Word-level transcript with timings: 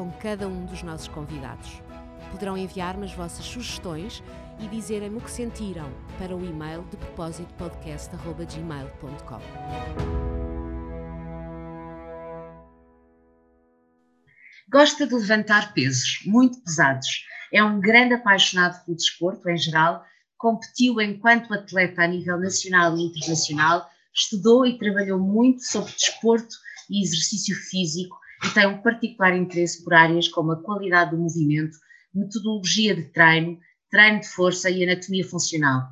com 0.00 0.10
cada 0.12 0.48
um 0.48 0.64
dos 0.64 0.82
nossos 0.82 1.08
convidados. 1.08 1.82
Poderão 2.30 2.56
enviar-me 2.56 3.04
as 3.04 3.12
vossas 3.12 3.44
sugestões 3.44 4.22
e 4.58 4.66
dizerem-me 4.66 5.18
o 5.18 5.20
que 5.20 5.30
sentiram 5.30 5.92
para 6.18 6.34
o 6.34 6.42
e-mail 6.42 6.84
de 6.84 6.96
propósito 6.96 7.52
podcast.gmail.com. 7.54 9.40
Gosta 14.72 15.06
de 15.06 15.14
levantar 15.14 15.74
pesos 15.74 16.22
muito 16.24 16.62
pesados. 16.62 17.26
É 17.52 17.62
um 17.62 17.78
grande 17.78 18.14
apaixonado 18.14 18.82
pelo 18.86 18.96
desporto 18.96 19.50
em 19.50 19.58
geral. 19.58 20.02
Competiu 20.38 20.98
enquanto 20.98 21.52
atleta 21.52 22.04
a 22.04 22.06
nível 22.06 22.40
nacional 22.40 22.96
e 22.96 23.02
internacional. 23.02 23.86
Estudou 24.14 24.64
e 24.64 24.78
trabalhou 24.78 25.18
muito 25.18 25.62
sobre 25.62 25.92
desporto 25.92 26.56
e 26.88 27.04
exercício 27.04 27.54
físico 27.54 28.18
e 28.44 28.54
tem 28.54 28.66
um 28.66 28.80
particular 28.82 29.36
interesse 29.36 29.84
por 29.84 29.94
áreas 29.94 30.28
como 30.28 30.52
a 30.52 30.62
qualidade 30.62 31.10
do 31.10 31.18
movimento, 31.18 31.76
metodologia 32.14 32.94
de 32.94 33.04
treino, 33.12 33.58
treino 33.90 34.20
de 34.20 34.28
força 34.28 34.70
e 34.70 34.82
anatomia 34.82 35.26
funcional. 35.26 35.82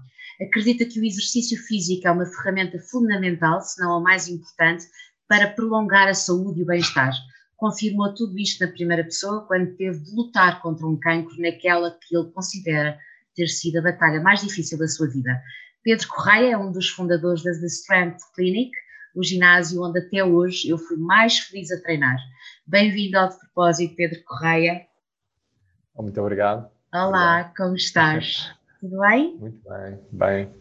Acredita 0.40 0.84
que 0.84 1.00
o 1.00 1.04
exercício 1.04 1.58
físico 1.64 2.06
é 2.06 2.10
uma 2.10 2.26
ferramenta 2.26 2.78
fundamental, 2.78 3.60
se 3.60 3.80
não 3.80 3.96
a 3.96 4.00
mais 4.00 4.28
importante, 4.28 4.86
para 5.28 5.48
prolongar 5.48 6.08
a 6.08 6.14
saúde 6.14 6.60
e 6.60 6.62
o 6.62 6.66
bem-estar. 6.66 7.12
Confirmou 7.56 8.14
tudo 8.14 8.38
isto 8.38 8.64
na 8.64 8.70
primeira 8.70 9.02
pessoa 9.02 9.44
quando 9.46 9.76
teve 9.76 9.98
de 9.98 10.14
lutar 10.14 10.62
contra 10.62 10.86
um 10.86 10.98
cancro 10.98 11.36
naquela 11.40 11.90
que 11.90 12.16
ele 12.16 12.30
considera 12.30 12.96
ter 13.34 13.48
sido 13.48 13.78
a 13.78 13.82
batalha 13.82 14.20
mais 14.20 14.40
difícil 14.40 14.78
da 14.78 14.86
sua 14.86 15.08
vida. 15.08 15.42
Pedro 15.82 16.06
Correia 16.08 16.52
é 16.52 16.56
um 16.58 16.70
dos 16.70 16.88
fundadores 16.88 17.42
da 17.42 17.52
The 17.52 17.66
Strength 17.66 18.20
Clinic, 18.34 18.70
o 19.14 19.24
ginásio 19.24 19.82
onde 19.82 19.98
até 19.98 20.24
hoje 20.24 20.68
eu 20.68 20.78
fui 20.78 20.96
mais 20.96 21.38
feliz 21.38 21.70
a 21.72 21.80
treinar. 21.80 22.16
Bem-vindo 22.70 23.18
ao 23.18 23.30
de 23.30 23.38
propósito, 23.38 23.96
Pedro 23.96 24.22
Correia. 24.24 24.86
Muito 25.96 26.20
obrigado. 26.20 26.70
Olá, 26.92 27.40
obrigado. 27.40 27.56
como 27.56 27.74
estás? 27.74 28.52
Tudo 28.78 28.98
bem? 29.00 29.38
Muito 29.38 29.58
bem, 29.66 29.98
bem. 30.12 30.54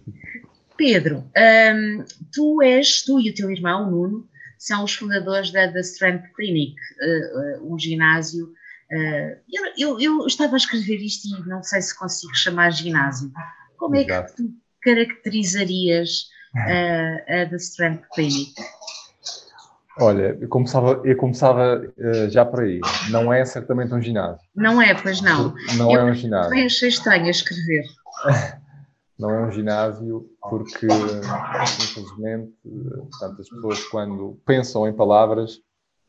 Pedro, 0.78 1.30
um, 1.38 2.05
tu 2.33 2.61
és, 2.61 3.02
tu 3.02 3.19
e 3.19 3.30
o 3.30 3.35
teu 3.35 3.52
irmão, 3.52 3.91
Nuno, 3.91 4.25
são 4.58 4.85
os 4.85 4.94
fundadores 4.94 5.52
da 5.52 5.69
The 5.69 5.81
Strength 5.81 6.31
Clinic, 6.33 6.75
uh, 7.02 7.66
uh, 7.66 7.73
um 7.73 7.78
ginásio. 7.78 8.53
Uh, 8.89 9.41
eu, 9.52 9.73
eu, 9.78 10.00
eu, 10.00 10.28
estava 10.28 10.53
a 10.53 10.58
escrever 10.58 11.02
isto 11.02 11.28
e 11.28 11.45
não 11.45 11.61
sei 11.61 11.81
se 11.81 11.94
consigo 11.94 12.33
chamar 12.33 12.69
ginásio. 12.69 13.33
Como 13.75 13.97
é 13.97 14.05
que 14.05 14.35
tu 14.38 14.50
caracterizarias 14.81 16.30
a, 16.55 17.41
a 17.41 17.50
The 17.50 17.58
Strength 17.58 18.05
Clinic? 18.16 18.53
Olha, 20.00 20.38
eu 20.40 20.48
começava, 20.48 21.02
eu 21.03 21.17
começava 21.17 21.81
uh, 21.98 22.30
já 22.30 22.45
por 22.45 22.62
aí. 22.62 22.80
Não 23.09 23.34
é 23.34 23.44
certamente 23.45 23.94
um 23.94 24.02
ginásio. 24.02 24.47
Não 24.56 24.81
é, 24.81 24.94
pois 24.94 25.22
não. 25.22 25.56
Não 25.75 25.91
eu 25.91 26.02
é 26.02 26.12
um 26.12 26.13
ginásio. 26.13 26.53
Eu 26.56 26.66
achei 26.66 26.90
estranho 26.90 27.25
a 27.25 27.30
escrever. 27.30 27.84
não 29.18 29.31
é 29.31 29.47
um 29.47 29.52
ginásio 29.52 30.30
porque, 30.41 30.85
infelizmente, 31.81 32.53
portanto, 32.63 33.41
as 33.41 33.50
pessoas 33.50 33.84
quando 33.85 34.40
pensam 34.46 34.88
em 34.88 34.94
palavras, 34.94 35.62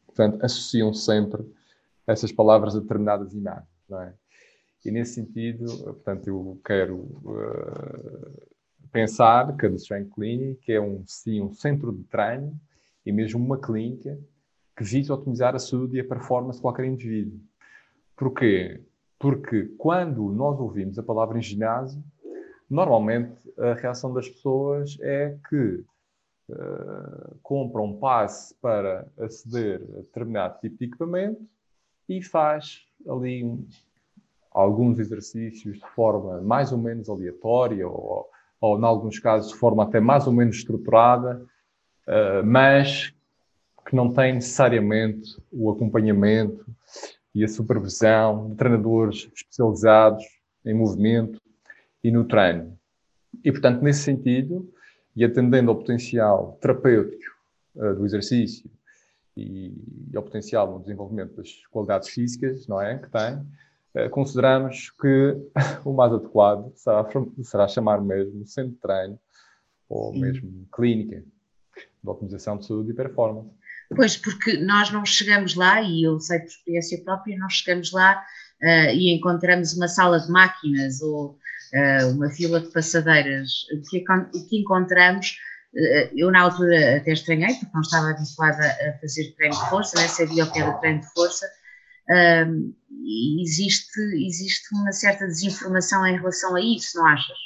portanto, 0.07 0.45
associam 0.45 0.93
sempre 0.93 1.43
essas 2.07 2.31
palavras 2.31 2.77
a 2.77 2.81
determinadas 2.81 3.33
imagens, 3.33 3.69
não 3.89 4.03
é? 4.03 4.13
E 4.85 4.91
nesse 4.91 5.15
sentido, 5.15 5.65
portanto, 5.85 6.29
eu 6.29 6.61
quero 6.65 6.97
uh, 6.97 8.49
pensar 8.93 9.57
que 9.57 9.67
a 9.67 9.71
The 9.71 9.77
Strength 9.77 10.15
Clinic 10.15 10.73
é 10.73 10.81
um, 10.81 11.03
sim, 11.07 11.43
um 11.43 11.53
centro 11.53 11.93
de 11.93 12.05
treino 12.05 12.59
e 13.09 13.13
mesmo 13.13 13.43
uma 13.43 13.59
clínica 13.59 14.21
que 14.77 14.85
visa 14.85 15.15
otimizar 15.15 15.55
a 15.55 15.59
saúde 15.59 15.97
e 15.97 16.01
a 16.01 16.05
performance 16.05 16.59
de 16.59 16.63
qualquer 16.63 16.85
indivíduo. 16.85 17.41
Porquê? 18.15 18.83
Porque 19.19 19.65
quando 19.79 20.31
nós 20.31 20.61
ouvimos 20.61 20.99
a 20.99 21.03
palavra 21.03 21.39
em 21.39 21.43
ginásio, 21.43 22.05
normalmente 22.69 23.35
a 23.59 23.73
reação 23.73 24.13
das 24.13 24.29
pessoas 24.29 24.99
é 25.01 25.37
que 25.49 25.83
uh, 26.51 27.39
compram 27.43 27.87
um 27.87 27.99
passe 27.99 28.55
para 28.61 29.09
aceder 29.19 29.81
a 29.95 30.01
determinado 30.03 30.61
tipo 30.61 30.77
de 30.77 30.85
equipamento 30.85 31.41
e 32.09 32.23
faz 32.23 32.85
ali 33.09 33.43
um, 33.43 33.67
alguns 34.51 34.99
exercícios 34.99 35.79
de 35.79 35.89
forma 35.95 36.43
mais 36.43 36.73
ou 36.73 36.79
menos 36.79 37.09
aleatória 37.09 37.89
ou 37.89 38.29
ou, 38.61 38.79
em 38.79 38.85
alguns 38.85 39.19
casos, 39.19 39.53
de 39.53 39.57
forma 39.57 39.85
até 39.85 40.01
mais 40.01 40.27
ou 40.27 40.33
menos 40.33 40.57
estruturada, 40.57 41.47
uh, 42.09 42.45
mas 42.45 43.13
que 43.87 43.95
não 43.95 44.13
tem 44.13 44.35
necessariamente 44.35 45.41
o 45.51 45.71
acompanhamento 45.71 46.67
e 47.35 47.45
a 47.45 47.49
supervisão 47.49 48.51
de 48.51 48.57
treinadores 48.57 49.31
especializados 49.35 50.25
em 50.65 50.75
movimento 50.75 51.41
e 52.03 52.11
no 52.11 52.25
treino. 52.25 52.77
E, 53.45 53.53
portanto, 53.53 53.83
nesse 53.83 54.03
sentido, 54.03 54.73
e 55.15 55.25
atendendo 55.25 55.71
ao 55.71 55.77
potencial 55.77 56.59
terapêutico 56.61 57.35
uh, 57.77 57.95
do 57.95 58.05
exercício 58.05 58.71
e, 59.37 59.73
e, 60.13 60.17
ao 60.17 60.23
potencial 60.23 60.71
no 60.71 60.81
desenvolvimento 60.81 61.37
das 61.37 61.65
qualidades 61.71 62.09
físicas, 62.09 62.67
não 62.67 62.81
é, 62.81 62.99
que 62.99 63.09
tem, 63.11 63.47
eh, 63.95 64.09
consideramos 64.09 64.91
que 64.91 65.37
o 65.85 65.93
mais 65.93 66.13
adequado 66.13 66.73
será, 66.75 67.07
será 67.43 67.69
chamar 67.69 68.01
mesmo 68.01 68.47
centro 68.47 68.73
de 68.73 68.79
treino 68.79 69.19
ou 69.89 70.13
Sim. 70.13 70.21
mesmo 70.21 70.69
clínica 70.73 71.25
de 72.03 72.11
otimização 72.11 72.59
de 72.59 72.67
saúde 72.67 72.91
e 72.91 72.95
performance. 72.95 73.51
Pois, 73.95 74.17
porque 74.17 74.59
nós 74.59 74.91
não 74.91 75.05
chegamos 75.05 75.55
lá, 75.55 75.81
e 75.81 76.03
eu 76.03 76.21
sei 76.21 76.41
por 76.41 76.47
experiência 76.47 77.03
própria, 77.03 77.39
não 77.39 77.49
chegamos 77.49 77.91
lá 77.93 78.23
uh, 78.63 78.91
e 78.93 79.15
encontramos 79.15 79.73
uma 79.75 79.89
sala 79.89 80.21
de 80.21 80.31
máquinas 80.31 81.01
ou 81.01 81.31
uh, 81.31 82.11
uma 82.13 82.29
fila 82.31 82.61
de 82.61 82.71
passadeiras. 82.71 83.51
O 83.73 83.83
que, 83.89 84.05
o 84.39 84.47
que 84.47 84.59
encontramos, 84.59 85.37
uh, 85.75 86.11
eu 86.15 86.31
na 86.31 86.43
altura 86.43 86.99
até 86.99 87.13
estranhei, 87.13 87.55
porque 87.55 87.71
não 87.73 87.81
estava 87.81 88.11
habituada 88.11 88.67
a 88.67 88.99
fazer 89.01 89.35
treino 89.37 89.57
de 89.57 89.71
força, 89.71 89.99
né? 89.99 90.07
sabia 90.07 90.45
o 90.45 90.53
que 90.53 90.59
era 90.59 90.73
treino 90.75 91.01
de 91.01 91.13
força, 91.15 91.47
um, 92.11 92.75
existe, 93.43 94.01
existe 94.27 94.75
uma 94.75 94.93
certa 94.93 95.27
desinformação 95.27 96.07
em 96.07 96.17
relação 96.17 96.57
a 96.57 96.61
isso, 96.61 96.97
não 96.97 97.07
achas? 97.07 97.37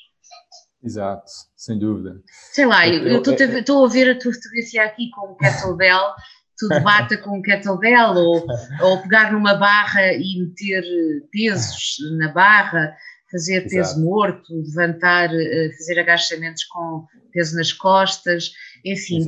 Exato, 0.83 1.31
sem 1.57 1.79
dúvida. 1.79 2.21
Sei 2.53 2.67
lá, 2.67 2.89
eu 2.89 3.23
estou 3.23 3.85
a 3.85 3.89
ver 3.89 4.11
a 4.11 4.19
tua 4.19 4.33
fotografia 4.33 4.85
aqui 4.85 5.11
com 5.11 5.33
um 5.33 5.37
kettlebell, 5.37 6.15
tu 6.59 6.69
debata 6.69 7.17
com 7.23 7.39
um 7.39 7.43
kettlebell 7.43 8.15
ou, 8.15 8.47
ou 8.81 9.03
pegar 9.03 9.33
numa 9.33 9.55
barra 9.55 10.13
e 10.13 10.41
meter 10.41 10.83
pesos 11.31 11.97
na 12.19 12.33
barra, 12.33 12.97
fazer 13.31 13.63
peso 13.63 13.93
Exato. 13.93 14.01
morto, 14.01 14.43
levantar, 14.53 15.31
eh, 15.33 15.71
fazer 15.79 16.01
agachamentos 16.01 16.65
com 16.65 17.07
peso 17.33 17.57
nas 17.57 17.73
costas, 17.73 18.53
enfim, 18.85 19.25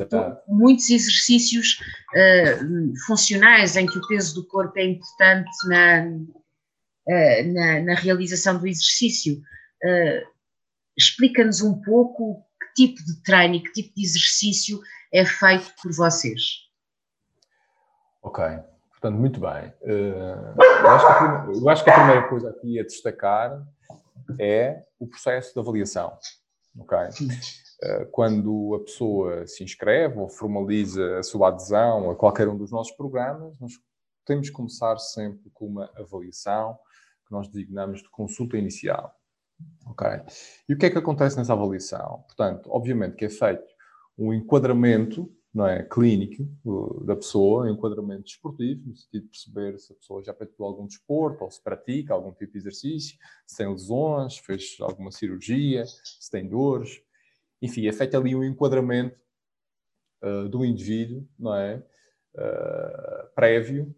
muitos 0.48 0.90
exercícios 0.90 1.78
uh, 2.14 3.06
funcionais 3.06 3.76
em 3.76 3.86
que 3.86 3.98
o 3.98 4.06
peso 4.06 4.34
do 4.34 4.46
corpo 4.46 4.78
é 4.78 4.84
importante 4.84 5.50
na, 5.68 6.06
uh, 7.08 7.52
na, 7.52 7.80
na, 7.80 7.94
realização 7.94 8.58
do 8.58 8.66
exercício. 8.66 9.40
Uh, 9.82 10.33
Explica-nos 11.04 11.62
um 11.62 11.80
pouco 11.80 12.44
que 12.60 12.86
tipo 12.86 13.04
de 13.04 13.22
treino 13.22 13.62
que 13.62 13.72
tipo 13.72 13.94
de 13.94 14.02
exercício 14.02 14.80
é 15.12 15.24
feito 15.24 15.72
por 15.82 15.92
vocês. 15.92 16.64
Ok, 18.22 18.42
portanto, 18.90 19.18
muito 19.18 19.38
bem. 19.38 19.72
eu, 19.82 20.90
acho 20.90 21.60
eu 21.60 21.68
acho 21.68 21.84
que 21.84 21.90
a 21.90 21.94
primeira 21.94 22.28
coisa 22.28 22.50
aqui 22.50 22.80
a 22.80 22.82
destacar 22.82 23.62
é 24.38 24.82
o 24.98 25.06
processo 25.06 25.52
de 25.52 25.60
avaliação. 25.60 26.16
Ok? 26.78 26.98
Eh, 27.82 28.04
quando 28.06 28.74
a 28.76 28.84
pessoa 28.84 29.46
se 29.46 29.62
inscreve 29.62 30.18
ou 30.18 30.28
formaliza 30.28 31.18
a 31.18 31.22
sua 31.22 31.48
adesão 31.48 32.10
a 32.10 32.14
qualquer 32.14 32.48
um 32.48 32.56
dos 32.56 32.70
nossos 32.70 32.96
programas, 32.96 33.58
nós 33.60 33.72
temos 34.24 34.48
que 34.48 34.54
começar 34.54 34.96
sempre 34.98 35.50
com 35.52 35.66
uma 35.66 35.90
avaliação 35.96 36.78
que 37.26 37.32
nós 37.32 37.48
designamos 37.48 38.02
de 38.02 38.08
consulta 38.08 38.56
inicial. 38.56 39.14
Ok? 39.86 40.06
E 40.68 40.74
o 40.74 40.78
que 40.78 40.86
é 40.86 40.90
que 40.90 40.98
acontece 40.98 41.36
nessa 41.36 41.52
avaliação? 41.52 42.24
Portanto, 42.26 42.68
obviamente 42.70 43.16
que 43.16 43.24
é 43.24 43.30
feito 43.30 43.64
um 44.18 44.32
enquadramento 44.32 45.30
não 45.54 45.68
é, 45.68 45.84
clínico 45.84 46.44
da 47.04 47.14
pessoa, 47.14 47.70
enquadramento 47.70 48.24
desportivo, 48.24 48.88
no 48.88 48.96
sentido 48.96 49.22
de 49.22 49.28
perceber 49.28 49.78
se 49.78 49.92
a 49.92 49.96
pessoa 49.96 50.22
já 50.24 50.34
praticou 50.34 50.66
algum 50.66 50.84
desporto 50.84 51.44
ou 51.44 51.50
se 51.50 51.62
pratica 51.62 52.12
algum 52.12 52.32
tipo 52.32 52.52
de 52.52 52.58
exercício, 52.58 53.16
se 53.46 53.58
tem 53.58 53.70
lesões, 53.70 54.36
fez 54.38 54.76
alguma 54.80 55.12
cirurgia, 55.12 55.86
se 55.86 56.28
tem 56.28 56.48
dores. 56.48 57.00
Enfim, 57.62 57.86
é 57.86 57.92
feito 57.92 58.16
ali 58.16 58.34
um 58.34 58.42
enquadramento 58.42 59.16
uh, 60.24 60.48
do 60.48 60.64
indivíduo, 60.64 61.24
não 61.38 61.54
é? 61.54 61.76
Uh, 62.34 63.28
prévio, 63.36 63.94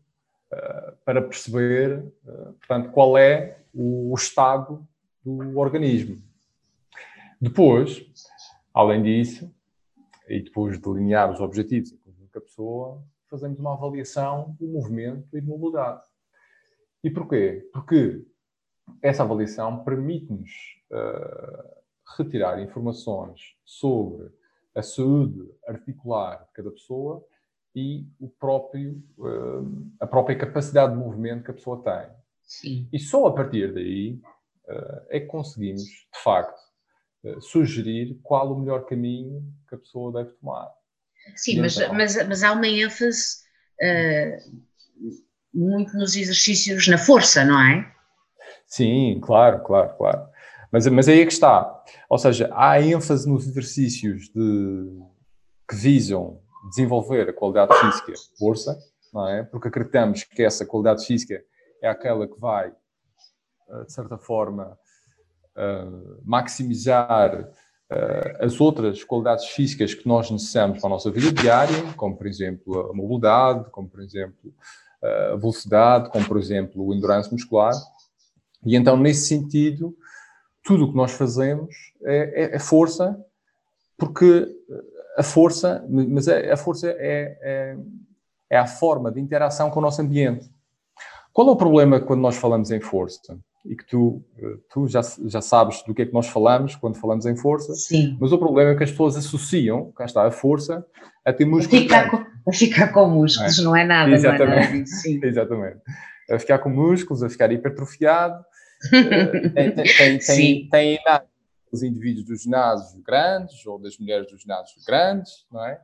uh, 0.53 0.95
para 1.07 1.23
perceber, 1.23 2.13
portanto, 2.59 2.91
qual 2.91 3.17
é 3.17 3.63
o 3.73 4.15
estado 4.15 4.87
do 5.27 5.59
organismo. 5.59 6.23
Depois, 7.41 8.07
além 8.73 9.03
disso, 9.03 9.53
e 10.29 10.41
depois 10.41 10.77
de 10.77 10.83
delinear 10.83 11.33
os 11.33 11.41
objetivos 11.41 11.93
em 11.93 11.97
conjunto 11.97 12.33
com 12.33 12.39
a 12.39 12.43
pessoa, 12.43 13.03
fazemos 13.29 13.59
uma 13.59 13.75
avaliação 13.75 14.57
do 14.59 14.69
movimento 14.69 15.37
e 15.37 15.41
de 15.41 15.47
mobilidade. 15.47 16.03
E 17.03 17.11
porquê? 17.11 17.69
Porque 17.73 18.25
essa 19.03 19.25
avaliação 19.25 19.83
permite-nos 19.83 20.51
uh, 20.93 21.77
retirar 22.17 22.63
informações 22.63 23.57
sobre 23.65 24.31
a 24.77 24.83
saúde 24.83 25.51
articular 25.67 26.45
de 26.45 26.53
cada 26.53 26.71
pessoa 26.71 27.25
e 27.75 28.07
o 28.21 28.29
próprio, 28.29 29.03
uh, 29.19 29.91
a 29.99 30.07
própria 30.07 30.39
capacidade 30.39 30.93
de 30.93 30.99
movimento 30.99 31.45
que 31.45 31.51
a 31.51 31.55
pessoa 31.55 31.83
tem. 31.83 32.15
Sim. 32.43 32.89
E 32.93 32.99
só 32.99 33.27
a 33.27 33.35
partir 33.35 33.75
daí 33.75 34.21
é 35.11 35.21
que 35.21 35.27
conseguimos, 35.27 35.83
de 35.83 36.23
facto, 36.23 36.59
eh, 37.25 37.41
sugerir 37.41 38.19
qual 38.23 38.53
o 38.53 38.59
melhor 38.59 38.87
caminho 38.87 39.43
que 39.69 39.75
a 39.75 39.79
pessoa 39.79 40.13
deve 40.13 40.37
tomar. 40.37 40.69
Sim, 41.35 41.61
mas, 41.61 41.77
então, 41.77 41.95
mas, 41.95 42.29
mas 42.29 42.43
há 42.43 42.53
uma 42.53 42.67
ênfase 42.67 43.39
uh, 43.83 45.17
muito 45.53 45.97
nos 45.97 46.15
exercícios 46.15 46.87
na 46.87 46.99
força, 46.99 47.45
não 47.45 47.61
é? 47.61 47.93
Sim, 48.67 49.21
claro, 49.23 49.63
claro, 49.65 49.97
claro. 49.97 50.29
Mas, 50.71 50.87
mas 50.87 51.09
aí 51.09 51.21
é 51.21 51.27
que 51.27 51.33
está. 51.33 51.83
Ou 52.09 52.19
seja, 52.19 52.51
há 52.53 52.81
ênfase 52.81 53.29
nos 53.29 53.47
exercícios 53.47 54.29
de, 54.29 55.01
que 55.69 55.75
visam 55.75 56.41
desenvolver 56.69 57.29
a 57.29 57.33
qualidade 57.33 57.73
física, 57.81 58.13
força, 58.39 58.79
não 59.13 59.29
é? 59.29 59.43
Porque 59.45 59.69
acreditamos 59.69 60.25
que 60.25 60.43
essa 60.43 60.67
qualidade 60.67 61.05
física 61.05 61.43
é 61.83 61.89
aquela 61.89 62.27
que 62.27 62.39
vai, 62.39 62.69
eh, 62.69 62.73
de 63.85 63.93
certa 63.93 64.17
forma, 64.17 64.79
uh, 65.57 66.21
maximizar 66.25 67.41
uh, 67.41 68.45
as 68.45 68.61
outras 68.61 69.03
qualidades 69.05 69.47
físicas 69.47 69.95
que 69.95 70.07
nós 70.07 70.31
necessitamos 70.31 70.79
para 70.79 70.89
a 70.89 70.91
nossa 70.91 71.11
vida 71.11 71.33
diária, 71.33 71.77
como 71.97 72.17
por 72.17 72.27
exemplo 72.27 72.91
a 72.91 72.95
mobilidade, 72.95 73.71
como 73.71 73.89
por 73.89 74.01
exemplo 74.01 74.53
a 75.03 75.37
velocidade, 75.37 76.11
como 76.11 76.27
por 76.27 76.39
exemplo 76.39 76.87
o 76.87 76.95
endurance 76.95 77.31
muscular. 77.31 77.75
E 78.65 78.75
então, 78.75 78.97
nesse 78.97 79.29
sentido, 79.29 79.97
tudo 80.65 80.85
o 80.85 80.91
que 80.91 80.97
nós 80.97 81.13
fazemos 81.13 81.75
é, 82.05 82.45
é, 82.45 82.57
é 82.57 82.59
força, 82.59 83.17
porque 83.97 84.49
a 85.17 85.23
força, 85.23 85.85
mas 85.89 86.29
é, 86.29 86.53
a 86.53 86.57
força 86.57 86.89
é, 86.89 87.39
é, 87.41 87.77
é, 88.51 88.59
a 88.59 88.67
forma 88.67 89.11
de 89.11 89.21
interação 89.21 89.71
com 89.71 89.79
o 89.79 89.83
nosso 89.83 90.03
ambiente. 90.03 90.51
Qual 91.37 91.49
é 91.49 91.51
o 91.51 91.57
problema 91.57 92.01
quando 92.01 92.23
nós 92.23 92.35
falamos 92.35 92.71
em 92.71 92.81
força? 92.81 93.39
e 93.63 93.77
que 93.77 93.85
tu, 93.85 94.25
eh, 94.39 94.59
tu 94.73 94.87
já, 94.87 95.01
já 95.25 95.41
sabes 95.41 95.83
do 95.83 95.93
que 95.93 96.03
é 96.03 96.07
que 96.07 96.13
nós 96.15 96.29
falamos 96.29 96.77
quando 96.77 96.97
falamos 96.97 97.27
em 97.27 97.37
força. 97.37 97.75
Sim. 97.75 98.17
Mas 98.19 98.31
o 98.31 98.39
problema 98.39 98.71
é 98.71 98.75
que 98.77 98.85
as 98.85 98.93
pessoas 98.93 99.17
associam, 99.17 99.91
cá 99.91 100.05
está, 100.05 100.25
a 100.25 100.31
força 100.31 100.87
a 101.25 101.33
ter 101.33 101.45
músculos. 101.45 101.83
A 101.83 101.83
ficar, 101.83 102.11
com, 102.11 102.17
a 102.49 102.53
ficar 102.53 102.93
com 102.93 103.09
músculos, 103.09 103.59
não 103.59 103.75
é, 103.75 103.85
não 103.85 103.95
é 103.95 103.99
nada. 103.99 104.13
Exatamente. 104.13 104.47
Não 104.47 104.55
é 104.55 105.15
nada. 105.15 105.27
Exatamente. 105.27 105.81
A 106.31 106.39
ficar 106.39 106.59
com 106.61 106.71
músculos, 106.71 107.23
a 107.25 107.29
ficar 107.29 107.51
hipertrofiado. 107.51 108.43
Eh, 108.95 109.51
tem, 109.51 109.75
tem, 109.75 110.19
tem, 110.19 110.69
tem, 110.71 110.99
os 111.73 111.83
indivíduos 111.83 112.25
dos 112.25 112.43
ginásios 112.45 113.03
grandes 113.03 113.67
ou 113.67 113.81
das 113.81 113.99
mulheres 113.99 114.31
dos 114.31 114.41
ginásios 114.41 114.85
grandes, 114.87 115.45
não 115.51 115.67
é? 115.67 115.81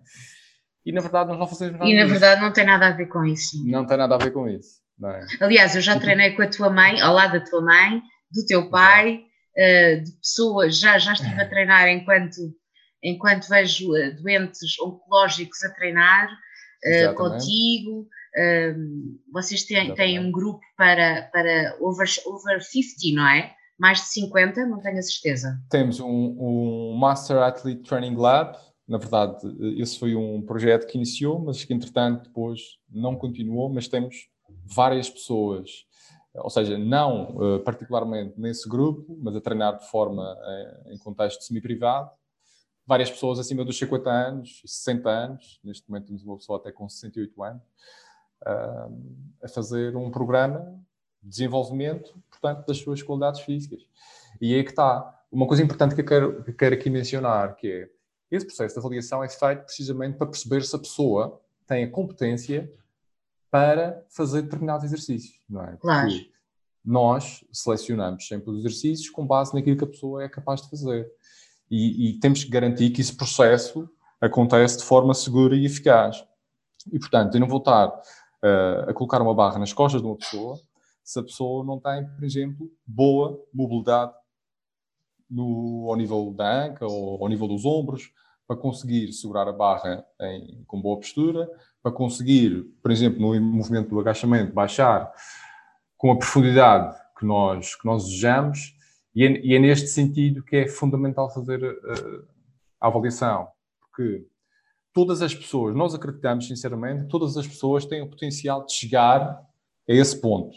E 0.87 0.93
na 0.93 1.01
verdade 1.01 1.31
nós 1.31 1.39
não 1.39 1.49
fazemos 1.49 1.73
nada 1.75 1.91
E 1.91 1.97
na 1.97 2.07
verdade 2.07 2.41
não 2.41 2.53
tem 2.53 2.65
nada 2.65 2.87
a 2.87 2.93
ver 2.93 3.07
com 3.07 3.25
isso. 3.25 3.63
Não 3.67 3.85
tem 3.85 3.97
nada 3.97 4.15
a 4.15 4.19
ver 4.19 4.31
com 4.31 4.49
isso. 4.49 4.82
É? 5.05 5.45
Aliás, 5.45 5.75
eu 5.75 5.81
já 5.81 5.99
treinei 5.99 6.33
com 6.33 6.43
a 6.43 6.49
tua 6.49 6.71
mãe, 6.71 7.01
ao 7.01 7.15
lado 7.15 7.33
da 7.33 7.45
tua 7.45 7.63
mãe, 7.63 8.03
do 8.31 8.47
teu 8.47 8.71
pai, 8.71 9.17
uh, 9.57 10.03
de 10.03 10.13
pessoas, 10.13 10.79
já, 10.79 10.99
já 10.99 11.13
estive 11.13 11.41
a 11.41 11.49
treinar 11.49 11.89
enquanto, 11.89 12.37
enquanto 13.03 13.49
vejo 13.49 13.91
uh, 13.91 14.17
doentes 14.17 14.79
oncológicos 14.81 15.63
a 15.65 15.71
treinar 15.71 16.29
uh, 16.29 17.15
contigo. 17.15 18.09
vocês 19.33 19.65
têm, 19.65 19.95
têm 19.95 20.19
um 20.19 20.31
grupo 20.31 20.61
para, 20.77 21.23
para 21.33 21.77
over, 21.81 22.09
over 22.27 22.63
50, 22.63 23.15
não 23.15 23.29
é? 23.29 23.55
Mais 23.79 23.99
de 23.99 24.07
50, 24.07 24.67
não 24.67 24.81
tenho 24.81 24.99
a 24.99 25.03
certeza. 25.03 25.59
Temos 25.69 25.99
um, 25.99 26.37
um 26.39 26.97
Master 26.97 27.39
Athlete 27.39 27.83
Training 27.83 28.15
Lab, 28.15 28.57
na 28.87 28.99
verdade, 28.99 29.39
esse 29.81 29.99
foi 29.99 30.15
um 30.15 30.43
projeto 30.43 30.87
que 30.87 30.99
iniciou, 30.99 31.39
mas 31.39 31.65
que 31.65 31.73
entretanto 31.73 32.25
depois 32.25 32.61
não 32.91 33.17
continuou, 33.17 33.73
mas 33.73 33.89
temos 33.89 34.29
várias 34.65 35.09
pessoas, 35.09 35.87
ou 36.35 36.51
seja, 36.51 36.79
não 36.79 37.37
uh, 37.37 37.61
particularmente 37.61 38.41
nesse 38.41 38.69
grupo, 38.69 39.17
mas 39.21 39.37
a 39.37 39.41
treinar 39.41 39.79
de 39.79 39.89
forma 39.89 40.35
uh, 40.35 40.93
em 40.93 40.99
contexto 40.99 41.43
semi-privado, 41.43 42.11
várias 42.87 43.11
pessoas 43.11 43.39
acima 43.39 43.65
dos 43.65 43.79
50 43.79 44.11
anos, 44.11 44.63
60 44.65 45.09
anos, 45.09 45.61
neste 45.63 45.89
momento 45.89 46.07
temos 46.07 46.25
uma 46.25 46.37
pessoa 46.37 46.59
até 46.59 46.73
com 46.73 46.89
68 46.89 47.43
anos, 47.43 47.63
uh, 48.43 49.43
a 49.43 49.49
fazer 49.49 49.97
um 49.97 50.11
programa 50.11 50.61
de 51.23 51.29
desenvolvimento, 51.29 52.15
portanto, 52.31 52.67
das 52.67 52.79
suas 52.79 53.03
qualidades 53.03 53.41
físicas. 53.41 53.87
E 54.41 54.55
aí 54.55 54.61
é 54.61 54.65
que 54.65 54.71
está. 54.71 55.21
Uma 55.31 55.47
coisa 55.47 55.63
importante 55.63 55.95
que 55.95 56.01
eu 56.03 56.05
quero, 56.05 56.45
que 56.45 56.53
quero 56.53 56.75
aqui 56.75 56.91
mencionar, 56.91 57.57
que 57.57 57.71
é, 57.71 57.91
esse 58.31 58.45
processo 58.45 58.75
de 58.75 58.81
avaliação 58.81 59.23
é 59.23 59.29
feito 59.29 59.65
precisamente 59.65 60.19
para 60.19 60.27
perceber 60.27 60.63
se 60.63 60.75
a 60.75 60.79
pessoa 60.79 61.41
tem 61.67 61.85
a 61.85 61.91
competência 61.91 62.71
para 63.53 64.03
fazer 64.09 64.43
determinados 64.43 64.83
exercícios, 64.83 65.39
não 65.47 65.63
é? 65.63 65.73
Porque 65.73 65.87
claro. 65.87 66.11
nós 66.83 67.45
selecionamos 67.53 68.27
sempre 68.27 68.51
os 68.51 68.61
exercícios 68.61 69.11
com 69.11 69.27
base 69.27 69.53
naquilo 69.55 69.77
que 69.77 69.85
a 69.85 69.89
pessoa 69.89 70.25
é 70.25 70.29
capaz 70.29 70.63
de 70.63 70.71
fazer. 70.71 71.07
E, 71.71 72.09
e, 72.09 72.19
temos 72.19 72.43
que 72.43 72.51
garantir 72.51 72.91
que 72.91 73.03
esse 73.03 73.15
processo 73.15 73.87
acontece 74.21 74.79
de 74.79 74.85
forma 74.85 75.13
segura 75.13 75.55
e 75.55 75.67
eficaz. 75.67 76.25
E, 76.91 76.99
portanto, 76.99 77.35
eu 77.35 77.41
não 77.41 77.47
vou 77.47 77.59
estar 77.59 77.89
uh, 77.89 78.89
a 78.89 78.95
colocar 78.95 79.21
uma 79.21 79.35
barra 79.35 79.59
nas 79.59 79.73
costas 79.75 80.01
de 80.01 80.07
uma 80.07 80.17
pessoa 80.17 80.59
se 81.05 81.19
a 81.19 81.23
pessoa 81.23 81.65
não 81.65 81.79
tem, 81.79 82.07
por 82.07 82.25
exemplo, 82.25 82.71
boa 82.87 83.39
mobilidade 83.53 84.15
no, 85.29 85.87
ao 85.89 85.97
nível 85.97 86.33
da 86.33 86.65
anca 86.67 86.87
ou 86.87 87.23
ao 87.23 87.29
nível 87.29 87.49
dos 87.49 87.65
ombros, 87.65 88.11
para 88.47 88.57
conseguir 88.57 89.13
segurar 89.13 89.49
a 89.49 89.53
barra 89.53 90.05
em, 90.21 90.65
com 90.67 90.81
boa 90.81 90.99
postura, 90.99 91.49
para 91.83 91.93
conseguir, 91.93 92.65
por 92.81 92.91
exemplo, 92.91 93.21
no 93.21 93.41
movimento 93.41 93.91
do 93.91 93.99
agachamento, 93.99 94.53
baixar 94.53 95.11
com 95.99 96.13
a 96.13 96.17
profundidade 96.17 96.97
que 97.19 97.27
nós, 97.27 97.75
que 97.75 97.85
nós 97.85 98.05
desejamos, 98.05 98.75
e 99.15 99.25
é, 99.25 99.47
e 99.47 99.55
é 99.55 99.59
neste 99.59 99.89
sentido 99.89 100.43
que 100.43 100.57
é 100.57 100.69
fundamental 100.69 101.33
fazer 101.33 101.63
uh, 101.63 102.27
a 102.81 102.87
avaliação, 102.87 103.49
porque 103.81 104.25
todas 104.93 105.23
as 105.23 105.35
pessoas, 105.35 105.75
nós 105.75 105.95
acreditamos 105.95 106.47
sinceramente, 106.47 107.09
todas 107.09 107.37
as 107.37 107.47
pessoas 107.47 107.85
têm 107.85 108.03
o 108.03 108.09
potencial 108.09 108.65
de 108.65 108.73
chegar 108.73 109.21
a 109.23 109.93
esse 109.93 110.21
ponto. 110.21 110.57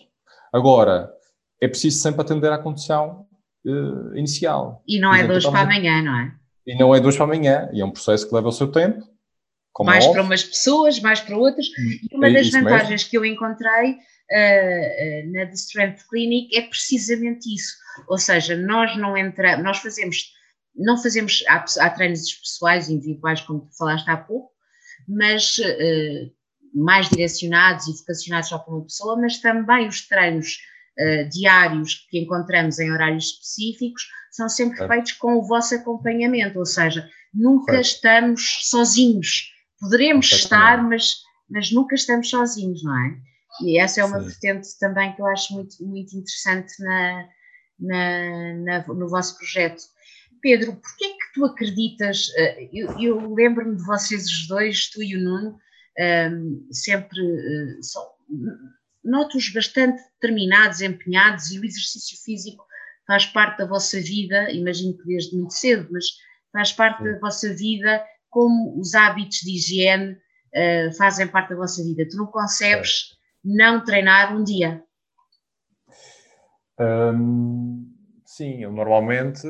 Agora, 0.54 1.12
é 1.60 1.68
preciso 1.68 2.00
sempre 2.00 2.22
atender 2.22 2.52
à 2.52 2.58
condição 2.58 3.26
uh, 3.66 4.16
inicial. 4.16 4.84
E 4.88 5.00
não 5.00 5.14
é 5.14 5.26
de 5.26 5.32
hoje 5.32 5.50
para 5.50 5.62
amanhã, 5.62 6.02
não 6.02 6.18
é? 6.18 6.36
E 6.68 6.76
não 6.78 6.96
é 6.96 7.00
de 7.00 7.08
hoje 7.08 7.18
para 7.18 7.26
amanhã, 7.26 7.70
e 7.74 7.82
é 7.82 7.86
um 7.86 7.92
processo 7.92 8.28
que 8.28 8.34
leva 8.34 8.48
o 8.48 8.52
seu 8.52 8.72
tempo, 8.72 9.04
como 9.76 9.90
mais 9.90 10.08
para 10.08 10.22
umas 10.22 10.42
pessoas, 10.42 11.02
mais 11.02 11.20
para 11.20 11.38
outras. 11.38 11.68
Hum, 11.78 12.00
e 12.10 12.16
uma 12.16 12.30
é 12.30 12.34
das 12.34 12.50
vantagens 12.50 12.90
mesmo. 12.90 13.10
que 13.10 13.18
eu 13.18 13.26
encontrei 13.26 13.92
uh, 13.92 15.28
uh, 15.28 15.32
na 15.34 15.46
The 15.48 15.54
Strength 15.54 16.08
Clinic 16.10 16.58
é 16.58 16.62
precisamente 16.62 17.54
isso. 17.54 17.76
Ou 18.08 18.18
seja, 18.18 18.56
nós 18.56 18.96
não 18.96 19.18
entramos, 19.18 19.66
nós 19.66 19.80
fazemos, 19.80 20.32
não 20.74 20.98
fazemos, 20.98 21.44
há, 21.50 21.66
há 21.82 21.90
treinos 21.90 22.36
pessoais, 22.36 22.90
individuais, 22.90 23.42
como 23.42 23.66
tu 23.66 23.78
falaste 23.78 24.10
há 24.10 24.16
pouco, 24.16 24.50
mas 25.10 25.58
uh, 25.58 26.32
mais 26.74 27.10
direcionados 27.10 27.88
e 27.88 27.98
vocacionados 27.98 28.48
só 28.48 28.58
para 28.58 28.74
uma 28.74 28.84
pessoa, 28.84 29.18
mas 29.18 29.40
também 29.40 29.90
os 29.90 30.08
treinos 30.08 30.58
diários 31.30 32.08
que 32.10 32.18
encontramos 32.20 32.80
em 32.80 32.90
horários 32.90 33.26
específicos 33.26 34.08
são 34.32 34.48
sempre 34.48 34.82
é. 34.82 34.88
feitos 34.88 35.12
com 35.12 35.36
o 35.36 35.46
vosso 35.46 35.76
acompanhamento, 35.76 36.58
ou 36.58 36.66
seja, 36.66 37.10
nunca 37.34 37.76
é. 37.76 37.82
estamos 37.82 38.62
sozinhos 38.70 39.54
Poderemos 39.86 40.32
estar, 40.32 40.84
mas, 40.84 41.18
mas 41.50 41.72
nunca 41.72 41.96
estamos 41.96 42.30
sozinhos, 42.30 42.84
não 42.84 42.98
é? 43.06 43.18
E 43.62 43.80
essa 43.80 44.02
é 44.02 44.06
uma 44.06 44.20
Sim. 44.20 44.26
vertente 44.26 44.80
também 44.80 45.14
que 45.16 45.22
eu 45.22 45.28
acho 45.28 45.54
muito, 45.54 45.76
muito 45.86 46.16
interessante 46.18 46.74
na, 46.80 47.28
na, 47.80 48.54
na, 48.56 48.88
no 48.88 49.08
vosso 49.08 49.38
projeto. 49.38 49.82
Pedro, 50.42 50.74
porquê 50.74 51.10
que 51.10 51.34
tu 51.34 51.46
acreditas? 51.46 52.28
Uh, 52.30 52.70
eu, 52.74 53.00
eu 53.00 53.34
lembro-me 53.34 53.76
de 53.76 53.84
vocês 53.84 54.26
os 54.26 54.48
dois, 54.48 54.90
tu 54.90 55.02
e 55.02 55.16
o 55.16 55.24
Nuno, 55.24 55.58
um, 56.32 56.68
sempre 56.72 57.20
são, 57.82 58.04
noto-os 59.04 59.50
bastante 59.54 60.02
determinados, 60.14 60.82
empenhados 60.82 61.52
e 61.52 61.60
o 61.60 61.66
exercício 61.66 62.18
físico 62.24 62.66
faz 63.08 63.26
parte 63.28 63.60
da 63.60 63.66
vossa 63.66 64.00
vida, 64.02 64.52
imagino 64.52 64.98
que 64.98 65.06
desde 65.06 65.38
muito 65.38 65.54
cedo, 65.54 65.88
mas 65.92 66.06
faz 66.52 66.72
parte 66.72 67.04
Sim. 67.04 67.12
da 67.12 67.20
vossa 67.20 67.54
vida, 67.54 68.04
como 68.36 68.78
os 68.78 68.94
hábitos 68.94 69.38
de 69.38 69.56
higiene 69.56 70.12
uh, 70.12 70.94
fazem 70.98 71.26
parte 71.26 71.52
da 71.52 71.56
vossa 71.56 71.82
vida. 71.82 72.06
Tu 72.06 72.18
não 72.18 72.26
concebes 72.26 73.16
não 73.42 73.82
treinar 73.82 74.36
um 74.36 74.44
dia? 74.44 74.84
Um, 76.78 77.90
sim, 78.26 78.62
eu 78.62 78.74
normalmente, 78.74 79.48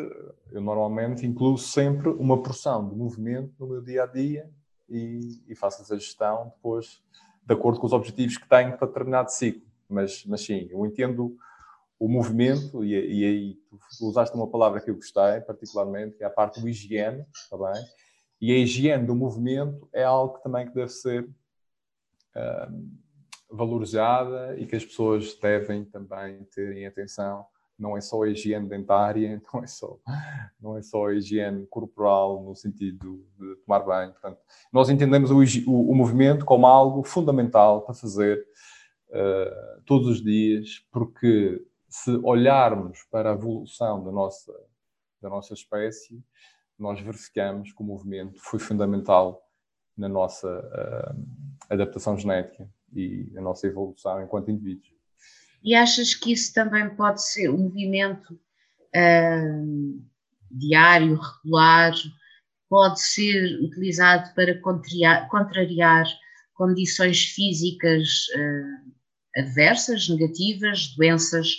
eu 0.52 0.62
normalmente 0.62 1.26
incluo 1.26 1.58
sempre 1.58 2.10
uma 2.10 2.44
porção 2.44 2.88
de 2.88 2.96
movimento 2.96 3.56
no 3.60 3.66
meu 3.66 3.82
dia 3.82 4.04
a 4.04 4.06
dia 4.06 4.48
e, 4.88 5.42
e 5.48 5.56
faço 5.56 5.82
essa 5.82 5.98
gestão 5.98 6.54
depois 6.56 7.02
de 7.44 7.56
acordo 7.56 7.80
com 7.80 7.88
os 7.88 7.94
objetivos 7.94 8.38
que 8.38 8.48
tenho 8.48 8.78
para 8.78 8.86
determinado 8.86 9.32
ciclo. 9.32 9.64
Mas, 9.90 10.24
mas 10.28 10.42
sim, 10.42 10.68
eu 10.70 10.86
entendo 10.86 11.36
o 12.00 12.08
movimento, 12.08 12.84
e, 12.84 12.92
e 12.92 13.26
aí 13.26 13.58
tu 13.98 14.06
usaste 14.08 14.36
uma 14.36 14.48
palavra 14.48 14.80
que 14.80 14.92
eu 14.92 14.96
gostei 14.96 15.42
particularmente, 15.42 16.18
que 16.18 16.24
é 16.24 16.28
a 16.28 16.30
parte 16.30 16.62
do 16.62 16.70
higiene, 16.70 17.26
está 17.34 17.58
bem? 17.58 17.84
E 18.42 18.52
a 18.52 18.58
higiene 18.58 19.06
do 19.06 19.16
movimento 19.16 19.88
é 19.94 20.04
algo 20.04 20.38
também 20.40 20.68
que 20.68 20.74
deve 20.74 20.90
ser 20.90 21.24
uh, 22.36 23.56
valorizada 23.56 24.58
e 24.60 24.66
que 24.66 24.76
as 24.76 24.86
pessoas 24.86 25.38
devem 25.40 25.86
também 25.86 26.44
ter 26.54 26.76
em 26.78 26.86
atenção. 26.86 27.46
Não 27.78 27.98
é 27.98 28.02
só 28.02 28.24
a 28.24 28.30
higiene 28.30 28.70
dentária, 28.70 29.42
não 29.54 29.64
é 29.64 29.68
só, 29.68 30.00
não 30.60 30.78
é 30.78 30.82
só 30.82 31.08
a 31.08 31.14
higiene 31.14 31.66
corporal 31.68 32.44
no 32.44 32.56
sentido 32.56 33.26
de 33.38 33.56
tomar 33.66 33.80
banho. 33.80 34.12
Portanto, 34.12 34.40
nós 34.72 34.90
entendemos 34.90 35.32
o, 35.32 35.40
o, 35.70 35.92
o 35.92 35.96
movimento 35.96 36.46
como 36.46 36.68
algo 36.68 37.04
fundamental 37.04 37.82
para 37.82 37.94
fazer 37.94 38.46
uh, 39.10 39.82
todos 39.86 40.08
os 40.08 40.24
dias, 40.24 40.86
porque 40.92 41.66
se 41.90 42.12
olharmos 42.24 43.04
para 43.10 43.32
a 43.32 43.34
evolução 43.34 44.04
da 44.04 44.12
nossa, 44.12 44.54
da 45.22 45.30
nossa 45.30 45.54
espécie, 45.54 46.22
nós 46.78 47.00
verificamos 47.00 47.72
que 47.72 47.82
o 47.82 47.86
movimento 47.86 48.40
foi 48.42 48.60
fundamental 48.60 49.42
na 49.98 50.10
nossa 50.10 50.48
uh, 50.48 51.64
adaptação 51.70 52.18
genética 52.18 52.68
e 52.94 53.30
na 53.32 53.42
nossa 53.42 53.68
evolução 53.68 54.22
enquanto 54.22 54.52
indivíduos. 54.52 54.94
E 55.64 55.74
achas 55.74 56.14
que 56.14 56.34
isso 56.34 56.54
também 56.54 56.94
pode 56.96 57.24
ser 57.24 57.50
um 57.50 57.58
movimento 57.58 58.34
uh, 58.34 60.06
diário, 60.52 61.20
regular, 61.20 61.94
pode 62.70 63.02
ser 63.02 63.60
utilizado 63.62 64.34
para 64.36 64.60
contrariar, 64.60 65.28
contrariar 65.30 66.06
condições 66.54 67.26
físicas 67.26 68.28
uh, 68.36 68.92
adversas, 69.38 70.10
negativas, 70.10 70.94
doenças 70.96 71.58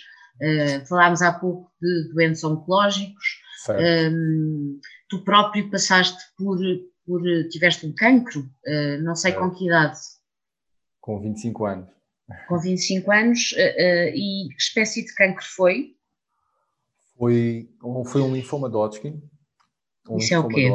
falámos 0.87 1.23
há 1.23 1.32
pouco 1.32 1.73
de 1.80 2.12
doentes 2.12 2.44
oncológicos. 2.44 3.25
Um, 3.70 4.78
tu 5.08 5.22
próprio 5.25 5.70
passaste 5.70 6.22
por, 6.36 6.58
por. 7.04 7.22
tiveste 7.48 7.86
um 7.86 7.94
cancro, 7.94 8.40
uh, 8.40 9.02
não 9.02 9.14
sei 9.14 9.32
é. 9.32 9.34
com 9.34 9.50
que 9.50 9.66
idade. 9.66 9.98
Com 11.00 11.20
25 11.20 11.66
anos. 11.66 11.90
Com 12.48 12.58
25 12.58 13.12
anos. 13.12 13.52
Uh, 13.52 14.10
e 14.14 14.48
que 14.50 14.56
espécie 14.58 15.04
de 15.04 15.14
cancro 15.14 15.44
foi? 15.44 15.96
Foi, 17.16 17.70
foi 18.06 18.20
um 18.20 18.34
linfoma 18.34 18.68
de 18.68 18.76
Hodgkin. 18.76 19.22
Um 20.08 20.18
Isso 20.18 20.34
é 20.34 20.38
o 20.38 20.48
quê? 20.48 20.70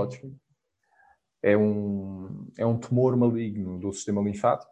É 1.43 1.57
um, 1.57 2.47
é 2.57 2.65
um 2.65 2.77
tumor 2.77 3.15
maligno 3.15 3.79
do 3.79 3.91
sistema 3.93 4.21
linfático 4.21 4.71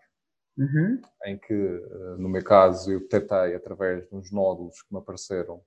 uhum. 0.58 1.02
em 1.26 1.38
que, 1.38 1.54
eh, 1.54 2.16
no 2.18 2.30
meu 2.30 2.44
caso, 2.44 2.92
eu 2.92 3.00
detectei 3.00 3.56
através 3.56 4.08
de 4.08 4.16
uns 4.16 4.32
nódulos 4.32 4.82
que 4.82 4.94
me 4.94 5.00
apareceram 5.00 5.62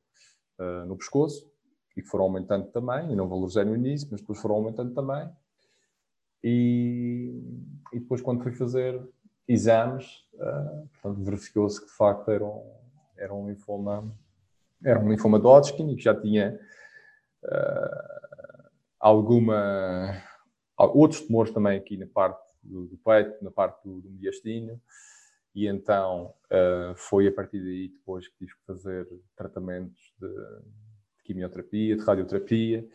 uh, 0.61 0.87
no 0.87 0.97
pescoço 0.97 1.51
e 1.97 2.03
foram 2.03 2.25
aumentando 2.25 2.67
também, 2.69 3.13
e 3.13 3.17
não 3.17 3.29
valorizei 3.29 3.65
no 3.65 3.75
início, 3.75 4.09
mas 4.11 4.21
depois 4.21 4.41
foram 4.41 4.57
aumentando 4.57 4.95
também. 4.95 5.29
E, 6.43 7.33
e 7.93 8.01
depois, 8.01 8.21
quando 8.21 8.43
fui 8.43 8.53
fazer 8.53 9.01
exames, 9.47 10.25
uh, 10.35 11.13
verificou-se 11.15 11.81
que 11.81 11.87
de 11.87 11.93
facto 11.93 12.31
era 12.31 12.45
um, 12.45 12.75
era 13.17 13.35
um 13.35 13.49
linfoma 13.49 14.13
era 14.85 14.99
um 14.99 15.09
linfoma 15.09 15.39
de 15.39 15.47
Hodgkin 15.47 15.91
e 15.91 15.97
que 15.97 16.03
já 16.03 16.15
tinha 16.15 16.59
uh, 17.45 18.71
alguma 18.99 20.23
outros 20.77 21.21
tumores 21.21 21.53
também 21.53 21.79
aqui 21.79 21.97
na 21.97 22.07
parte 22.07 22.43
do, 22.63 22.87
do 22.87 22.99
peito, 22.99 23.43
na 23.45 23.51
parte 23.51 23.81
do, 23.85 24.01
do 24.01 24.11
e 25.55 25.67
então 25.69 26.35
uh, 26.47 26.95
foi 26.97 27.29
a 27.29 27.33
partir 27.33 27.61
daí 27.61 27.89
depois 27.89 28.27
que 28.27 28.39
tive 28.39 28.53
que 28.53 28.67
fazer 28.67 29.07
tratamentos 29.37 30.13
de, 30.19 30.29
de, 31.23 31.25
quimioterapia, 31.25 31.97
de 31.97 32.03
radioterapia, 32.03 32.87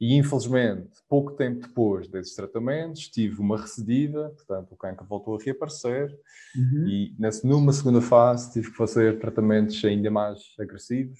e 0.00 0.16
infelizmente, 0.16 0.88
pouco 1.08 1.32
tempo 1.32 1.66
depois 1.66 2.08
desses 2.08 2.34
tratamentos, 2.34 3.08
tive 3.08 3.38
uma 3.40 3.60
recidiva, 3.60 4.30
portanto 4.30 4.72
o 4.72 4.76
cancro 4.76 5.06
voltou 5.06 5.36
a 5.36 5.42
reaparecer, 5.42 6.10
uhum. 6.56 6.88
e 6.88 7.14
nessa, 7.18 7.46
numa 7.46 7.72
segunda 7.72 8.00
fase 8.00 8.52
tive 8.52 8.70
que 8.70 8.76
fazer 8.76 9.18
tratamentos 9.18 9.84
ainda 9.84 10.10
mais 10.10 10.54
agressivos, 10.58 11.18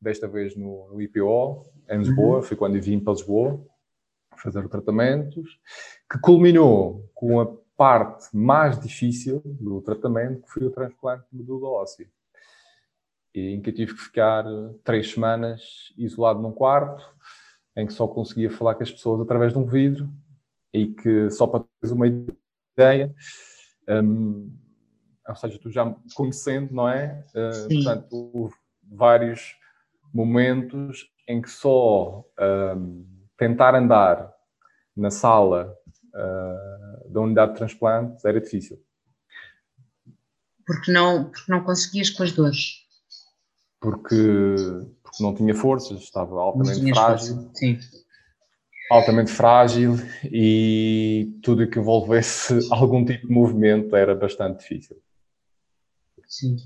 desta 0.00 0.26
vez 0.26 0.56
no, 0.56 0.88
no 0.92 1.02
IPO, 1.02 1.66
em 1.90 1.98
Lisboa, 1.98 2.36
uhum. 2.36 2.42
foi 2.42 2.56
quando 2.56 2.80
vim 2.80 2.98
para 2.98 3.12
Lisboa, 3.12 3.62
fazer 4.36 4.68
tratamentos, 4.68 5.58
que 6.10 6.18
culminou 6.18 7.10
com 7.14 7.40
a 7.40 7.46
parte 7.76 8.34
mais 8.34 8.78
difícil 8.78 9.42
do 9.44 9.80
tratamento, 9.82 10.42
que 10.42 10.50
foi 10.50 10.64
o 10.64 10.70
transplante 10.70 11.24
de 11.30 11.38
medula 11.38 11.68
óssea. 11.68 12.08
Em 13.34 13.60
que 13.60 13.70
eu 13.70 13.74
tive 13.74 13.94
que 13.94 14.00
ficar 14.00 14.44
três 14.84 15.10
semanas 15.10 15.92
isolado 15.98 16.40
num 16.40 16.52
quarto, 16.52 17.04
em 17.76 17.86
que 17.86 17.92
só 17.92 18.06
conseguia 18.06 18.50
falar 18.50 18.76
com 18.76 18.82
as 18.84 18.92
pessoas 18.92 19.20
através 19.20 19.52
de 19.52 19.58
um 19.58 19.66
vidro, 19.66 20.08
e 20.72 20.86
que 20.86 21.30
só 21.30 21.46
para 21.46 21.64
teres 21.80 21.92
uma 21.92 22.06
ideia, 22.06 23.14
um, 23.88 24.52
ou 25.28 25.34
seja, 25.34 25.58
tu 25.58 25.70
já 25.70 25.94
conhecendo, 26.14 26.74
não 26.74 26.88
é? 26.88 27.24
Uh, 27.30 27.74
portanto, 27.74 28.30
houve 28.34 28.54
vários 28.82 29.56
momentos 30.12 31.10
em 31.26 31.40
que 31.40 31.50
só 31.50 32.24
um, 32.76 33.06
tentar 33.36 33.74
andar 33.74 34.32
na 34.96 35.10
sala 35.10 35.76
uh, 36.14 37.10
da 37.10 37.20
unidade 37.20 37.52
de 37.52 37.58
transplante 37.58 38.26
era 38.26 38.40
difícil. 38.40 38.80
Porque 40.66 40.92
não, 40.92 41.30
porque 41.30 41.50
não 41.50 41.64
conseguias 41.64 42.10
com 42.10 42.22
as 42.22 42.32
dores? 42.32 42.83
Porque, 43.84 44.16
porque 45.02 45.22
não 45.22 45.34
tinha 45.34 45.54
forças, 45.54 46.00
estava 46.00 46.40
altamente 46.40 46.90
frágil. 46.90 47.50
Sim. 47.52 47.78
Altamente 48.90 49.30
frágil 49.30 49.96
e 50.24 51.38
tudo 51.42 51.68
que 51.68 51.78
envolvesse 51.78 52.60
algum 52.72 53.04
tipo 53.04 53.26
de 53.26 53.32
movimento 53.34 53.94
era 53.94 54.14
bastante 54.14 54.60
difícil. 54.60 54.96
Sim. 56.26 56.56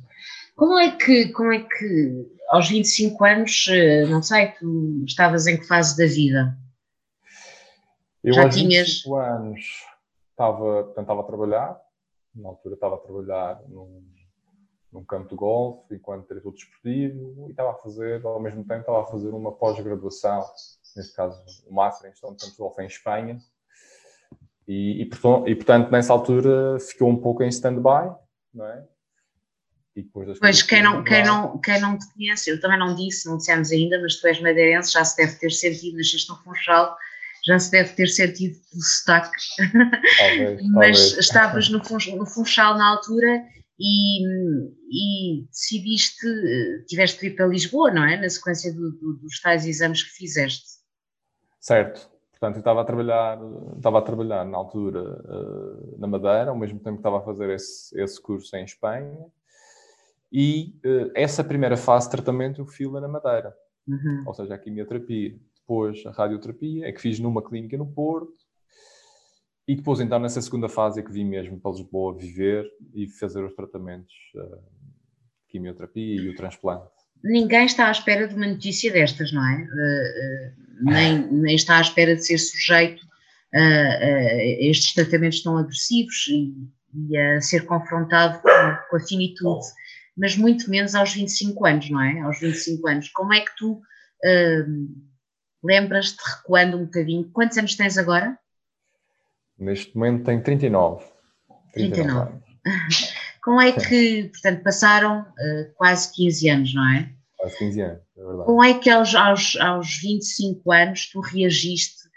Como 0.55 0.79
é 0.79 0.97
que, 0.97 1.33
como 1.33 1.53
é 1.53 1.59
que 1.59 2.25
aos 2.51 2.69
25 2.69 3.25
anos, 3.25 3.67
eh, 3.69 4.07
não 4.07 4.23
sei, 4.23 4.53
tu 4.53 5.05
estavas 5.05 5.49
em 5.49 5.57
que 5.57 5.67
fase 5.67 5.97
da 5.97 6.07
vida? 6.07 6.57
Eu 8.23 8.33
Já 8.33 8.45
aos 8.45 8.55
tinhas... 8.55 8.87
25 8.87 9.17
anos 9.17 9.61
estava, 10.31 10.85
tentava 10.95 11.25
trabalhar, 11.25 11.77
na 12.33 12.49
altura 12.49 12.75
estava 12.75 12.95
a 12.95 12.99
trabalhar 12.99 13.61
num, 13.69 14.05
num 14.99 15.05
campo 15.05 15.29
de 15.29 15.37
golfe, 15.37 15.95
enquanto 15.95 16.27
diretor 16.27 16.53
desportivo, 16.53 17.47
e 17.47 17.51
estava 17.51 17.71
a 17.71 17.75
fazer, 17.75 18.25
ao 18.25 18.41
mesmo 18.41 18.65
tempo, 18.65 18.81
estava 18.81 19.03
a 19.03 19.07
fazer 19.07 19.31
uma 19.31 19.53
pós-graduação, 19.53 20.45
neste 20.97 21.15
caso, 21.15 21.41
o 21.67 21.75
Master 21.75 22.11
em 22.11 22.13
Gestão 22.13 22.31
de 22.35 22.39
Campos 22.39 22.57
de 22.57 22.59
Golfe 22.59 22.83
em 22.83 22.87
Espanha, 22.87 23.39
e, 24.67 25.03
e, 25.03 25.07
portanto, 25.07 25.49
e, 25.49 25.55
portanto, 25.55 25.91
nessa 25.91 26.13
altura 26.13 26.79
ficou 26.81 27.09
um 27.09 27.17
pouco 27.17 27.43
em 27.43 27.49
stand-by, 27.49 28.13
não 28.53 28.67
é? 28.67 28.85
E 29.97 30.03
depois 30.03 30.29
das 30.29 30.39
pois, 30.39 30.63
quem 30.63 30.83
não, 30.83 31.03
quem, 31.03 31.25
não, 31.25 31.59
quem 31.59 31.81
não 31.81 31.99
te 31.99 32.13
conhece, 32.13 32.51
eu 32.51 32.61
também 32.61 32.79
não 32.79 32.95
disse, 32.95 33.27
não 33.27 33.37
dissemos 33.37 33.71
ainda, 33.71 34.01
mas 34.01 34.17
tu 34.17 34.27
és 34.27 34.41
madeirense, 34.41 34.93
já 34.93 35.05
se 35.05 35.17
deve 35.17 35.37
ter 35.37 35.51
sentido, 35.51 35.97
nasceste 35.97 36.29
no 36.29 36.37
Funchal, 36.37 36.97
já 37.47 37.59
se 37.59 37.71
deve 37.71 37.95
ter 37.95 38.09
sentido 38.09 38.59
o 38.75 38.83
sotaque, 38.83 39.31
talvez, 40.19 40.63
mas 40.71 40.99
talvez. 40.99 41.19
estavas 41.19 41.69
no, 41.71 41.79
no 42.17 42.27
Funchal 42.27 42.77
na 42.77 42.91
altura 42.91 43.43
e, 43.79 44.25
e, 44.91 45.47
decidiste, 45.47 46.27
tiveste 46.87 47.21
que 47.21 47.27
ir 47.29 47.37
para 47.37 47.47
Lisboa, 47.47 47.91
não 47.91 48.05
é? 48.05 48.21
Na 48.21 48.29
sequência 48.29 48.73
do, 48.73 48.91
do, 48.93 49.15
dos 49.19 49.41
tais 49.41 49.67
exames 49.67 50.03
que 50.03 50.11
fizeste. 50.11 50.79
Certo. 51.61 52.11
Portanto, 52.31 52.57
eu 52.57 52.61
estava 52.61 52.81
a 52.83 52.85
trabalhar, 52.85 53.39
estava 53.77 53.99
a 53.99 54.03
trabalhar 54.03 54.45
na 54.45 54.57
altura 54.57 55.03
uh, 55.03 55.99
na 55.99 56.07
Madeira, 56.07 56.51
ao 56.51 56.59
mesmo 56.59 56.79
tempo 56.79 56.97
que 56.97 57.01
estava 57.01 57.19
a 57.19 57.23
fazer 57.23 57.51
esse, 57.51 58.01
esse 58.01 58.21
curso 58.21 58.57
em 58.57 58.65
Espanha, 58.65 59.27
e 60.31 60.75
uh, 60.85 61.11
essa 61.15 61.43
primeira 61.43 61.77
fase 61.77 62.07
de 62.07 62.13
tratamento 62.13 62.61
eu 62.61 62.67
fiz 62.67 62.91
na 62.93 63.09
Madeira, 63.09 63.53
uhum. 63.89 64.23
ou 64.25 64.35
seja, 64.35 64.55
a 64.55 64.59
quimioterapia. 64.59 65.37
depois 65.57 66.05
a 66.07 66.13
radioterapia, 66.13 66.87
é 66.87 66.93
que 66.93 67.01
fiz 67.01 67.19
numa 67.19 67.43
clínica 67.43 67.77
no 67.77 67.87
Porto, 67.87 68.48
e 69.69 69.77
depois 69.77 70.01
então 70.01 70.19
nessa 70.19 70.41
segunda 70.41 70.67
fase 70.67 70.99
é 70.99 71.03
que 71.03 71.13
vim 71.13 71.25
mesmo 71.25 71.61
para 71.61 71.73
Lisboa 71.73 72.17
viver 72.17 72.67
e 72.95 73.07
fazer 73.07 73.45
os 73.45 73.55
tratamentos, 73.55 74.15
uh, 74.35 74.59
quimioterapia 75.49 76.23
e 76.23 76.31
o 76.31 76.35
transplante. 76.35 76.89
Ninguém 77.23 77.67
está 77.67 77.89
à 77.89 77.91
espera 77.91 78.27
de 78.27 78.35
uma 78.35 78.47
notícia 78.47 78.91
destas, 78.91 79.31
não 79.31 79.47
é? 79.47 79.57
Uh, 79.57 80.89
uh, 80.89 80.91
nem, 80.91 81.31
nem 81.31 81.55
está 81.55 81.77
à 81.77 81.81
espera 81.83 82.17
de 82.17 82.25
ser 82.25 82.39
sujeito 82.39 83.07
a 83.55 84.35
estes 84.61 84.95
tratamentos 84.95 85.43
tão 85.43 85.57
agressivos 85.57 86.29
e, 86.29 86.55
e 87.11 87.17
a 87.17 87.41
ser 87.41 87.65
confrontado 87.65 88.41
com, 88.41 88.49
com 88.91 88.97
a 88.97 89.01
finitude 89.01 89.67
mas 90.19 90.37
muito 90.37 90.69
menos 90.69 90.97
aos 90.97 91.15
25 91.15 91.65
anos, 91.65 91.91
não 91.91 92.03
é? 92.03 92.21
Aos 92.21 92.41
25 92.41 92.89
anos. 92.89 93.09
Como 93.11 93.33
é 93.33 93.41
que 93.41 93.57
tu 93.57 93.81
lembras-te, 95.63 96.19
recuando 96.37 96.77
um 96.77 96.85
bocadinho, 96.87 97.31
quantos 97.33 97.57
anos 97.57 97.77
tens 97.77 97.97
agora? 97.97 98.37
Neste 99.59 99.97
momento 99.97 100.25
tenho 100.25 100.43
39. 100.43 101.05
39. 101.73 102.41
39. 102.63 103.19
Como 103.43 103.61
é 103.61 103.73
que, 103.73 104.25
portanto, 104.25 104.63
passaram 104.63 105.23
uh, 105.23 105.75
quase 105.75 106.13
15 106.13 106.51
anos, 106.51 106.75
não 106.75 106.87
é? 106.95 107.13
Quase 107.37 107.59
15 107.59 107.81
anos, 107.81 108.03
é 108.17 108.21
verdade. 108.21 108.45
Como 108.45 108.65
é 108.65 108.79
que 108.79 108.91
aos, 108.91 109.15
aos, 109.15 109.57
aos 109.57 109.97
25 110.03 110.73
anos 110.73 111.07
tu 111.11 111.21
reagiste 111.21 112.09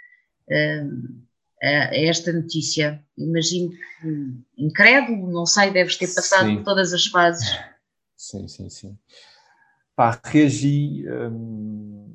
uh, 0.50 1.22
a 1.64 1.96
esta 1.96 2.34
notícia? 2.34 3.02
Imagino 3.18 3.70
que 3.70 4.44
incrédulo, 4.58 5.32
não 5.32 5.46
sei, 5.46 5.72
deves 5.72 5.96
ter 5.96 6.14
passado 6.14 6.48
Sim. 6.48 6.58
por 6.58 6.64
todas 6.66 6.94
as 6.94 7.06
fases. 7.06 7.48
Sim, 8.18 8.48
sim, 8.48 8.70
sim. 8.70 8.98
Pá, 9.96 10.20
reagi. 10.24 11.06
Hum, 11.08 12.14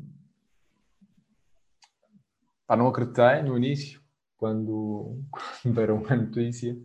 pá, 2.66 2.76
não 2.76 2.88
acreditei 2.88 3.42
no 3.42 3.56
início, 3.56 4.00
quando, 4.37 5.23
quando 5.62 5.75
deram 5.75 6.02
a 6.09 6.16
notícia. 6.16 6.76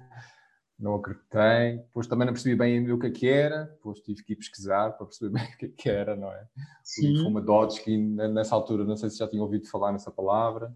Não 0.79 0.95
acreditei. 0.95 1.77
Depois 1.77 2.07
também 2.07 2.25
não 2.25 2.33
percebi 2.33 2.55
bem 2.55 2.91
o 2.91 2.97
que 2.97 3.07
é 3.07 3.11
que 3.11 3.27
era. 3.29 3.65
Depois 3.65 3.99
tive 3.99 4.23
que 4.23 4.33
ir 4.33 4.37
pesquisar 4.37 4.91
para 4.91 5.05
perceber 5.05 5.31
bem 5.37 5.53
o 5.53 5.57
que 5.57 5.65
é 5.65 5.69
que 5.69 5.89
era, 5.89 6.15
não 6.15 6.31
é? 6.31 6.47
Sim. 6.83 7.07
O 7.07 7.17
linfoma 7.17 7.39
Hodgkin, 7.41 8.15
nessa 8.33 8.55
altura, 8.55 8.83
não 8.83 8.97
sei 8.97 9.09
se 9.09 9.17
já 9.17 9.27
tinha 9.27 9.43
ouvido 9.43 9.67
falar 9.67 9.91
nessa 9.91 10.09
palavra. 10.11 10.75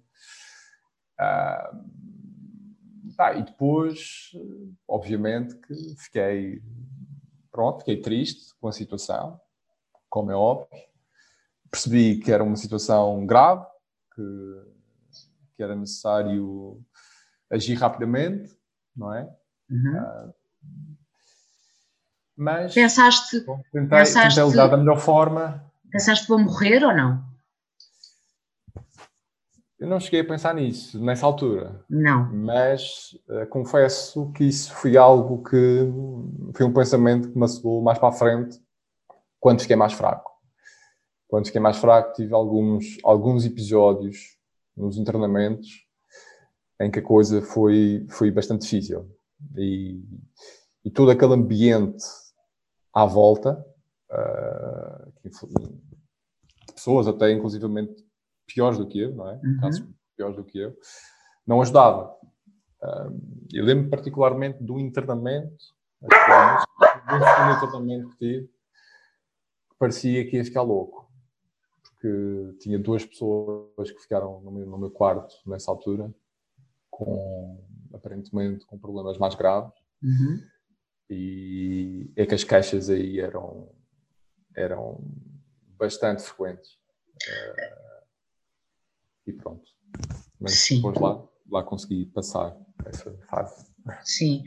Ah, 1.18 1.72
tá, 3.18 3.34
e 3.34 3.44
depois, 3.44 4.32
obviamente, 4.88 5.56
que 5.56 5.74
fiquei 5.98 6.62
Pronto, 7.56 7.80
fiquei 7.80 8.02
triste 8.02 8.54
com 8.60 8.68
a 8.68 8.72
situação, 8.74 9.40
como 10.10 10.30
é 10.30 10.36
óbvio. 10.36 10.68
Percebi 11.72 12.20
que 12.20 12.30
era 12.30 12.44
uma 12.44 12.58
situação 12.58 13.26
grave, 13.26 13.66
que, 14.14 14.22
que 15.56 15.64
era 15.64 15.76
necessário 15.76 16.82
agir 17.50 17.76
rapidamente, 17.76 18.52
não 18.96 19.14
é? 19.14 19.30
Uhum. 19.70 19.98
Uh, 19.98 20.34
mas 22.38 22.74
pensaste, 22.74 23.40
bom, 23.42 23.62
tentei, 23.72 24.00
pensaste, 24.00 24.36
tentei 24.36 24.52
lidar 24.52 24.68
da 24.68 24.78
melhor 24.78 25.00
forma. 25.00 25.64
Pensaste 25.90 26.28
vou 26.28 26.38
morrer 26.38 26.84
ou 26.84 26.94
não? 26.94 27.24
Eu 29.80 29.88
não 29.88 30.00
cheguei 30.00 30.22
a 30.22 30.26
pensar 30.26 30.54
nisso 30.54 31.04
nessa 31.04 31.26
altura. 31.26 31.84
Não. 31.90 32.32
Mas 32.34 33.18
uh, 33.30 33.46
confesso 33.48 34.32
que 34.32 34.44
isso 34.44 34.74
foi 34.74 34.98
algo 34.98 35.44
que 35.44 35.92
foi 36.54 36.66
um 36.66 36.74
pensamento 36.74 37.30
que 37.32 37.38
me 37.38 37.46
assolou 37.46 37.82
mais 37.82 38.00
para 38.00 38.10
a 38.10 38.14
frente 38.14 38.60
quando 39.40 39.62
fiquei 39.62 39.76
mais 39.76 39.94
fraco. 39.94 40.32
Quando 41.28 41.46
fiquei 41.48 41.62
mais 41.62 41.78
fraco, 41.78 42.14
tive 42.14 42.34
alguns, 42.34 42.98
alguns 43.04 43.46
episódios 43.46 44.35
nos 44.76 44.98
internamentos 44.98 45.86
em 46.80 46.92
que 46.92 47.00
a 47.00 47.04
coisa 47.04 47.42
foi, 47.42 48.06
foi 48.10 48.32
bastante 48.32 48.64
difícil. 48.64 49.10
E, 49.58 50.04
e 50.84 50.92
todo 50.92 51.12
aquele 51.12 51.34
ambiente 51.34 52.04
à 52.94 53.06
volta, 53.06 53.66
uh, 54.12 55.12
de 55.24 56.74
pessoas 56.74 57.08
até 57.08 57.32
inclusivamente 57.32 58.06
piores 58.46 58.78
do 58.78 58.88
que 58.88 59.00
eu, 59.00 59.16
não 59.16 59.30
é? 59.30 59.40
Uhum. 59.44 59.58
Casos 59.62 59.88
piores 60.16 60.36
do 60.36 60.44
que 60.44 60.60
eu, 60.60 60.76
não 61.46 61.62
ajudava. 61.62 62.16
eu 63.54 63.64
lembro 63.64 63.90
particularmente 63.90 64.64
do 64.64 64.80
internamento, 64.80 65.56
do 66.02 66.08
internamento 67.58 68.10
que 68.10 68.18
tive, 68.18 68.48
que 68.48 69.76
parecia 69.78 70.30
que 70.30 70.38
ia 70.38 70.46
ficar 70.46 70.62
louco. 70.62 71.05
Porque 72.06 72.58
tinha 72.60 72.78
duas 72.78 73.04
pessoas 73.04 73.90
que 73.92 74.00
ficaram 74.00 74.40
no 74.42 74.52
meu, 74.52 74.66
no 74.68 74.78
meu 74.78 74.92
quarto 74.92 75.34
nessa 75.48 75.72
altura, 75.72 76.14
com 76.92 77.64
aparentemente 77.92 78.64
com 78.66 78.78
problemas 78.78 79.18
mais 79.18 79.34
graves. 79.34 79.74
Uhum. 80.04 80.40
E 81.10 82.12
é 82.16 82.26
que 82.28 82.36
as 82.36 82.44
queixas 82.44 82.92
aí 82.92 83.20
eram, 83.20 83.72
eram 84.56 85.04
bastante 85.80 86.22
frequentes. 86.22 86.74
Uh, 87.24 88.06
e 89.26 89.34
pronto. 89.34 89.68
Mas 90.40 90.54
Sim. 90.54 90.76
depois 90.76 91.00
lá, 91.00 91.28
lá 91.50 91.64
consegui 91.64 92.06
passar 92.06 92.56
essa 92.86 93.12
fase. 93.30 93.66
Sim. 94.04 94.44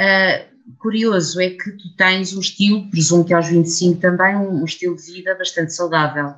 Uh, 0.00 0.76
curioso 0.78 1.38
é 1.42 1.50
que 1.50 1.72
tu 1.72 1.94
tens 1.94 2.34
um 2.34 2.40
estilo, 2.40 2.88
presumo 2.88 3.24
que 3.24 3.34
aos 3.34 3.48
25 3.48 4.00
também, 4.00 4.34
um, 4.34 4.62
um 4.62 4.64
estilo 4.64 4.96
de 4.96 5.12
vida 5.12 5.34
bastante 5.34 5.74
saudável. 5.74 6.36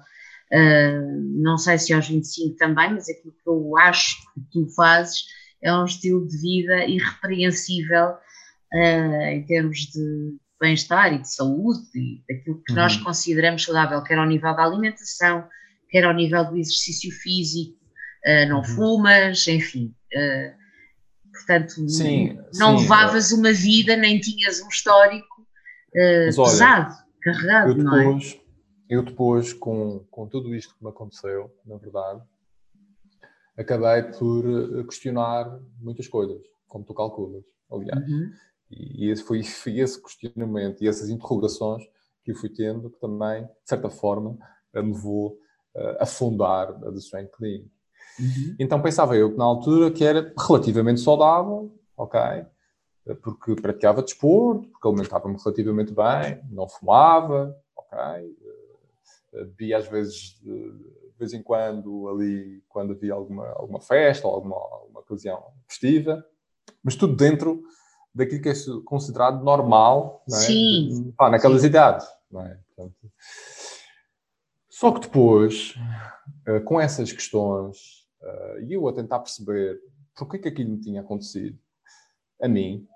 Uh, 0.55 1.43
não 1.43 1.59
sei 1.59 1.77
se 1.79 1.93
aos 1.93 2.07
25 2.07 2.57
também, 2.57 2.93
mas 2.93 3.09
aquilo 3.09 3.33
que 3.33 3.49
eu 3.49 3.77
acho 3.79 4.17
que 4.33 4.41
tu 4.53 4.69
fazes 4.77 5.25
é 5.61 5.75
um 5.75 5.85
estilo 5.85 6.29
de 6.29 6.39
vida 6.41 6.85
irrepreensível 6.85 8.11
uh, 8.11 9.23
em 9.33 9.45
termos 9.47 9.79
de 9.79 10.37
bem-estar 10.61 11.13
e 11.13 11.19
de 11.19 11.35
saúde 11.35 11.81
e 11.97 12.23
daquilo 12.29 12.63
que 12.65 12.73
uhum. 12.73 12.79
nós 12.79 12.97
consideramos 12.99 13.65
saudável, 13.65 14.01
quer 14.05 14.17
ao 14.17 14.27
nível 14.27 14.55
da 14.55 14.63
alimentação, 14.63 15.45
quer 15.91 16.05
ao 16.05 16.15
nível 16.15 16.45
do 16.45 16.57
exercício 16.57 17.11
físico, 17.11 17.77
uh, 18.25 18.49
não 18.49 18.59
uhum. 18.59 18.65
fumas, 18.65 19.49
enfim. 19.49 19.93
Portanto, 21.33 21.89
sim, 21.89 22.39
não 22.55 22.79
sim, 22.79 22.85
levavas 22.85 23.33
uma 23.33 23.53
vida, 23.53 23.97
nem 23.97 24.21
tinhas 24.21 24.63
um 24.63 24.69
histórico 24.69 25.45
olha, 25.97 26.33
pesado, 26.33 26.95
carregado, 27.21 27.75
depois, 27.75 27.85
não 27.85 28.19
é? 28.19 28.44
Eu 28.89 29.03
depois, 29.03 29.53
com, 29.53 30.01
com 30.11 30.27
tudo 30.27 30.55
isto 30.55 30.75
que 30.75 30.85
me 30.85 30.91
aconteceu, 30.91 31.51
na 31.65 31.77
verdade, 31.77 32.23
acabei 33.57 34.03
por 34.13 34.85
questionar 34.87 35.61
muitas 35.81 36.09
coisas, 36.09 36.41
como 36.69 36.85
tu 36.85 36.93
calculas, 36.95 37.45
aliás. 37.71 38.07
Uhum. 38.09 38.31
E, 38.71 39.11
esse 39.11 39.23
foi, 39.25 39.41
esse 39.41 40.03
questionamento 40.03 40.83
e 40.83 40.89
essas 40.89 41.09
interrogações 41.09 41.85
que 42.23 42.33
eu 42.33 42.37
fui 42.37 42.49
tendo 42.49 42.91
que 42.91 42.99
também, 42.99 43.45
de 43.45 43.51
certa 43.65 43.91
forma, 43.91 44.37
me 44.75 44.93
levou 44.93 45.39
a 45.99 46.07
fundar 46.07 46.71
a 46.71 46.93
The 46.93 46.99
Strength 46.99 47.31
Clinic. 47.33 47.71
Uhum. 48.19 48.57
Então 48.61 48.81
pensava 48.81 49.17
eu 49.17 49.33
que 49.33 49.37
na 49.37 49.45
altura 49.45 49.91
que 49.91 50.05
era 50.05 50.33
relativamente 50.39 51.01
saudável, 51.01 51.75
ok? 51.97 52.21
Porque 53.23 53.55
praticava 53.57 54.03
desporto, 54.03 54.69
porque 54.69 54.89
alimentava-me 54.89 55.37
relativamente 55.37 55.93
bem, 55.93 56.41
não 56.51 56.69
fumava, 56.69 57.55
ok? 57.77 58.37
Eh, 59.35 59.45
bebia 59.45 59.79
às 59.79 59.89
vezes, 59.89 60.41
de 60.41 61.15
vez 61.19 61.33
em 61.33 61.43
quando, 61.43 62.09
ali, 62.09 62.63
quando 62.69 62.93
havia 62.93 63.15
alguma, 63.15 63.49
alguma 63.51 63.81
festa 63.81 64.27
ou 64.27 64.35
alguma, 64.35 64.57
alguma 64.57 65.01
ocasião 65.01 65.43
festiva, 65.69 66.25
mas 66.83 66.97
tudo 66.97 67.15
dentro 67.17 67.63
daquilo 68.15 68.43
que 68.43 68.49
é 68.49 68.55
considerado 68.85 69.43
normal, 69.43 70.23
não 70.29 70.37
é? 70.37 70.41
Sim. 70.41 71.15
Pá, 71.17 71.31
naquelas 71.31 71.63
Sim. 71.63 71.69
idades, 71.69 72.07
não 72.31 72.43
é? 72.43 72.59
Portanto, 72.69 72.97
só 74.69 74.93
que 74.93 75.01
depois, 75.01 75.75
eh, 76.47 76.61
com 76.61 76.81
essas 76.81 77.13
questões 77.13 78.05
Uh, 78.25 78.61
e 78.63 78.73
eu 78.73 78.89
a 78.89 78.93
tentar 78.93 79.19
perceber 79.19 79.79
porque 80.17 80.39
que 80.39 80.49
aquilo 80.49 80.71
me 80.71 80.81
tinha 80.81 81.03
acontecido 81.03 81.59
a 82.41 82.49
mim, 82.49 82.87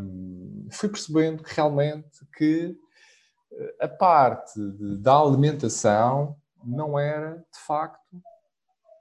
um, 0.00 0.68
fui 0.70 0.88
percebendo 0.88 1.42
que 1.42 1.54
realmente 1.54 2.08
que 2.36 2.66
eh, 2.66 2.76
a 3.80 3.88
parte 3.88 4.58
de, 4.58 4.96
da 4.98 5.18
alimentação 5.18 6.36
não 6.64 6.98
era, 6.98 7.36
de 7.52 7.60
facto, 7.66 8.22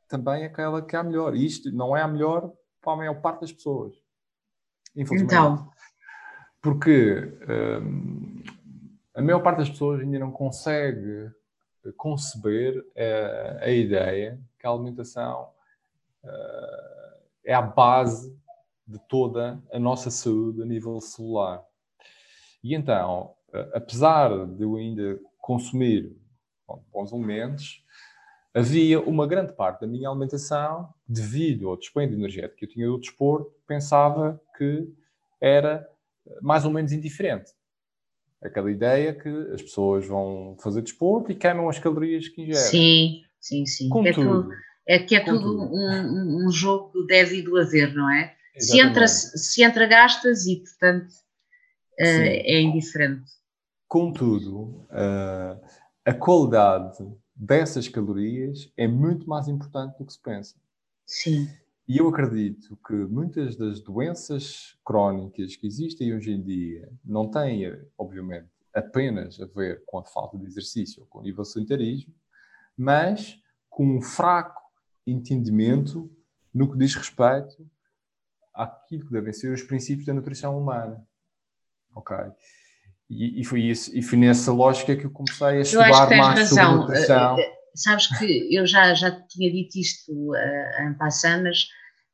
também 0.08 0.46
aquela 0.46 0.82
que 0.82 0.96
é 0.96 1.00
a 1.00 1.04
melhor. 1.04 1.36
E 1.36 1.46
isto 1.46 1.72
não 1.72 1.96
é 1.96 2.02
a 2.02 2.08
melhor 2.08 2.52
para 2.82 2.94
a 2.94 2.96
maior 2.96 3.22
parte 3.22 3.42
das 3.42 3.52
pessoas. 3.52 3.96
Infelizmente. 4.96 5.34
Então. 5.34 5.72
Porque 6.62 7.38
um, 7.82 8.44
a 9.14 9.22
maior 9.22 9.42
parte 9.42 9.60
das 9.60 9.70
pessoas 9.70 10.02
ainda 10.02 10.20
não 10.20 10.32
consegue 10.32 11.32
conceber 11.96 12.86
a, 12.98 13.66
a 13.66 13.70
ideia 13.70 14.40
que 14.58 14.68
a 14.68 14.70
alimentação 14.70 15.50
é 17.46 17.54
a 17.54 17.62
base 17.62 18.38
de 18.86 19.00
toda 19.08 19.62
a 19.72 19.80
nossa 19.80 20.10
saúde 20.10 20.62
a 20.62 20.66
nível 20.66 21.00
celular. 21.00 21.64
E 22.64 22.76
então, 22.76 23.36
apesar 23.74 24.46
de 24.48 24.64
eu 24.64 24.76
ainda 24.76 25.20
consumir 25.40 26.16
bons 26.92 27.12
alimentos, 27.14 27.84
havia 28.54 29.00
uma 29.02 29.28
grande 29.28 29.54
parte 29.54 29.82
da 29.82 29.88
minha 29.88 30.10
alimentação, 30.10 30.90
devido 31.08 31.70
ao 31.70 31.78
dispêndio 31.78 32.18
energético 32.18 32.58
que 32.58 32.66
eu 32.66 32.70
tinha 32.70 32.88
do 32.88 33.00
desporto, 33.00 33.52
pensava 33.68 34.40
que 34.58 34.88
era 35.42 35.88
mais 36.42 36.66
ou 36.66 36.72
menos 36.72 36.92
indiferente. 36.92 37.52
Aquela 38.42 38.72
ideia 38.72 39.14
que 39.14 39.30
as 39.54 39.62
pessoas 39.62 40.08
vão 40.08 40.56
fazer 40.62 40.82
desporto 40.82 41.32
e 41.32 41.36
queimam 41.36 41.68
as 41.68 41.80
calorias 41.80 42.28
que 42.28 42.42
ingerem. 42.42 42.62
Sim, 42.62 43.22
sim, 43.40 43.66
sim. 43.66 43.90
Contudo, 43.90 44.50
é, 44.88 45.00
que 45.00 45.16
é 45.16 45.24
tudo 45.24 45.62
um, 45.62 46.46
um, 46.46 46.52
jogo 46.52 46.92
do 46.92 47.06
deve 47.06 47.40
e 47.40 47.42
do 47.42 47.58
haver, 47.58 47.94
não 47.94 48.10
é? 48.10 48.36
Se 48.58 48.80
entra, 48.80 49.08
se 49.08 49.64
entra 49.64 49.86
gastas 49.86 50.46
e, 50.46 50.58
portanto, 50.58 51.10
uh, 51.10 52.02
é 52.02 52.60
indiferente. 52.60 53.30
Contudo, 53.90 54.88
uh, 54.92 55.60
a 56.06 56.14
qualidade 56.14 57.04
dessas 57.36 57.88
calorias 57.88 58.72
é 58.78 58.88
muito 58.88 59.28
mais 59.28 59.48
importante 59.48 59.98
do 59.98 60.06
que 60.06 60.14
se 60.14 60.22
pensa. 60.22 60.56
Sim. 61.08 61.50
E 61.88 61.98
eu 61.98 62.08
acredito 62.08 62.78
que 62.86 62.94
muitas 62.94 63.56
das 63.56 63.82
doenças 63.82 64.78
crónicas 64.86 65.56
que 65.56 65.66
existem 65.66 66.14
hoje 66.14 66.32
em 66.32 66.44
dia 66.44 66.88
não 67.04 67.32
têm, 67.32 67.66
obviamente, 67.98 68.48
apenas 68.72 69.42
a 69.42 69.48
ver 69.48 69.84
com 69.88 69.98
a 69.98 70.06
falta 70.06 70.38
de 70.38 70.46
exercício 70.46 71.02
ou 71.02 71.08
com 71.08 71.18
o 71.18 71.24
nível 71.24 71.42
de 71.42 71.52
sedentarismo, 71.52 72.14
mas 72.78 73.42
com 73.72 73.98
um 73.98 74.02
fraco 74.04 74.62
entendimento 75.08 76.16
no 76.54 76.72
que 76.72 76.78
diz 76.78 76.94
respeito 76.94 77.68
àquilo 78.54 79.08
que 79.08 79.12
devem 79.12 79.34
ser 79.34 79.52
os 79.52 79.64
princípios 79.64 80.06
da 80.06 80.14
nutrição 80.14 80.56
humana. 80.60 81.04
Ok? 81.96 82.16
E, 83.10 83.42
e, 83.42 83.44
foi 83.44 83.64
isso, 83.64 83.98
e 83.98 84.04
foi 84.04 84.20
nessa 84.20 84.54
lógica 84.54 84.96
que 84.96 85.06
eu 85.06 85.10
comecei 85.10 85.48
a 85.48 85.62
estudar 85.62 86.10
mais 86.10 86.40
razão. 86.40 86.58
sobre 86.58 86.82
nutrição. 86.82 87.40
Eh, 87.40 87.42
eh, 87.42 87.52
sabes 87.74 88.08
que 88.18 88.56
eu 88.56 88.68
já, 88.68 88.94
já 88.94 89.10
tinha 89.10 89.52
dito 89.52 89.80
isto 89.80 90.12
uh, 90.12 90.88
em 90.88 90.94
passanas, 90.94 91.68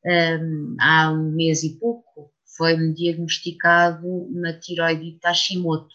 um, 0.06 0.76
há 0.80 1.12
um 1.12 1.32
mês 1.32 1.62
e 1.64 1.78
pouco 1.78 2.32
foi-me 2.56 2.94
diagnosticado 2.94 4.06
uma 4.06 4.54
tiroidite 4.54 5.20
Hashimoto. 5.22 5.94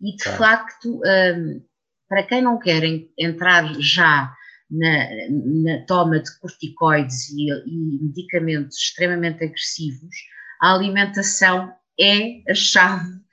E 0.00 0.16
de 0.16 0.24
tá. 0.24 0.36
facto, 0.36 1.00
um, 1.04 1.62
para 2.08 2.24
quem 2.24 2.42
não 2.42 2.58
quer 2.58 2.82
entrar 3.16 3.72
já 3.78 4.34
na, 4.68 5.08
na 5.30 5.86
toma 5.86 6.18
de 6.18 6.36
corticoides 6.40 7.30
e, 7.30 7.48
e 7.48 8.02
medicamentos 8.02 8.76
extremamente 8.76 9.44
agressivos, 9.44 10.16
a 10.60 10.74
alimentação 10.74 11.72
é 12.00 12.42
a 12.50 12.54
chave 12.54 13.25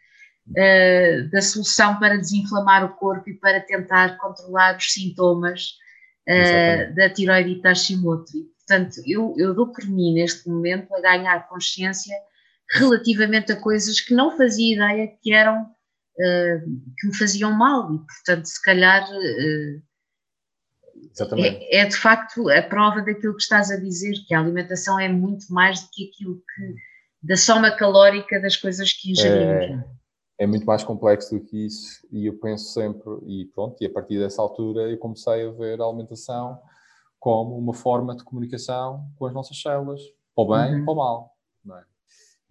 uh, 0.49 1.29
da 1.29 1.41
solução 1.41 1.99
para 1.99 2.17
desinflamar 2.17 2.85
o 2.85 2.95
corpo 2.95 3.29
e 3.29 3.33
para 3.35 3.61
tentar 3.61 4.17
controlar 4.17 4.77
os 4.77 4.91
sintomas 4.91 5.77
uh, 6.27 6.95
da 6.95 7.09
tiroidite 7.09 7.67
Hashimoto. 7.67 8.31
E, 8.37 8.43
portanto, 8.57 9.01
eu, 9.05 9.33
eu 9.37 9.53
dou 9.53 9.71
por 9.71 9.85
mim 9.85 10.13
neste 10.13 10.49
momento 10.49 10.93
a 10.95 11.01
ganhar 11.01 11.47
consciência 11.47 12.15
relativamente 12.71 13.51
a 13.51 13.55
coisas 13.55 13.99
que 13.99 14.13
não 14.13 14.35
fazia 14.37 14.75
ideia 14.75 15.11
que 15.21 15.33
eram 15.33 15.63
uh, 15.63 16.93
que 16.97 17.07
me 17.07 17.17
faziam 17.17 17.51
mal 17.51 17.93
e, 17.93 17.97
portanto, 17.99 18.45
se 18.45 18.61
calhar 18.61 19.05
é, 21.37 21.81
é, 21.81 21.85
de 21.85 21.95
facto 21.95 22.49
a 22.49 22.61
prova 22.61 23.01
daquilo 23.01 23.35
que 23.35 23.43
estás 23.43 23.69
a 23.69 23.77
dizer, 23.77 24.13
que 24.27 24.33
a 24.33 24.39
alimentação 24.39 24.99
é 24.99 25.07
muito 25.07 25.45
mais 25.53 25.81
do 25.81 25.89
que 25.91 26.09
aquilo 26.09 26.35
que 26.35 26.93
da 27.21 27.37
soma 27.37 27.71
calórica 27.71 28.39
das 28.41 28.57
coisas 28.57 28.91
que 28.91 29.11
ingerimos. 29.11 29.63
É, 29.63 30.02
é 30.37 30.47
muito 30.47 30.65
mais 30.65 30.83
complexo 30.83 31.37
do 31.37 31.45
que 31.45 31.65
isso 31.65 32.05
e 32.11 32.25
eu 32.25 32.37
penso 32.39 32.73
sempre, 32.73 33.11
e 33.25 33.45
pronto, 33.53 33.81
e 33.81 33.85
a 33.85 33.91
partir 33.91 34.17
dessa 34.17 34.41
altura 34.41 34.89
eu 34.89 34.97
comecei 34.97 35.47
a 35.47 35.51
ver 35.51 35.79
a 35.79 35.85
alimentação 35.85 36.59
como 37.19 37.57
uma 37.57 37.73
forma 37.73 38.15
de 38.15 38.23
comunicação 38.23 39.09
com 39.15 39.25
as 39.25 39.33
nossas 39.33 39.61
células, 39.61 40.01
para 40.35 40.43
o 40.43 40.47
bem 40.47 40.79
uhum. 40.79 40.85
para 40.85 40.93
o 40.93 40.97
mal. 40.97 41.37
É? 41.71 41.83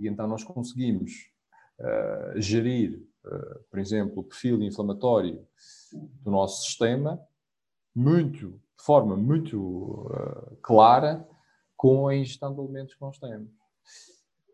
E 0.00 0.08
então 0.08 0.26
nós 0.26 0.42
conseguimos 0.42 1.12
uh, 1.78 2.40
gerir, 2.40 3.06
uh, 3.26 3.64
por 3.70 3.78
exemplo, 3.78 4.20
o 4.20 4.24
perfil 4.24 4.62
inflamatório 4.62 5.46
do 5.92 6.30
nosso 6.30 6.64
sistema 6.64 7.20
muito, 7.94 8.52
de 8.78 8.84
forma 8.84 9.16
muito 9.16 9.60
uh, 9.60 10.56
clara 10.62 11.28
com 11.76 12.08
a 12.08 12.16
ingestão 12.16 12.54
de 12.54 12.60
alimentos 12.60 12.94
que 12.94 13.00
nós 13.02 13.18
temos. 13.18 13.50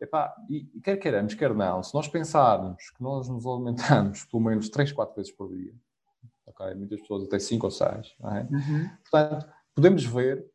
Epá, 0.00 0.34
e, 0.48 0.70
e 0.74 0.80
quer 0.80 0.96
queiramos, 0.96 1.34
quer 1.34 1.54
não, 1.54 1.82
se 1.82 1.92
nós 1.94 2.06
pensarmos 2.06 2.90
que 2.90 3.02
nós 3.02 3.28
nos 3.28 3.46
alimentamos 3.46 4.24
pelo 4.26 4.42
menos 4.42 4.68
3, 4.68 4.92
4 4.92 5.14
vezes 5.16 5.32
por 5.32 5.48
dia, 5.50 5.74
okay? 6.46 6.74
muitas 6.74 7.00
pessoas 7.00 7.24
até 7.24 7.38
5 7.38 7.66
ou 7.66 7.70
6, 7.70 8.16
é? 8.20 8.40
uhum. 8.50 8.90
portanto, 9.10 9.48
podemos 9.74 10.04
ver 10.04 10.46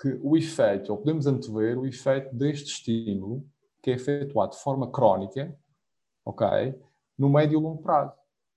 que 0.00 0.18
o 0.22 0.36
efeito, 0.36 0.90
ou 0.92 0.98
podemos 0.98 1.26
antever 1.26 1.78
o 1.78 1.86
efeito 1.86 2.34
deste 2.34 2.72
estímulo 2.72 3.46
que 3.82 3.90
é 3.90 3.94
efetuado 3.94 4.52
de 4.52 4.62
forma 4.62 4.90
crónica, 4.90 5.54
ok, 6.24 6.74
no 7.18 7.28
médio 7.28 7.58
e 7.58 7.62
longo 7.62 7.82
prazo. 7.82 8.14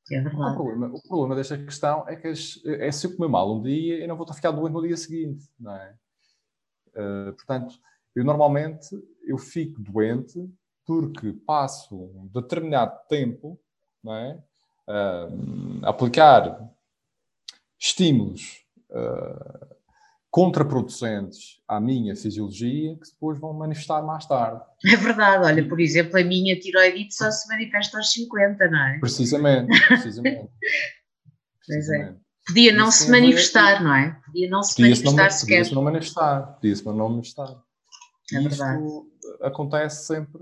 É. 0.09 0.21
O 0.21 0.55
problema, 0.55 0.87
o 0.87 1.01
problema 1.01 1.35
desta 1.35 1.57
questão 1.57 2.07
é 2.07 2.15
que 2.15 2.29
é 2.29 2.91
se 2.91 3.05
eu 3.05 3.15
comer 3.15 3.27
mal 3.27 3.53
um 3.53 3.61
dia, 3.61 3.99
eu 3.99 4.07
não 4.07 4.15
vou 4.15 4.23
estar 4.23 4.33
a 4.33 4.35
ficar 4.37 4.51
doente 4.51 4.73
no 4.73 4.81
dia 4.81 4.95
seguinte, 4.95 5.45
não 5.59 5.75
é? 5.75 5.95
Uh, 6.95 7.33
portanto, 7.33 7.75
eu 8.17 8.23
normalmente 8.23 8.89
eu 9.25 9.37
fico 9.37 9.81
doente 9.81 10.49
porque 10.85 11.33
passo 11.45 11.95
um 11.95 12.27
determinado 12.33 12.97
tempo 13.07 13.59
não 14.03 14.15
é? 14.15 14.39
Uh, 14.87 15.85
a 15.85 15.89
aplicar 15.89 16.59
estímulos 17.77 18.63
uh, 18.89 19.75
contraproducentes 20.29 21.61
à 21.67 21.79
minha 21.79 22.15
fisiologia 22.15 22.95
que 22.95 23.11
depois 23.11 23.37
vão 23.37 23.53
manifestar 23.53 24.01
mais 24.01 24.25
tarde. 24.25 24.61
É 24.85 24.95
verdade, 24.95 25.45
olha, 25.45 25.67
por 25.67 25.79
exemplo, 25.79 26.17
a 26.17 26.23
minha 26.23 26.57
tiroidite 26.57 27.15
só 27.15 27.29
se 27.29 27.47
manifesta 27.49 27.97
aos 27.97 28.11
50, 28.13 28.67
não 28.69 28.79
é? 28.79 28.99
Precisamente, 28.99 29.87
precisamente. 29.87 30.49
pois 31.67 31.89
é. 31.89 32.15
Podia 32.45 32.71
não 32.73 32.87
Isso 32.87 33.03
se 33.03 33.11
manifestar, 33.11 33.83
não 33.83 33.93
é? 33.93 34.21
Podia 34.25 34.49
não 34.49 34.63
se 34.63 34.75
podia 34.75 34.85
manifestar 34.85 35.23
não, 35.23 35.29
sequer. 35.31 35.55
Podia-se 35.55 35.75
não 35.75 35.83
manifestar, 35.83 36.41
podia-se 36.53 36.85
não 36.85 37.09
manifestar. 37.09 37.66
É 38.33 38.39
verdade. 38.39 38.83
Isso 38.83 39.07
acontece 39.41 40.05
sempre 40.05 40.41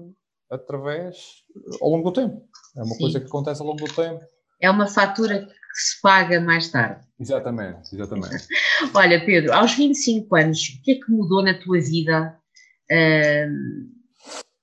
através, 0.49 1.43
ao 1.81 1.89
longo 1.89 2.11
do 2.11 2.21
tempo. 2.21 2.41
É 2.75 2.83
uma 2.83 2.93
Sim. 2.93 2.99
coisa 2.99 3.19
que 3.19 3.27
acontece 3.27 3.61
ao 3.61 3.67
longo 3.67 3.85
do 3.85 3.93
tempo. 3.93 4.23
É 4.61 4.69
uma 4.69 4.87
fatura 4.87 5.45
que 5.45 5.81
se 5.81 6.01
paga 6.01 6.39
mais 6.39 6.69
tarde. 6.69 7.05
Exatamente, 7.19 7.93
exatamente. 7.93 8.47
Olha, 8.93 9.23
Pedro, 9.25 9.53
aos 9.53 9.73
25 9.73 10.35
anos, 10.35 10.59
o 10.59 10.81
que 10.81 10.91
é 10.91 10.95
que 10.95 11.11
mudou 11.11 11.43
na 11.43 11.53
tua 11.53 11.79
vida? 11.79 12.37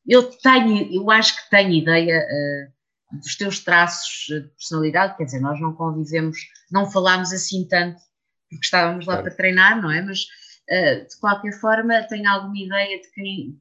Eu 0.06 0.24
tenho, 0.24 0.92
eu 0.92 1.10
acho 1.10 1.36
que 1.36 1.50
tenho 1.50 1.72
ideia 1.72 2.18
uh, 2.18 3.18
dos 3.18 3.36
teus 3.36 3.60
traços 3.60 4.26
de 4.28 4.48
personalidade, 4.48 5.16
quer 5.16 5.24
dizer, 5.24 5.40
nós 5.40 5.60
não 5.60 5.74
convivemos, 5.74 6.38
não 6.70 6.90
falámos 6.90 7.32
assim 7.32 7.66
tanto, 7.68 8.00
porque 8.50 8.64
estávamos 8.64 9.06
lá 9.06 9.14
claro. 9.14 9.22
para 9.22 9.36
treinar, 9.36 9.80
não 9.80 9.90
é? 9.90 10.02
Mas 10.02 10.26
uh, 10.70 11.08
de 11.08 11.16
qualquer 11.20 11.52
forma 11.52 12.02
tenho 12.04 12.28
alguma 12.28 12.58
ideia 12.58 13.00
de 13.00 13.10
quem, 13.10 13.60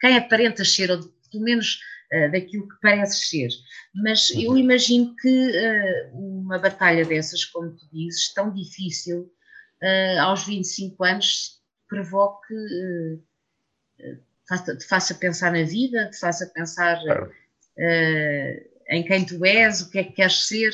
quem 0.00 0.16
aparentas 0.16 0.74
ser, 0.74 0.90
ou 0.90 1.00
de, 1.00 1.08
pelo 1.30 1.44
menos 1.44 1.80
uh, 2.12 2.30
daquilo 2.30 2.68
que 2.68 2.80
pareces 2.80 3.28
ser. 3.28 3.48
Mas 3.94 4.30
eu 4.30 4.50
uhum. 4.50 4.58
imagino 4.58 5.14
que 5.16 5.28
uh, 5.28 6.16
uma 6.16 6.58
batalha 6.58 7.04
dessas, 7.04 7.44
como 7.44 7.70
tu 7.70 7.88
dizes, 7.92 8.32
tão 8.34 8.52
difícil, 8.52 9.32
uh, 9.82 10.20
aos 10.20 10.44
25 10.44 11.02
anos, 11.04 11.60
provoque, 11.88 12.54
te 14.78 14.86
faça 14.86 15.14
pensar 15.14 15.52
na 15.52 15.64
vida, 15.64 16.08
te 16.08 16.18
faça 16.18 16.46
pensar 16.46 17.00
em 18.88 19.02
quem 19.02 19.26
tu 19.26 19.44
és, 19.44 19.80
o 19.80 19.90
que 19.90 19.98
é 19.98 20.04
que 20.04 20.12
queres 20.12 20.46
ser. 20.46 20.70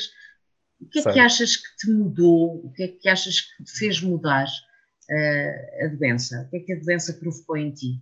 O 0.79 0.87
que 0.87 0.99
é 0.99 1.01
Sei. 1.01 1.13
que 1.13 1.19
achas 1.19 1.55
que 1.55 1.75
te 1.75 1.89
mudou? 1.89 2.63
O 2.63 2.71
que 2.71 2.83
é 2.83 2.87
que 2.87 3.09
achas 3.09 3.41
que 3.41 3.63
te 3.63 3.71
fez 3.71 3.99
mudar 3.99 4.45
a 5.09 5.87
doença? 5.87 6.43
O 6.45 6.49
que 6.49 6.57
é 6.57 6.59
que 6.59 6.73
a 6.73 6.79
doença 6.79 7.13
provocou 7.13 7.57
em 7.57 7.71
ti? 7.71 8.01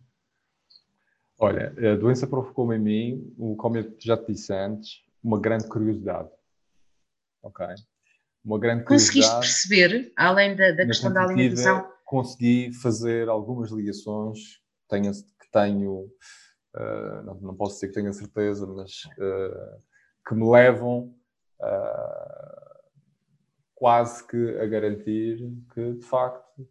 Olha, 1.37 1.73
a 1.93 1.95
doença 1.95 2.25
provocou-me 2.25 2.77
em 2.77 2.79
mim, 2.79 3.55
como 3.57 3.77
eu 3.77 3.93
já 3.99 4.15
te 4.15 4.31
disse 4.31 4.53
antes, 4.53 5.03
uma 5.21 5.39
grande 5.39 5.67
curiosidade. 5.67 6.29
Ok? 7.43 7.65
Uma 8.43 8.57
grande 8.57 8.83
Conseguiste 8.85 9.31
curiosidade. 9.31 9.35
Conseguiste 9.35 9.75
perceber, 9.75 10.13
além 10.15 10.55
da, 10.55 10.71
da 10.71 10.85
questão 10.85 11.11
da 11.11 11.23
alimentação? 11.23 11.91
Consegui 12.05 12.71
fazer 12.73 13.27
algumas 13.27 13.71
ligações 13.71 14.61
tenho, 14.87 15.11
que 15.11 15.51
tenho, 15.51 16.11
uh, 16.75 17.23
não, 17.25 17.35
não, 17.35 17.55
posso 17.55 17.75
dizer 17.75 17.87
que 17.87 17.93
tenho 17.93 18.09
a 18.09 18.13
certeza, 18.13 18.65
mas 18.67 19.03
uh, 19.17 19.81
que 20.27 20.35
me 20.35 20.49
levam 20.49 21.15
uh, 21.59 22.75
quase 23.73 24.25
que 24.27 24.59
a 24.59 24.65
garantir 24.67 25.37
que, 25.73 25.93
de 25.93 26.05
facto, 26.05 26.67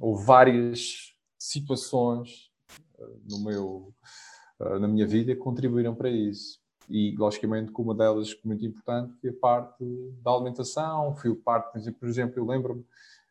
houve 0.00 0.24
várias 0.24 1.14
situações 1.38 2.50
no 3.28 3.44
meu, 3.44 3.94
na 4.80 4.88
minha 4.88 5.06
vida 5.06 5.34
contribuíram 5.36 5.94
para 5.94 6.10
isso. 6.10 6.60
e 6.88 7.14
logicamente 7.16 7.72
com 7.72 7.82
uma 7.82 7.94
delas 7.94 8.36
muito 8.44 8.64
importante 8.64 9.14
foi 9.20 9.30
a 9.30 9.34
parte 9.34 9.84
da 10.22 10.30
alimentação, 10.30 11.14
foi 11.16 11.34
parte, 11.34 11.92
por 11.92 12.08
exemplo, 12.08 12.38
eu 12.38 12.46
lembro-me, 12.46 12.84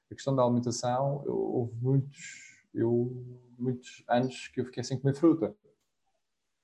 a 0.09 0.15
questão 0.15 0.35
da 0.35 0.43
alimentação, 0.43 1.23
houve 1.25 1.73
muitos, 1.81 2.63
eu, 2.73 3.11
muitos 3.57 4.03
anos 4.07 4.47
que 4.47 4.61
eu 4.61 4.65
fiquei 4.65 4.83
sem 4.83 4.99
comer 4.99 5.15
fruta, 5.15 5.55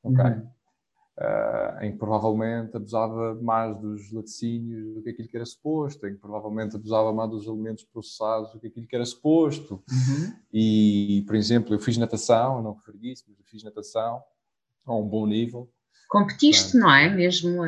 ok? 0.04 0.24
Uhum. 0.24 0.50
Uh, 1.19 1.84
em 1.84 1.91
que 1.91 1.97
provavelmente 1.97 2.77
abusava 2.77 3.36
mais 3.41 3.77
dos 3.77 4.10
laticínios 4.10 4.95
do 4.95 5.01
que 5.01 5.10
aquilo 5.10 5.27
que 5.27 5.36
era 5.36 5.45
suposto, 5.45 6.08
em 6.08 6.13
que 6.13 6.21
provavelmente 6.21 6.77
abusava 6.77 7.12
mais 7.12 7.29
dos 7.29 7.45
alimentos 7.45 7.84
processados 7.84 8.53
do 8.53 8.60
que 8.62 8.67
aquilo 8.67 8.88
que 8.88 8.95
era 8.95 9.03
suposto. 9.03 9.84
Uhum. 9.91 10.34
E, 10.53 11.21
por 11.27 11.36
exemplo, 11.36 11.75
eu 11.75 11.79
fiz 11.79 11.97
natação, 11.97 12.62
não 12.62 12.73
referi 12.73 13.12
isso, 13.12 13.25
mas 13.27 13.38
eu 13.38 13.43
fiz 13.43 13.62
natação 13.65 14.23
a 14.86 14.95
um 14.95 15.05
bom 15.05 15.27
nível. 15.27 15.69
Competiste, 16.08 16.77
não 16.77 16.89
é? 16.89 17.13
Mesmo. 17.13 17.63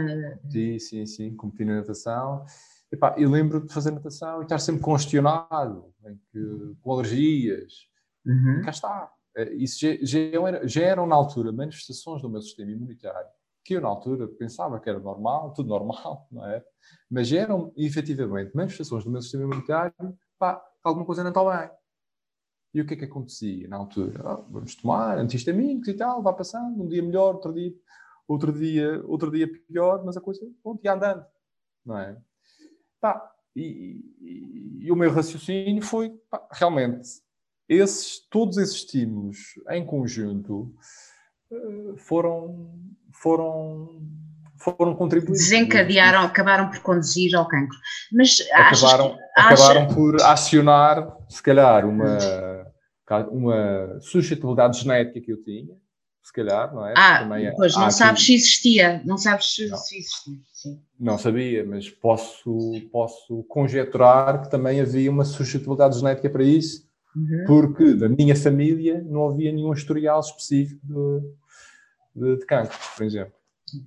Sim, 0.50 0.80
sim, 0.80 1.06
sim, 1.06 1.36
competi 1.36 1.66
na 1.66 1.76
natação. 1.76 2.46
Epá, 2.90 3.16
eu 3.18 3.30
lembro 3.30 3.68
de 3.68 3.74
fazer 3.74 3.92
natação 3.92 4.40
e 4.40 4.44
estar 4.44 4.60
sempre 4.60 4.82
congestionado, 4.82 5.94
que, 6.32 6.76
com 6.82 6.94
alergias. 6.94 7.86
Uhum. 8.26 8.62
Cá 8.64 8.72
está. 8.72 9.12
Eh, 9.36 9.56
isso 9.56 9.78
já, 9.78 9.98
já, 10.02 10.20
era, 10.48 10.66
já 10.66 10.82
eram, 10.84 11.06
na 11.06 11.16
altura, 11.16 11.52
manifestações 11.52 12.22
do 12.22 12.30
meu 12.30 12.42
sistema 12.42 12.72
imunitário 12.72 13.41
que 13.64 13.76
eu, 13.76 13.82
na 13.82 13.88
altura, 13.88 14.28
pensava 14.28 14.80
que 14.80 14.90
era 14.90 15.00
normal, 15.00 15.54
tudo 15.54 15.70
normal, 15.70 16.28
não 16.32 16.46
é? 16.46 16.64
Mas 17.10 17.32
eram, 17.32 17.72
efetivamente, 17.76 18.56
manifestações 18.56 19.04
do 19.04 19.12
meu 19.12 19.22
sistema 19.22 19.44
imunitário, 19.44 19.94
pá, 20.40 20.64
alguma 20.84 21.06
coisa 21.06 21.24
não 21.24 21.30
está 21.30 21.44
bem. 21.44 21.70
E 22.74 22.82
o 22.82 22.86
que 22.86 22.94
é 22.94 22.98
que 22.98 23.06
acontecia 23.06 23.68
na 23.68 23.78
altura? 23.78 24.24
Oh, 24.24 24.52
vamos 24.52 24.76
tomar 24.76 25.18
antihistamínicos 25.18 25.90
e 25.90 25.94
tal, 25.94 26.24
vai 26.24 26.34
passando, 26.34 26.82
um 26.82 26.88
dia 26.88 27.04
melhor, 27.04 27.36
outro 27.36 27.54
dia, 27.54 27.74
outro 28.28 28.54
dia, 28.54 29.04
outro 29.06 29.30
dia 29.32 29.48
pior, 29.68 30.04
mas 30.06 30.16
a 30.16 30.22
coisa, 30.22 30.40
pronto, 30.64 30.84
ia 30.84 30.94
andando, 30.94 31.26
não 31.86 31.98
é? 31.98 32.18
Pá, 33.00 33.30
e, 33.56 34.02
e, 34.22 34.86
e, 34.86 34.92
o 34.92 34.96
meu 34.96 35.12
raciocínio 35.12 35.84
foi, 35.84 36.10
pá, 36.30 36.48
realmente, 36.52 37.10
esses, 37.68 38.20
todos 38.30 38.58
esses 38.58 38.76
estímulos 38.76 39.38
em 39.70 39.86
conjunto 39.86 40.74
eh, 41.52 41.94
foram, 41.98 42.74
foram, 43.14 44.02
foram 44.58 44.96
contribuídos. 44.96 45.40
Desencadearam, 45.40 46.22
acabaram 46.22 46.70
por 46.70 46.80
conduzir 46.80 47.36
ao 47.36 47.48
cancro. 47.48 47.78
Mas 48.12 48.40
acabaram, 48.54 49.16
que, 49.16 49.42
acabaram 49.42 49.88
por 49.88 50.22
acionar, 50.22 51.18
se 51.30 51.42
calhar, 51.42 51.86
uma, 51.86 52.18
uma 53.30 54.00
suscetibilidade 54.00 54.80
genética 54.80 55.22
que 55.22 55.32
eu 55.32 55.44
tinha, 55.44 55.76
se 56.24 56.32
calhar, 56.32 56.74
não 56.74 56.86
é? 56.86 56.94
Ah, 56.96 57.20
Também 57.20 57.54
pois, 57.56 57.76
não 57.76 57.90
sabes 57.90 58.22
aqui... 58.22 58.26
se 58.26 58.36
existia, 58.36 59.02
não 59.04 59.18
sabes 59.18 59.56
se, 59.56 59.68
não. 59.68 59.78
se 59.78 59.98
existia. 59.98 60.38
Sim. 60.54 60.80
Não 61.00 61.18
sabia, 61.18 61.66
mas 61.66 61.90
posso, 61.90 62.72
posso 62.92 63.44
conjecturar 63.50 64.44
que 64.44 64.52
também 64.52 64.80
havia 64.80 65.10
uma 65.10 65.26
suscetibilidade 65.26 65.98
genética 65.98 66.30
para 66.30 66.44
isso, 66.44 66.88
uhum. 67.16 67.44
porque 67.48 67.96
da 67.96 68.08
minha 68.08 68.36
família 68.36 69.04
não 69.04 69.28
havia 69.28 69.52
nenhum 69.52 69.74
historial 69.74 70.20
específico 70.20 70.80
de, 70.84 71.22
de, 72.16 72.38
de 72.38 72.46
cancro, 72.46 72.78
por 72.96 73.06
exemplo. 73.06 73.34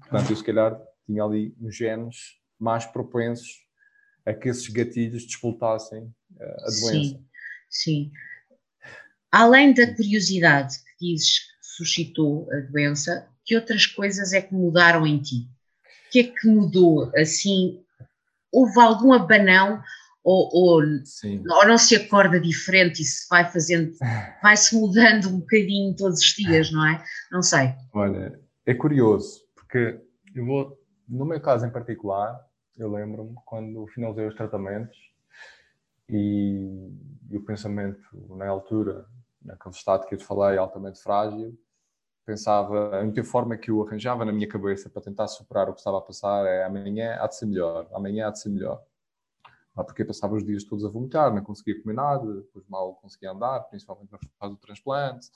Portanto, 0.01 0.31
eu 0.31 0.37
se 0.37 0.45
calhar 0.45 0.81
tinha 1.07 1.23
ali 1.23 1.55
uns 1.61 1.77
genes 1.77 2.39
mais 2.59 2.87
propensos 2.87 3.65
a 4.25 4.33
que 4.33 4.49
esses 4.49 4.69
gatilhos 4.69 5.25
despoltassem 5.25 6.13
eh, 6.39 6.57
a 6.61 6.65
doença. 6.65 6.91
Sim, 6.91 7.27
sim. 7.69 8.13
Além 9.31 9.75
da 9.75 9.95
curiosidade 9.95 10.79
que 10.79 11.07
dizes 11.07 11.41
que 11.41 11.47
suscitou 11.61 12.49
a 12.53 12.61
doença, 12.71 13.29
que 13.45 13.55
outras 13.55 13.85
coisas 13.85 14.33
é 14.33 14.41
que 14.41 14.55
mudaram 14.55 15.07
em 15.07 15.21
ti? 15.21 15.49
O 16.07 16.11
que 16.11 16.21
é 16.21 16.25
que 16.25 16.47
mudou? 16.47 17.13
Assim, 17.17 17.85
houve 18.51 18.81
algum 18.81 19.13
abanão 19.13 19.83
ou, 20.25 20.49
ou, 20.53 20.81
ou, 20.81 21.67
não 21.69 21.77
se 21.77 21.95
acorda 21.95 22.41
diferente 22.41 23.03
e 23.03 23.05
se 23.05 23.29
vai 23.29 23.45
fazendo, 23.53 23.93
vai-se 24.43 24.75
mudando 24.75 25.29
um 25.29 25.41
bocadinho 25.41 25.95
todos 25.95 26.19
os 26.19 26.35
dias, 26.35 26.73
não 26.73 26.87
é? 26.87 27.05
Não 27.31 27.43
sei. 27.43 27.75
Olha, 27.93 28.41
é 28.65 28.75
curioso, 28.75 29.43
porque 29.55 30.01
eu 30.35 30.47
vou, 30.47 30.79
no 31.07 31.27
meu 31.27 31.39
caso 31.41 31.67
em 31.67 31.71
particular, 31.71 32.41
eu 32.79 32.91
lembro-me 32.91 33.35
quando 33.45 33.87
finalizei 33.89 34.27
os 34.27 34.35
tratamentos 34.35 34.97
e, 36.09 36.91
e, 37.31 37.37
o 37.37 37.45
pensamento 37.45 38.03
na 38.31 38.49
altura, 38.49 39.05
naquele 39.43 39.75
estado 39.75 40.07
que 40.07 40.15
eu 40.15 40.19
te 40.19 40.25
falei, 40.25 40.57
altamente 40.57 41.03
frágil, 41.03 41.57
pensava, 42.25 42.97
a 42.97 43.01
única 43.03 43.23
forma 43.23 43.59
que 43.59 43.71
eu 43.71 43.87
arranjava 43.87 44.25
na 44.25 44.33
minha 44.33 44.49
cabeça 44.49 44.89
para 44.89 45.03
tentar 45.03 45.29
superar 45.29 45.69
o 45.69 45.75
que 45.75 45.81
estava 45.81 45.99
a 45.99 46.01
passar 46.01 46.47
é 46.47 46.65
amanhã 46.65 47.19
há 47.21 47.27
de 47.27 47.37
ser 47.37 47.45
melhor, 47.45 47.87
amanhã 47.93 48.29
há 48.29 48.31
de 48.31 48.41
ser 48.41 48.49
melhor 48.49 48.83
porque 49.83 50.05
passava 50.05 50.35
os 50.35 50.45
dias 50.45 50.63
todos 50.63 50.85
a 50.85 50.89
vomitar, 50.89 51.35
não 51.35 51.43
conseguia 51.43 51.81
comer 51.83 51.95
nada, 51.95 52.35
depois 52.43 52.65
mal 52.69 52.95
conseguia 52.95 53.33
andar, 53.33 53.61
principalmente 53.61 54.13
na 54.13 54.19
fase 54.39 54.55
do 54.55 54.61
transplante. 54.61 55.27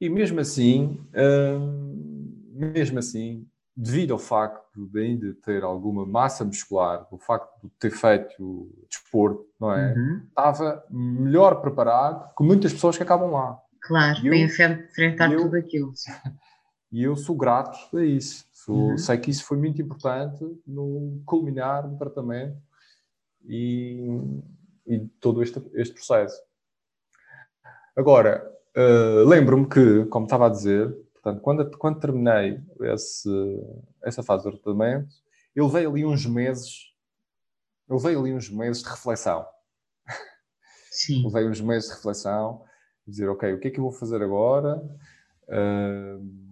E 0.00 0.08
mesmo 0.08 0.40
assim, 0.40 1.00
hum, 1.14 2.48
mesmo 2.52 2.98
assim, 2.98 3.46
devido 3.76 4.12
ao 4.12 4.18
facto 4.18 4.88
de 4.88 5.00
ainda 5.00 5.34
ter 5.44 5.62
alguma 5.62 6.04
massa 6.04 6.44
muscular, 6.44 7.06
o 7.12 7.18
facto 7.18 7.62
de 7.62 7.70
ter 7.78 7.90
feito 7.90 8.68
desporto, 8.88 9.46
não 9.60 9.72
é? 9.72 9.94
Uhum. 9.94 10.22
Estava 10.28 10.84
melhor 10.90 11.60
preparado 11.60 12.34
que 12.36 12.42
muitas 12.42 12.72
pessoas 12.72 12.96
que 12.96 13.02
acabam 13.04 13.30
lá. 13.30 13.56
Claro, 13.80 14.20
para 14.20 14.36
enfrentar 14.36 15.32
eu, 15.32 15.42
tudo 15.42 15.56
aquilo. 15.56 15.92
E 16.90 17.02
eu 17.02 17.14
sou 17.16 17.36
grato 17.36 17.98
a 17.98 18.02
isso. 18.02 18.46
Sou, 18.50 18.92
uhum. 18.92 18.96
Sei 18.96 19.18
que 19.18 19.30
isso 19.30 19.44
foi 19.44 19.58
muito 19.58 19.82
importante 19.82 20.42
no 20.66 21.20
culminar 21.26 21.86
do 21.86 21.98
tratamento 21.98 22.56
e, 23.48 24.20
e 24.86 24.98
todo 25.20 25.42
este, 25.42 25.60
este 25.74 25.94
processo. 25.94 26.40
Agora, 27.96 28.48
uh, 28.76 29.26
lembro-me 29.26 29.68
que, 29.68 30.04
como 30.04 30.26
estava 30.26 30.46
a 30.46 30.50
dizer, 30.50 30.94
portanto, 31.14 31.40
quando, 31.40 31.78
quando 31.78 32.00
terminei 32.00 32.60
esse, 32.82 33.28
essa 34.04 34.22
fase 34.22 34.44
do 34.44 34.56
tratamento, 34.56 35.08
eu 35.56 35.66
levei 35.66 35.86
ali 35.86 36.04
uns 36.04 36.24
meses, 36.26 36.92
eu 37.88 37.96
levei 37.96 38.14
ali 38.14 38.32
uns 38.34 38.48
meses 38.50 38.82
de 38.82 38.88
reflexão. 38.88 39.44
Sim. 40.90 41.24
levei 41.24 41.48
uns 41.48 41.60
meses 41.60 41.88
de 41.88 41.96
reflexão, 41.96 42.64
dizer, 43.06 43.28
ok, 43.28 43.54
o 43.54 43.58
que 43.58 43.68
é 43.68 43.70
que 43.70 43.80
eu 43.80 43.84
vou 43.84 43.92
fazer 43.92 44.22
agora? 44.22 44.76
Uh, 45.48 46.47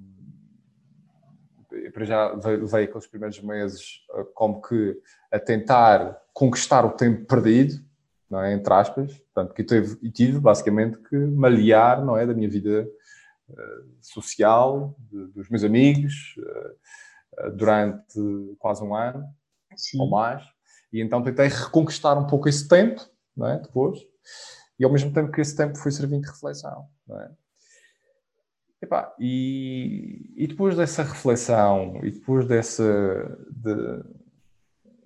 para 1.96 2.04
já 2.04 2.30
levei 2.44 2.84
aqueles 2.84 3.06
primeiros 3.06 3.40
meses 3.40 4.04
uh, 4.10 4.26
como 4.34 4.60
que 4.60 5.00
a 5.32 5.38
tentar 5.38 6.20
conquistar 6.34 6.84
o 6.84 6.90
tempo 6.90 7.24
perdido, 7.24 7.82
não 8.28 8.42
é? 8.42 8.52
entre 8.52 8.70
aspas, 8.74 9.14
portanto, 9.14 9.54
que 9.54 9.64
tive, 9.64 9.98
e 10.02 10.10
tive 10.10 10.38
basicamente 10.38 10.98
que 10.98 11.16
malear 11.16 12.04
não 12.04 12.14
é? 12.14 12.26
da 12.26 12.34
minha 12.34 12.50
vida 12.50 12.86
uh, 13.48 13.56
social, 14.02 14.94
de, 14.98 15.28
dos 15.28 15.48
meus 15.48 15.64
amigos, 15.64 16.34
uh, 16.36 17.50
durante 17.52 18.20
quase 18.58 18.84
um 18.84 18.94
ano 18.94 19.24
Sim. 19.74 19.98
ou 19.98 20.10
mais, 20.10 20.44
e 20.92 21.00
então 21.00 21.22
tentei 21.22 21.48
reconquistar 21.48 22.18
um 22.18 22.26
pouco 22.26 22.46
esse 22.46 22.68
tempo, 22.68 23.00
não 23.34 23.46
é? 23.46 23.58
depois, 23.58 24.00
e 24.78 24.84
ao 24.84 24.92
mesmo 24.92 25.14
tempo 25.14 25.32
que 25.32 25.40
esse 25.40 25.56
tempo 25.56 25.78
foi 25.78 25.90
servindo 25.90 26.24
de 26.24 26.30
reflexão. 26.30 26.90
Não 27.08 27.18
é? 27.22 27.30
Epá, 28.80 29.14
e, 29.18 30.32
e, 30.36 30.46
depois 30.46 30.76
dessa 30.76 31.02
reflexão 31.02 31.98
e 32.04 32.10
depois 32.10 32.46
dessa 32.46 33.38
de, 33.50 33.74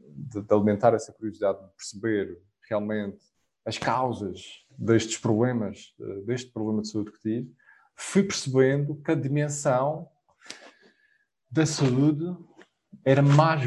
de, 0.09 0.43
de, 0.43 0.55
alimentar 0.55 0.93
essa 0.93 1.13
curiosidade 1.13 1.61
de 1.61 1.73
perceber 1.77 2.43
realmente 2.69 3.21
as 3.65 3.79
causas 3.79 4.67
destes 4.77 5.19
problemas, 5.19 5.95
deste 6.27 6.51
problema 6.51 6.83
de 6.83 6.89
saúde 6.89 7.13
que 7.13 7.21
tive, 7.21 7.55
fui 7.95 8.25
percebendo 8.25 8.97
que 8.97 9.13
a 9.13 9.15
dimensão 9.15 10.09
da 11.51 11.65
saúde 11.65 12.37
era, 13.05 13.23
mais, 13.23 13.63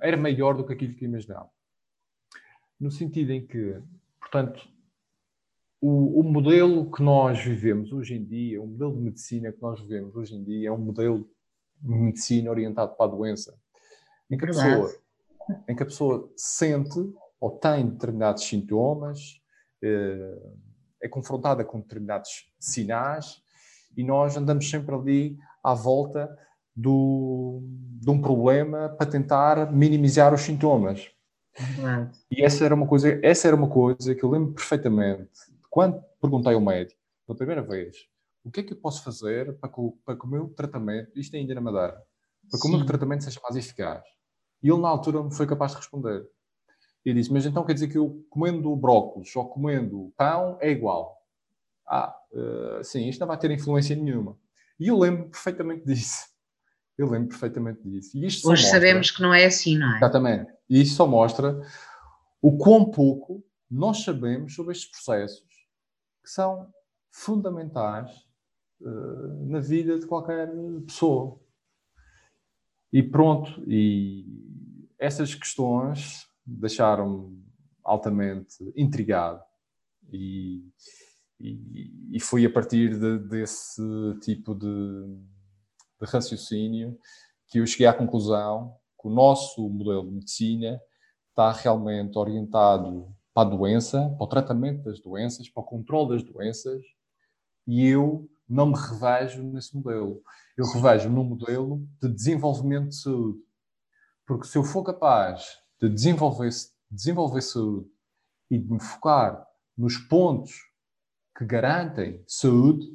era 0.00 0.16
maior 0.16 0.56
do 0.56 0.66
que 0.66 0.72
aquilo 0.72 0.94
que 0.94 1.04
imaginava. 1.04 1.50
No 2.78 2.90
sentido 2.90 3.32
em 3.32 3.46
que, 3.46 3.80
portanto, 4.18 4.66
o, 5.80 6.20
o, 6.20 6.22
modelo 6.22 6.90
que 6.90 7.02
nós 7.02 7.42
vivemos 7.42 7.90
hoje 7.92 8.14
em 8.14 8.24
dia, 8.24 8.60
o 8.60 8.66
modelo 8.66 8.96
de 8.96 9.02
medicina 9.02 9.50
que 9.50 9.62
nós 9.62 9.80
vivemos 9.80 10.14
hoje 10.14 10.34
em 10.34 10.44
dia 10.44 10.68
é 10.68 10.72
um 10.72 10.78
modelo 10.78 11.26
de 11.80 11.94
medicina 11.94 12.50
orientado 12.50 12.94
para 12.96 13.06
a 13.06 13.14
doença, 13.16 13.58
em 14.30 14.36
que 14.36 14.44
a 14.44 14.48
pessoa, 14.48 14.94
em 15.66 15.74
que 15.74 15.82
a 15.82 15.86
pessoa 15.86 16.30
sente 16.36 16.98
ou 17.40 17.50
tem 17.52 17.88
determinados 17.88 18.44
sintomas, 18.44 19.40
é, 19.82 20.38
é 21.04 21.08
confrontada 21.08 21.64
com 21.64 21.80
determinados 21.80 22.52
sinais 22.58 23.42
e 23.96 24.04
nós 24.04 24.36
andamos 24.36 24.68
sempre 24.68 24.94
ali 24.94 25.38
à 25.64 25.72
volta 25.72 26.28
do, 26.76 27.62
de 27.62 28.10
um 28.10 28.20
problema 28.20 28.90
para 28.90 29.10
tentar 29.10 29.72
minimizar 29.72 30.34
os 30.34 30.42
sintomas. 30.42 31.10
E 32.30 32.44
essa 32.44 32.64
era 32.66 32.74
uma 32.74 32.86
coisa, 32.86 33.18
essa 33.22 33.48
era 33.48 33.56
uma 33.56 33.68
coisa 33.68 34.14
que 34.14 34.22
eu 34.22 34.30
lembro 34.30 34.52
perfeitamente 34.52 35.30
quando 35.70 36.02
perguntei 36.20 36.52
ao 36.52 36.60
médico, 36.60 37.00
pela 37.26 37.36
primeira 37.36 37.62
vez, 37.62 37.96
o 38.44 38.50
que 38.50 38.60
é 38.60 38.62
que 38.62 38.72
eu 38.72 38.76
posso 38.76 39.04
fazer 39.04 39.56
para 39.58 39.70
que, 39.70 39.80
para 40.04 40.16
que 40.16 40.24
o 40.26 40.28
meu 40.28 40.48
tratamento, 40.48 41.18
isto 41.18 41.34
é 41.34 41.38
ainda 41.38 41.54
na 41.54 41.60
Madeira, 41.60 42.02
para 42.50 42.60
que 42.60 42.68
o 42.68 42.84
tratamento 42.84 43.24
seja 43.24 43.40
mais 43.42 43.54
eficaz. 43.54 44.02
E 44.62 44.68
ele, 44.68 44.80
na 44.80 44.88
altura, 44.88 45.18
não 45.18 45.30
foi 45.30 45.46
capaz 45.46 45.72
de 45.72 45.78
responder. 45.78 46.26
E 47.04 47.14
disse: 47.14 47.32
Mas 47.32 47.46
então 47.46 47.64
quer 47.64 47.74
dizer 47.74 47.88
que 47.88 47.96
eu 47.96 48.26
comendo 48.28 48.74
brócolis 48.76 49.34
ou 49.36 49.48
comendo 49.48 50.12
pão 50.16 50.58
é 50.60 50.70
igual? 50.70 51.18
Ah, 51.86 52.14
uh, 52.32 52.84
sim, 52.84 53.08
isto 53.08 53.20
não 53.20 53.28
vai 53.28 53.38
ter 53.38 53.50
influência 53.50 53.96
nenhuma. 53.96 54.36
E 54.78 54.88
eu 54.88 54.98
lembro 54.98 55.30
perfeitamente 55.30 55.84
disso. 55.86 56.28
Eu 56.98 57.08
lembro 57.08 57.28
perfeitamente 57.28 57.80
disso. 57.82 58.18
Hoje 58.18 58.44
mostra, 58.44 58.70
sabemos 58.70 59.10
que 59.10 59.22
não 59.22 59.32
é 59.32 59.46
assim, 59.46 59.78
não 59.78 59.94
é? 59.94 59.96
Exatamente. 59.96 60.52
E 60.68 60.82
isso 60.82 60.96
só 60.96 61.06
mostra 61.06 61.58
o 62.42 62.58
quão 62.58 62.90
pouco 62.90 63.42
nós 63.70 64.02
sabemos 64.02 64.54
sobre 64.54 64.72
estes 64.72 64.90
processos 64.90 65.49
que 66.22 66.30
são 66.30 66.72
fundamentais 67.10 68.10
uh, 68.80 69.46
na 69.48 69.60
vida 69.60 69.98
de 69.98 70.06
qualquer 70.06 70.50
pessoa. 70.86 71.40
E 72.92 73.02
pronto, 73.02 73.62
e 73.66 74.26
essas 74.98 75.34
questões 75.34 76.26
deixaram-me 76.44 77.40
altamente 77.84 78.56
intrigado 78.76 79.42
e, 80.12 80.64
e, 81.38 82.16
e, 82.16 82.20
foi 82.20 82.44
a 82.44 82.52
partir 82.52 82.98
de, 82.98 83.18
desse 83.28 83.82
tipo 84.20 84.54
de, 84.54 84.66
de 86.00 86.06
raciocínio 86.06 86.98
que 87.48 87.58
eu 87.58 87.66
cheguei 87.66 87.86
à 87.86 87.92
conclusão 87.92 88.76
que 89.00 89.08
o 89.08 89.10
nosso 89.10 89.68
modelo 89.68 90.04
de 90.04 90.12
medicina 90.12 90.80
está 91.30 91.52
realmente 91.52 92.18
orientado 92.18 93.14
para 93.40 93.48
a 93.48 93.56
doença, 93.56 94.14
para 94.18 94.24
o 94.24 94.28
tratamento 94.28 94.82
das 94.82 95.00
doenças, 95.00 95.48
para 95.48 95.62
o 95.62 95.66
controle 95.66 96.10
das 96.10 96.22
doenças, 96.22 96.84
e 97.66 97.86
eu 97.86 98.28
não 98.46 98.66
me 98.66 98.76
revejo 98.76 99.42
nesse 99.42 99.74
modelo. 99.74 100.22
Eu 100.58 100.66
revejo 100.66 101.08
num 101.08 101.24
modelo 101.24 101.88
de 102.02 102.08
desenvolvimento 102.08 102.88
de 102.88 102.96
saúde. 102.96 103.38
Porque 104.26 104.46
se 104.46 104.58
eu 104.58 104.62
for 104.62 104.82
capaz 104.82 105.58
de 105.80 105.88
desenvolver, 105.88 106.50
desenvolver 106.90 107.40
saúde 107.40 107.88
e 108.50 108.58
de 108.58 108.70
me 108.70 108.80
focar 108.80 109.46
nos 109.76 109.96
pontos 109.96 110.52
que 111.38 111.46
garantem 111.46 112.22
saúde, 112.26 112.86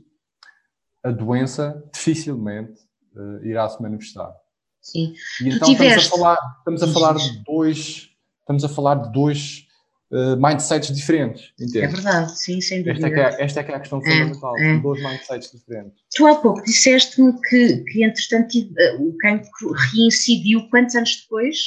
a 1.03 1.09
doença 1.09 1.83
dificilmente 1.91 2.79
uh, 3.15 3.43
irá 3.43 3.67
se 3.67 3.81
manifestar. 3.81 4.31
Sim. 4.79 5.15
E 5.41 5.49
então 5.49 5.67
tiveste... 5.67 6.05
estamos 6.05 6.13
a 6.13 6.17
falar, 6.17 6.55
estamos 6.59 6.83
a 6.83 6.87
falar 6.87 7.13
de 7.15 7.43
dois, 7.43 8.09
estamos 8.41 8.63
a 8.63 8.69
falar 8.69 8.95
de 8.95 9.11
dois 9.11 9.64
uh, 10.11 10.35
mindsets 10.37 10.93
diferentes. 10.93 11.51
Entende? 11.59 11.81
É 11.81 11.87
verdade, 11.87 12.37
sim, 12.37 12.61
sem 12.61 12.83
dúvida. 12.83 13.07
Esta 13.07 13.07
é 13.07 13.11
que 13.11 13.19
é, 13.19 13.45
esta 13.45 13.59
é, 13.59 13.63
que 13.63 13.71
é 13.71 13.75
a 13.75 13.79
questão 13.79 13.99
é, 13.99 14.01
fundamental, 14.01 14.57
é, 14.57 14.77
dois 14.79 15.01
mindsets 15.01 15.51
diferentes. 15.51 15.99
Tu 16.15 16.27
há 16.27 16.35
pouco 16.35 16.63
disseste-me 16.63 17.33
que, 17.41 17.83
que, 17.85 18.03
entretanto, 18.03 18.57
uh, 18.57 19.07
o 19.07 19.17
cancro 19.17 19.71
reincidiu 19.93 20.67
quantos 20.69 20.95
anos 20.95 21.21
depois? 21.21 21.57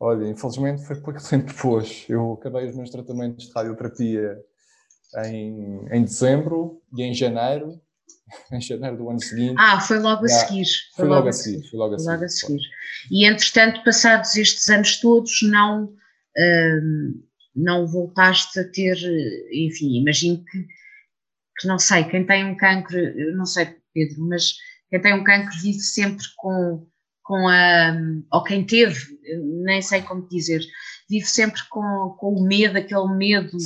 Olha, 0.00 0.28
infelizmente 0.28 0.84
foi 0.84 0.96
pouco 0.96 1.20
tempo 1.28 1.46
depois. 1.46 2.04
Eu 2.08 2.34
acabei 2.34 2.68
os 2.68 2.76
meus 2.76 2.90
tratamentos 2.90 3.46
de 3.46 3.52
radioterapia 3.52 4.38
em, 5.24 5.86
em 5.90 6.04
dezembro 6.04 6.80
e 6.96 7.02
em 7.02 7.14
janeiro 7.14 7.80
em 8.52 8.60
janeiro 8.60 8.96
do 8.96 9.10
ano 9.10 9.20
seguinte. 9.20 9.54
Ah, 9.58 9.80
foi 9.80 9.98
logo 9.98 10.24
a 10.24 10.28
seguir. 10.28 10.66
Foi, 10.94 11.06
foi 11.06 11.08
logo, 11.08 11.28
a 11.28 11.32
seguir. 11.32 11.68
Foi 11.68 11.78
logo 11.78 11.94
a 11.94 11.98
seguir. 11.98 12.10
Logo 12.12 12.24
a 12.24 12.28
seguir. 12.28 12.60
E 13.10 13.26
entretanto, 13.26 13.82
passados 13.84 14.36
estes 14.36 14.68
anos 14.68 15.00
todos, 15.00 15.42
não, 15.42 15.92
uh, 16.38 17.28
não 17.54 17.86
voltaste 17.86 18.60
a 18.60 18.64
ter, 18.64 18.96
enfim, 19.52 19.98
imagino 19.98 20.44
que, 20.44 20.66
que, 21.58 21.66
não 21.66 21.78
sei, 21.78 22.04
quem 22.04 22.24
tem 22.24 22.44
um 22.44 22.56
cancro, 22.56 22.96
não 23.36 23.44
sei, 23.44 23.76
Pedro, 23.92 24.22
mas 24.28 24.54
quem 24.90 25.00
tem 25.00 25.14
um 25.14 25.24
cancro 25.24 25.52
vive 25.60 25.80
sempre 25.80 26.24
com, 26.36 26.86
com 27.22 27.48
a, 27.48 27.96
ou 28.32 28.44
quem 28.44 28.64
teve, 28.64 28.98
nem 29.64 29.82
sei 29.82 30.02
como 30.02 30.28
dizer, 30.28 30.62
vive 31.10 31.26
sempre 31.26 31.60
com, 31.68 32.16
com 32.18 32.34
o 32.34 32.42
medo, 32.42 32.78
aquele 32.78 33.08
medo. 33.08 33.58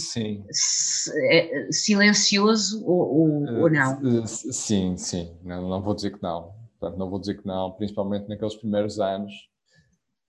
É, 1.30 1.68
silencioso 1.70 2.84
ou, 2.86 3.00
ou, 3.00 3.28
uh, 3.44 3.60
ou, 3.62 3.70
não? 3.70 4.00
Uh, 4.00 4.26
sim, 4.26 4.96
sim, 4.96 5.36
não, 5.42 5.68
não 5.68 5.82
vou 5.82 5.94
dizer 5.94 6.12
que 6.12 6.22
não. 6.22 6.54
Portanto, 6.78 6.98
não 6.98 7.10
vou 7.10 7.20
dizer 7.20 7.40
que 7.40 7.46
não, 7.46 7.72
principalmente 7.72 8.28
naqueles 8.28 8.56
primeiros 8.56 8.98
anos 8.98 9.32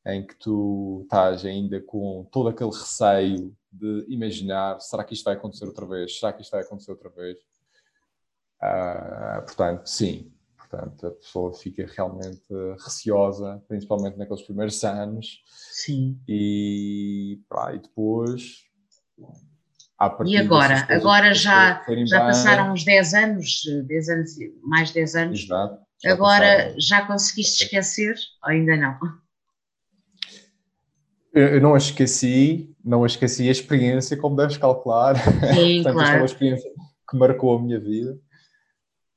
em 0.05 0.25
que 0.25 0.35
tu 0.35 1.01
estás 1.03 1.45
ainda 1.45 1.81
com 1.81 2.27
todo 2.31 2.49
aquele 2.49 2.71
receio 2.71 3.55
de 3.71 4.05
imaginar 4.09 4.79
será 4.79 5.03
que 5.03 5.13
isto 5.13 5.23
vai 5.23 5.35
acontecer 5.35 5.65
outra 5.65 5.85
vez? 5.85 6.19
Será 6.19 6.33
que 6.33 6.41
isto 6.41 6.51
vai 6.51 6.61
acontecer 6.61 6.91
outra 6.91 7.09
vez? 7.09 7.37
Uh, 8.61 9.41
portanto, 9.45 9.87
sim. 9.87 10.31
Portanto, 10.57 11.07
a 11.07 11.11
pessoa 11.11 11.53
fica 11.53 11.85
realmente 11.95 12.47
receosa, 12.83 13.63
principalmente 13.67 14.17
naqueles 14.17 14.41
primeiros 14.41 14.83
anos. 14.83 15.43
Sim. 15.47 16.19
E, 16.27 17.39
pá, 17.47 17.73
e 17.75 17.79
depois. 17.79 18.63
E 20.25 20.37
agora? 20.37 20.85
Agora 20.89 21.33
já, 21.33 21.85
já 22.05 22.19
passaram 22.21 22.73
uns 22.73 22.83
10 22.83 23.13
anos, 23.13 23.61
10 23.85 24.09
anos, 24.09 24.31
mais 24.63 24.91
10 24.91 25.15
anos. 25.15 25.43
Exato. 25.43 25.79
Já 26.03 26.11
agora 26.11 26.55
passaram. 26.55 26.79
já 26.79 27.05
conseguiste 27.05 27.63
esquecer 27.63 28.15
ou 28.43 28.49
ainda 28.49 28.75
não? 28.75 28.97
Eu 31.33 31.59
não 31.59 31.73
a 31.73 31.77
esqueci, 31.77 32.75
não 32.85 33.03
a 33.03 33.07
esqueci 33.07 33.47
a 33.47 33.51
experiência, 33.51 34.15
como 34.15 34.35
deves 34.35 34.57
calcular. 34.57 35.15
Sim, 35.53 35.81
Portanto, 35.81 35.93
claro. 35.95 36.15
é 36.15 36.19
uma 36.19 36.25
experiência 36.25 36.71
que 37.09 37.17
marcou 37.17 37.57
a 37.57 37.61
minha 37.61 37.79
vida, 37.79 38.13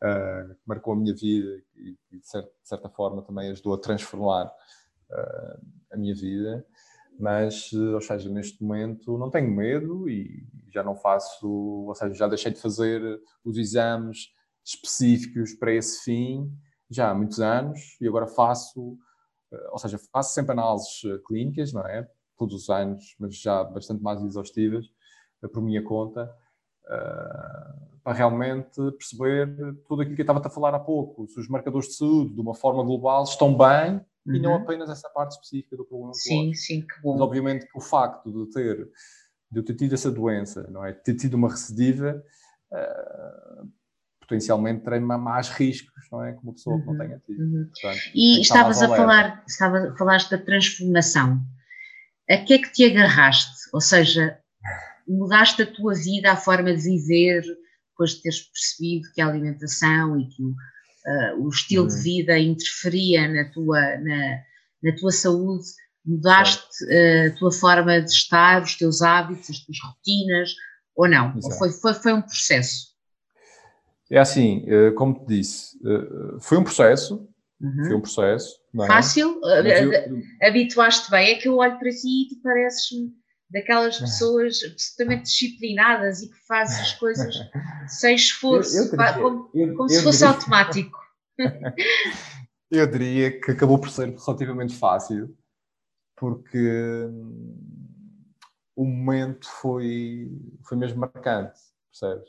uh, 0.02 0.54
que 0.54 0.60
marcou 0.66 0.94
a 0.94 0.96
minha 0.96 1.14
vida 1.14 1.62
e, 1.76 1.94
e 2.10 2.18
de, 2.18 2.26
certa, 2.26 2.48
de, 2.48 2.68
certa, 2.68 2.88
forma 2.88 3.22
também 3.22 3.50
ajudou 3.50 3.74
a 3.74 3.78
transformar 3.78 4.46
uh, 4.46 5.60
a 5.92 5.96
minha 5.96 6.14
vida. 6.14 6.64
Mas, 7.18 7.72
ou 7.72 8.00
seja, 8.00 8.30
neste 8.30 8.62
momento 8.62 9.18
não 9.18 9.30
tenho 9.30 9.50
medo 9.50 10.08
e 10.08 10.46
já 10.72 10.82
não 10.82 10.96
faço, 10.96 11.48
ou 11.48 11.94
seja, 11.94 12.14
já 12.14 12.28
deixei 12.28 12.52
de 12.52 12.60
fazer 12.60 13.20
os 13.44 13.56
exames 13.58 14.30
específicos 14.64 15.54
para 15.54 15.72
esse 15.72 16.02
fim 16.02 16.50
já 16.90 17.10
há 17.10 17.14
muitos 17.14 17.40
anos 17.40 17.96
e 18.00 18.06
agora 18.06 18.26
faço 18.26 18.98
ou 19.70 19.78
seja, 19.78 19.98
faço 20.12 20.34
sempre 20.34 20.52
análises 20.52 21.02
eh, 21.04 21.18
clínicas, 21.26 21.72
não 21.72 21.82
é? 21.86 22.08
Todos 22.36 22.54
os 22.54 22.70
anos, 22.70 23.14
mas 23.18 23.36
já 23.36 23.64
bastante 23.64 24.02
mais 24.02 24.22
exaustivas, 24.22 24.86
eh, 25.42 25.48
por 25.48 25.62
minha 25.62 25.82
conta, 25.82 26.34
para 28.04 28.12
realmente 28.12 28.76
perceber 28.92 29.48
tudo 29.88 30.02
aquilo 30.02 30.14
que 30.14 30.22
eu 30.22 30.24
estava 30.24 30.38
a 30.38 30.48
falar 30.48 30.72
há 30.72 30.78
pouco, 30.78 31.26
se 31.26 31.40
os 31.40 31.48
marcadores 31.48 31.88
de 31.88 31.94
saúde, 31.96 32.32
de 32.32 32.40
uma 32.40 32.54
forma 32.54 32.84
global, 32.84 33.24
estão 33.24 33.56
bem 33.58 34.00
uhum. 34.24 34.34
e 34.34 34.38
não 34.38 34.52
uhum. 34.52 34.62
apenas 34.62 34.88
essa 34.88 35.08
parte 35.08 35.32
específica 35.32 35.76
do 35.76 35.84
problema 35.84 36.14
Sim, 36.14 36.54
sim, 36.54 36.82
que 36.82 37.02
bom. 37.02 37.14
Mas 37.14 37.22
obviamente 37.22 37.66
que 37.66 37.76
o 37.76 37.80
facto 37.80 38.30
de 38.30 38.52
ter, 38.52 38.88
de 39.50 39.58
eu 39.58 39.64
ter 39.64 39.74
tido 39.74 39.94
essa 39.94 40.12
doença, 40.12 40.68
não 40.70 40.84
é? 40.84 40.92
Ter 40.92 41.16
tido 41.16 41.34
uma 41.34 41.48
recidiva, 41.48 42.22
potencialmente 44.26 44.82
terei 44.82 45.00
mais 45.00 45.48
riscos, 45.48 46.04
não 46.10 46.24
é? 46.24 46.32
Como 46.32 46.48
uma 46.48 46.52
pessoa 46.52 46.78
que 46.80 46.86
não 46.86 46.92
uhum, 46.92 46.98
tenha 46.98 47.22
tido. 47.24 47.40
Uhum. 47.40 47.70
Portanto, 47.72 48.02
e 48.14 48.40
estavas 48.40 48.82
a 48.82 48.88
falar, 48.88 49.44
estava, 49.46 49.94
falaste 49.96 50.30
da 50.30 50.38
transformação. 50.38 51.40
A 52.28 52.36
que 52.38 52.54
é 52.54 52.58
que 52.58 52.72
te 52.72 52.84
agarraste? 52.84 53.70
Ou 53.72 53.80
seja, 53.80 54.38
mudaste 55.06 55.62
a 55.62 55.66
tua 55.66 55.94
vida, 55.94 56.32
a 56.32 56.36
forma 56.36 56.74
de 56.74 56.82
viver, 56.82 57.42
depois 57.90 58.10
de 58.10 58.22
teres 58.22 58.40
percebido 58.40 59.12
que 59.14 59.20
a 59.20 59.28
alimentação 59.28 60.20
e 60.20 60.28
que 60.28 60.42
o, 60.42 60.48
uh, 60.48 61.46
o 61.46 61.48
estilo 61.48 61.84
uhum. 61.84 61.88
de 61.88 62.02
vida 62.02 62.38
interferia 62.38 63.28
na 63.28 63.50
tua, 63.52 63.80
na, 63.98 64.42
na 64.82 64.96
tua 64.98 65.12
saúde, 65.12 65.66
mudaste 66.04 66.84
uh, 66.84 67.28
a 67.28 67.38
tua 67.38 67.52
forma 67.52 68.00
de 68.02 68.10
estar, 68.10 68.62
os 68.62 68.74
teus 68.74 69.02
hábitos, 69.02 69.50
as 69.50 69.60
tuas 69.60 69.78
rotinas, 69.82 70.50
ou 70.96 71.08
não? 71.08 71.32
Ou 71.42 71.52
foi, 71.52 71.70
foi, 71.70 71.94
foi 71.94 72.12
um 72.12 72.22
processo? 72.22 72.95
É 74.10 74.18
assim, 74.18 74.64
eh, 74.68 74.92
como 74.92 75.14
te 75.14 75.26
disse, 75.26 75.76
eh, 75.84 76.38
foi 76.40 76.58
um 76.58 76.64
processo, 76.64 77.28
uhum. 77.60 77.84
foi 77.86 77.94
um 77.94 78.00
processo. 78.00 78.60
É? 78.82 78.86
Fácil? 78.86 79.40
Eu... 79.42 80.22
Habituaste 80.42 81.10
bem? 81.10 81.32
É 81.32 81.34
que 81.36 81.48
eu 81.48 81.56
olho 81.56 81.78
para 81.78 81.90
ti 81.90 82.22
e 82.22 82.28
tu 82.28 82.40
pareces-me 82.42 83.12
daquelas 83.50 83.98
pessoas 83.98 84.58
absolutamente 84.64 85.24
disciplinadas 85.24 86.22
e 86.22 86.30
que 86.30 86.46
fazem 86.46 86.80
as 86.80 86.92
coisas 86.94 87.34
sem 87.88 88.14
esforço, 88.14 88.76
eu, 88.76 88.84
eu 88.84 88.90
diria, 88.90 89.12
como, 89.14 89.76
como 89.76 89.88
se 89.88 90.02
fosse 90.02 90.18
diria... 90.18 90.34
automático. 90.34 90.98
eu 92.70 92.86
diria 92.86 93.40
que 93.40 93.50
acabou 93.52 93.78
por 93.78 93.90
ser 93.90 94.14
relativamente 94.14 94.74
fácil, 94.74 95.36
porque 96.16 96.58
hum, 97.08 97.56
o 98.74 98.84
momento 98.84 99.48
foi, 99.48 100.30
foi 100.64 100.76
mesmo 100.76 101.00
marcante, 101.00 101.58
percebes? 101.90 102.28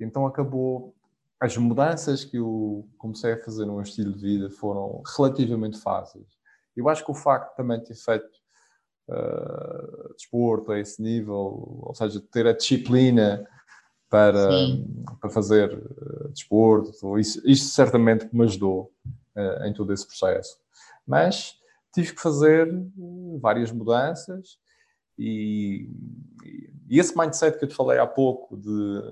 Então 0.00 0.26
acabou. 0.26 0.95
As 1.40 1.56
mudanças 1.56 2.24
que 2.24 2.38
eu 2.38 2.88
comecei 2.96 3.32
a 3.32 3.38
fazer 3.38 3.66
no 3.66 3.74
meu 3.74 3.82
estilo 3.82 4.12
de 4.12 4.20
vida 4.20 4.50
foram 4.50 5.02
relativamente 5.16 5.78
fáceis. 5.78 6.26
Eu 6.74 6.88
acho 6.88 7.04
que 7.04 7.10
o 7.10 7.14
facto 7.14 7.50
de 7.50 7.56
também 7.56 7.82
ter 7.82 7.94
feito 7.94 8.28
uh, 9.08 10.14
desporto 10.14 10.72
a 10.72 10.78
esse 10.78 11.00
nível, 11.02 11.82
ou 11.82 11.94
seja, 11.94 12.20
ter 12.32 12.46
a 12.46 12.52
disciplina 12.52 13.46
para, 14.08 14.48
para 15.20 15.30
fazer 15.30 15.74
uh, 15.74 16.28
desporto, 16.30 17.18
isso, 17.18 17.42
isso 17.46 17.70
certamente 17.70 18.28
me 18.34 18.44
ajudou 18.44 18.92
uh, 19.36 19.64
em 19.64 19.72
todo 19.72 19.92
esse 19.92 20.06
processo. 20.06 20.58
Mas 21.06 21.54
tive 21.92 22.14
que 22.14 22.20
fazer 22.20 22.68
várias 23.40 23.72
mudanças 23.72 24.58
e, 25.18 25.88
e, 26.90 26.98
esse 26.98 27.16
mindset 27.16 27.58
que 27.58 27.64
eu 27.64 27.68
te 27.68 27.74
falei 27.74 27.98
há 27.98 28.06
pouco 28.06 28.56
de 28.56 29.02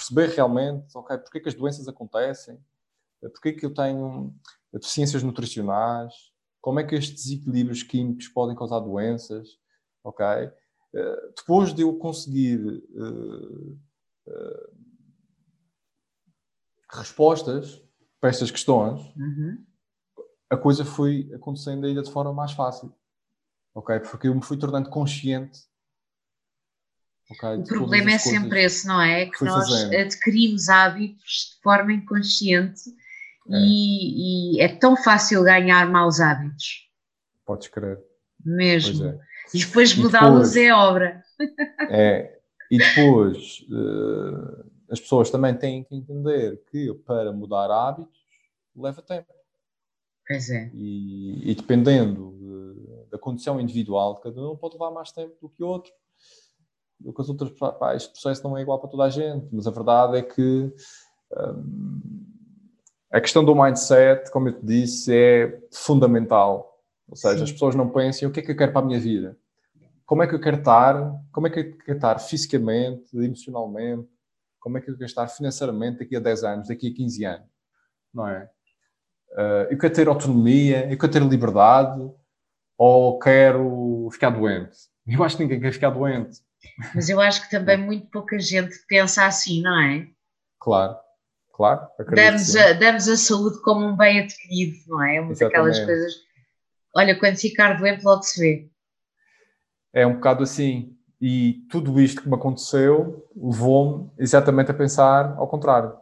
perceber 0.00 0.34
realmente, 0.34 0.96
ok, 0.96 1.18
porque 1.18 1.38
é 1.38 1.40
que 1.42 1.48
as 1.48 1.54
doenças 1.54 1.86
acontecem, 1.86 2.58
porque 3.20 3.50
é 3.50 3.52
que 3.52 3.66
eu 3.66 3.74
tenho 3.74 4.34
deficiências 4.72 5.22
nutricionais, 5.22 6.14
como 6.60 6.80
é 6.80 6.84
que 6.84 6.94
estes 6.94 7.24
desequilíbrios 7.24 7.82
químicos 7.82 8.28
podem 8.28 8.56
causar 8.56 8.80
doenças, 8.80 9.58
ok? 10.02 10.26
Uh, 10.94 11.34
depois 11.36 11.74
de 11.74 11.82
eu 11.82 11.96
conseguir 11.98 12.58
uh, 12.66 13.72
uh, 14.26 14.70
respostas 16.90 17.82
para 18.20 18.30
estas 18.30 18.50
questões, 18.50 19.00
uhum. 19.16 19.64
a 20.50 20.56
coisa 20.56 20.84
foi 20.84 21.30
acontecendo 21.34 21.86
ainda 21.86 22.02
de 22.02 22.10
forma 22.10 22.32
mais 22.32 22.52
fácil, 22.52 22.94
ok? 23.74 24.00
Porque 24.00 24.28
eu 24.28 24.34
me 24.34 24.42
fui 24.42 24.56
tornando 24.56 24.90
consciente. 24.90 25.69
Okay, 27.30 27.56
o 27.56 27.64
problema 27.64 28.10
é 28.10 28.18
sempre 28.18 28.64
esse, 28.64 28.86
não 28.86 29.00
é? 29.00 29.26
Que 29.26 29.44
nós 29.44 29.68
fazendo. 29.68 29.94
adquirimos 29.94 30.68
hábitos 30.68 31.54
de 31.54 31.62
forma 31.62 31.92
inconsciente 31.92 32.90
é. 33.48 33.56
E, 33.58 34.56
e, 34.56 34.60
é 34.60 34.68
tão 34.68 34.96
fácil 34.96 35.42
ganhar 35.42 35.88
maus 35.90 36.20
hábitos. 36.20 36.88
Podes 37.44 37.68
crer. 37.68 37.98
Mesmo. 38.44 39.20
É. 39.52 39.56
E 39.58 39.64
depois 39.64 39.92
mudá-los 39.96 40.54
é 40.54 40.72
obra. 40.72 41.24
É. 41.90 42.38
E 42.70 42.78
depois 42.78 43.66
uh, 43.68 44.64
as 44.88 45.00
pessoas 45.00 45.28
também 45.28 45.52
têm 45.56 45.82
que 45.82 45.92
entender 45.92 46.62
que 46.70 46.94
para 47.04 47.32
mudar 47.32 47.68
hábitos 47.68 48.16
leva 48.76 49.02
tempo. 49.02 49.26
Pois 50.24 50.48
é. 50.50 50.70
E, 50.72 51.50
e 51.50 51.54
dependendo 51.56 52.32
de, 52.38 53.10
da 53.10 53.18
condição 53.18 53.60
individual 53.60 54.14
de 54.14 54.20
cada 54.20 54.40
um, 54.40 54.56
pode 54.56 54.74
levar 54.74 54.92
mais 54.92 55.10
tempo 55.10 55.36
do 55.42 55.48
que 55.48 55.64
outro. 55.64 55.90
Do 57.00 57.12
que 57.12 57.22
as 57.22 57.28
outras. 57.28 57.50
Pá, 57.50 57.94
este 57.96 58.10
processo 58.10 58.44
não 58.44 58.56
é 58.56 58.62
igual 58.62 58.78
para 58.78 58.90
toda 58.90 59.04
a 59.04 59.10
gente, 59.10 59.48
mas 59.52 59.66
a 59.66 59.70
verdade 59.70 60.18
é 60.18 60.22
que. 60.22 60.72
Um, 61.36 62.30
a 63.10 63.20
questão 63.20 63.44
do 63.44 63.56
mindset, 63.56 64.30
como 64.30 64.48
eu 64.48 64.52
te 64.52 64.64
disse, 64.64 65.12
é 65.12 65.60
fundamental. 65.72 66.78
Ou 67.08 67.16
seja, 67.16 67.38
Sim. 67.38 67.42
as 67.42 67.52
pessoas 67.52 67.74
não 67.74 67.88
pensam 67.88 68.28
o 68.28 68.32
que 68.32 68.38
é 68.38 68.42
que 68.42 68.52
eu 68.52 68.56
quero 68.56 68.72
para 68.72 68.82
a 68.82 68.84
minha 68.84 69.00
vida. 69.00 69.36
Como 70.06 70.22
é 70.22 70.28
que 70.28 70.34
eu 70.34 70.40
quero 70.40 70.58
estar? 70.58 71.12
Como 71.32 71.46
é 71.46 71.50
que 71.50 71.58
eu 71.58 71.78
quero 71.78 71.98
estar 71.98 72.18
fisicamente, 72.20 73.16
emocionalmente? 73.16 74.08
Como 74.60 74.78
é 74.78 74.80
que 74.80 74.90
eu 74.90 74.94
quero 74.94 75.06
estar 75.06 75.26
financeiramente 75.26 76.00
daqui 76.00 76.14
a 76.16 76.20
10 76.20 76.44
anos, 76.44 76.68
daqui 76.68 76.88
a 76.88 76.94
15 76.94 77.24
anos? 77.24 77.48
Não 78.14 78.28
é? 78.28 78.48
Uh, 79.32 79.70
eu 79.70 79.78
quero 79.78 79.94
ter 79.94 80.08
autonomia, 80.08 80.90
eu 80.90 80.98
quero 80.98 81.12
ter 81.12 81.22
liberdade 81.22 82.00
ou 82.76 83.18
quero 83.18 84.08
ficar 84.12 84.30
doente? 84.30 84.76
Eu 85.06 85.24
acho 85.24 85.36
que 85.36 85.42
ninguém 85.42 85.60
quer 85.60 85.72
ficar 85.72 85.90
doente. 85.90 86.40
Mas 86.94 87.08
eu 87.08 87.20
acho 87.20 87.42
que 87.42 87.50
também 87.50 87.76
muito 87.76 88.06
pouca 88.08 88.38
gente 88.38 88.74
pensa 88.88 89.26
assim, 89.26 89.62
não 89.62 89.80
é? 89.80 90.06
Claro 90.58 90.96
claro. 91.60 91.86
Damos 92.14 92.56
a, 92.56 92.72
damos 92.72 93.06
a 93.06 93.16
saúde 93.18 93.60
como 93.60 93.86
um 93.86 93.94
bem 93.94 94.20
adquirido, 94.20 94.78
não 94.88 95.02
é? 95.02 95.16
É 95.16 95.20
uma 95.20 95.34
daquelas 95.34 95.78
coisas. 95.78 96.14
Olha, 96.96 97.18
quando 97.18 97.36
ficar 97.36 97.78
doente, 97.78 98.02
logo 98.02 98.22
se 98.22 98.40
vê. 98.40 98.70
É 99.92 100.06
um 100.06 100.14
bocado 100.14 100.42
assim. 100.42 100.96
E 101.20 101.66
tudo 101.70 102.00
isto 102.00 102.22
que 102.22 102.28
me 102.28 102.34
aconteceu 102.34 103.28
levou-me 103.36 104.10
exatamente 104.18 104.70
a 104.70 104.74
pensar 104.74 105.34
ao 105.36 105.46
contrário. 105.46 105.92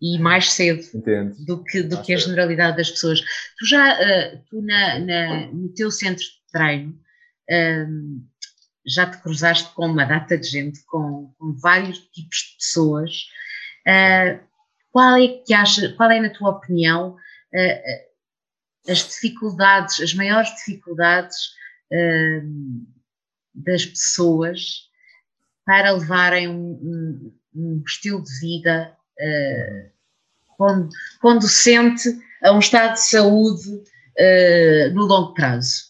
E 0.00 0.18
mais 0.18 0.52
cedo 0.52 0.82
Entendo. 0.94 1.34
do 1.44 1.62
que, 1.62 1.82
do 1.82 2.02
que 2.02 2.14
a 2.14 2.18
generalidade 2.18 2.76
das 2.76 2.90
pessoas. 2.90 3.20
Tu 3.58 3.66
já, 3.66 3.94
uh, 3.94 4.42
tu 4.48 4.62
na, 4.62 4.98
na, 4.98 5.46
no 5.46 5.68
teu 5.70 5.90
centro 5.90 6.22
de 6.22 6.52
treino, 6.52 6.92
uh, 7.50 8.22
já 8.86 9.10
te 9.10 9.18
cruzaste 9.18 9.72
com 9.74 9.86
uma 9.86 10.04
data 10.04 10.38
de 10.38 10.48
gente, 10.48 10.84
com, 10.84 11.32
com 11.38 11.52
vários 11.54 11.98
tipos 11.98 12.38
de 12.38 12.56
pessoas 12.58 13.12
Uh, 13.86 14.42
qual 14.90 15.16
é 15.16 15.28
que 15.46 15.54
acha, 15.54 15.92
qual 15.92 16.10
é, 16.10 16.20
na 16.20 16.30
tua 16.30 16.50
opinião, 16.50 17.10
uh, 17.10 18.90
as 18.90 18.98
dificuldades, 18.98 20.00
as 20.00 20.12
maiores 20.12 20.52
dificuldades 20.56 21.36
uh, 21.92 22.86
das 23.54 23.86
pessoas 23.86 24.88
para 25.64 25.92
levarem 25.92 26.48
um, 26.48 26.72
um, 26.82 27.34
um 27.54 27.82
estilo 27.86 28.22
de 28.22 28.40
vida 28.40 28.96
conducente 31.20 32.08
a 32.42 32.52
um 32.52 32.58
estado 32.58 32.94
de 32.94 33.00
saúde 33.00 33.82
no 34.94 35.04
longo 35.04 35.34
prazo? 35.34 35.86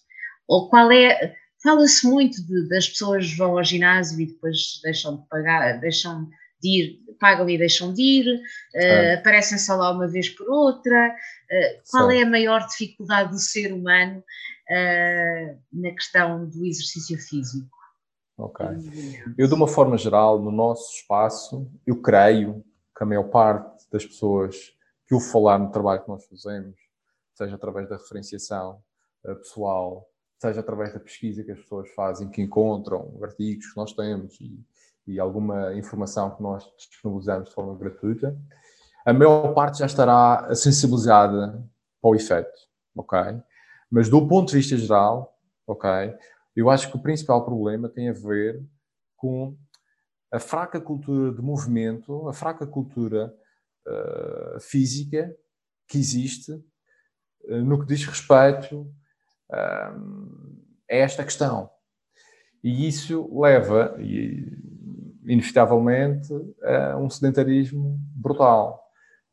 Ou 0.49 0.71
qual 0.71 0.91
é, 0.91 1.37
fala-se 1.67 2.07
muito 2.07 2.47
de, 2.47 2.69
das 2.69 2.89
pessoas 2.89 3.37
vão 3.37 3.59
ao 3.59 3.65
ginásio 3.65 4.21
e 4.21 4.27
depois 4.27 4.81
deixam 4.85 5.17
de 5.17 5.27
pagar, 5.29 5.81
deixam 5.81 6.29
de 6.63 6.69
ir 6.69 7.07
pagam 7.19 7.49
e 7.49 7.59
deixam 7.59 7.93
de 7.93 8.03
ir, 8.03 8.41
uh, 8.75 9.19
aparecem 9.19 9.59
só 9.59 9.75
lá 9.75 9.91
uma 9.91 10.07
vez 10.07 10.29
por 10.29 10.49
outra. 10.49 11.09
Uh, 11.11 11.91
qual 11.91 12.11
é 12.11 12.23
a 12.23 12.29
maior 12.29 12.67
dificuldade 12.67 13.31
do 13.31 13.39
ser 13.39 13.73
humano 13.73 14.19
uh, 14.19 15.59
na 15.73 15.91
questão 15.93 16.47
do 16.47 16.65
exercício 16.65 17.19
físico? 17.19 17.75
Ok. 18.39 18.67
Eu, 19.39 19.49
de 19.49 19.55
uma 19.55 19.67
forma 19.67 19.97
geral, 19.97 20.41
no 20.43 20.51
nosso 20.51 20.95
espaço, 20.95 21.71
eu 21.87 22.03
creio 22.03 22.63
que 22.97 23.03
a 23.03 23.07
maior 23.07 23.25
parte 23.25 23.91
das 23.91 24.05
pessoas 24.05 24.75
que 25.09 25.15
o 25.15 25.21
falar 25.21 25.59
no 25.59 25.71
trabalho 25.71 26.03
que 26.03 26.09
nós 26.09 26.27
fazemos, 26.27 26.77
seja 27.35 27.55
através 27.55 27.89
da 27.89 27.97
referenciação 27.97 28.83
pessoal, 29.23 30.07
seja 30.39 30.61
através 30.61 30.93
da 30.93 31.01
pesquisa 31.01 31.43
que 31.43 31.53
as 31.53 31.59
pessoas 31.61 31.89
fazem, 31.95 32.29
que 32.29 32.43
encontram 32.43 33.19
artigos 33.23 33.67
que 33.67 33.77
nós 33.77 33.93
temos 33.93 34.39
e, 34.41 34.65
e 35.07 35.19
alguma 35.19 35.75
informação 35.75 36.35
que 36.35 36.43
nós 36.43 36.65
disponibilizamos 36.77 37.49
de 37.49 37.55
forma 37.55 37.77
gratuita, 37.77 38.39
a 39.05 39.13
maior 39.13 39.55
parte 39.55 39.79
já 39.79 39.87
estará 39.87 40.55
sensibilizada 40.55 41.65
para 42.03 42.11
o 42.11 42.15
efeito, 42.15 42.59
ok? 42.95 43.19
Mas 43.91 44.09
do 44.09 44.27
ponto 44.27 44.51
de 44.51 44.57
vista 44.57 44.77
geral, 44.77 45.39
ok, 45.67 45.89
eu 46.55 46.69
acho 46.69 46.91
que 46.91 46.97
o 46.97 47.03
principal 47.03 47.45
problema 47.45 47.89
tem 47.89 48.09
a 48.09 48.13
ver 48.13 48.63
com 49.17 49.57
a 50.33 50.39
fraca 50.39 50.81
cultura 50.81 51.33
de 51.33 51.41
movimento, 51.41 52.29
a 52.29 52.33
fraca 52.33 52.67
cultura 52.67 53.33
uh, 53.87 54.61
física 54.61 55.35
que 55.87 55.99
existe 55.99 56.53
uh, 56.53 57.65
no 57.65 57.79
que 57.81 57.87
diz 57.87 58.05
respeito 58.05 58.93
a 59.51 59.95
esta 60.89 61.25
questão. 61.25 61.71
E 62.63 62.89
isso 62.89 63.31
leva, 63.39 63.97
inevitavelmente, 65.25 66.33
a 66.63 66.97
um 66.97 67.09
sedentarismo 67.09 67.99
brutal. 68.15 68.83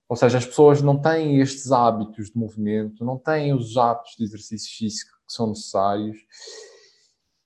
Ou 0.08 0.16
seja, 0.16 0.38
as 0.38 0.46
pessoas 0.46 0.82
não 0.82 1.02
têm 1.02 1.40
estes 1.40 1.72
hábitos 1.72 2.30
de 2.30 2.38
movimento, 2.38 3.04
não 3.04 3.18
têm 3.18 3.54
os 3.54 3.76
hábitos 3.78 4.16
de 4.18 4.24
exercício 4.24 4.78
físico 4.78 5.12
que 5.26 5.34
são 5.34 5.48
necessários. 5.50 6.18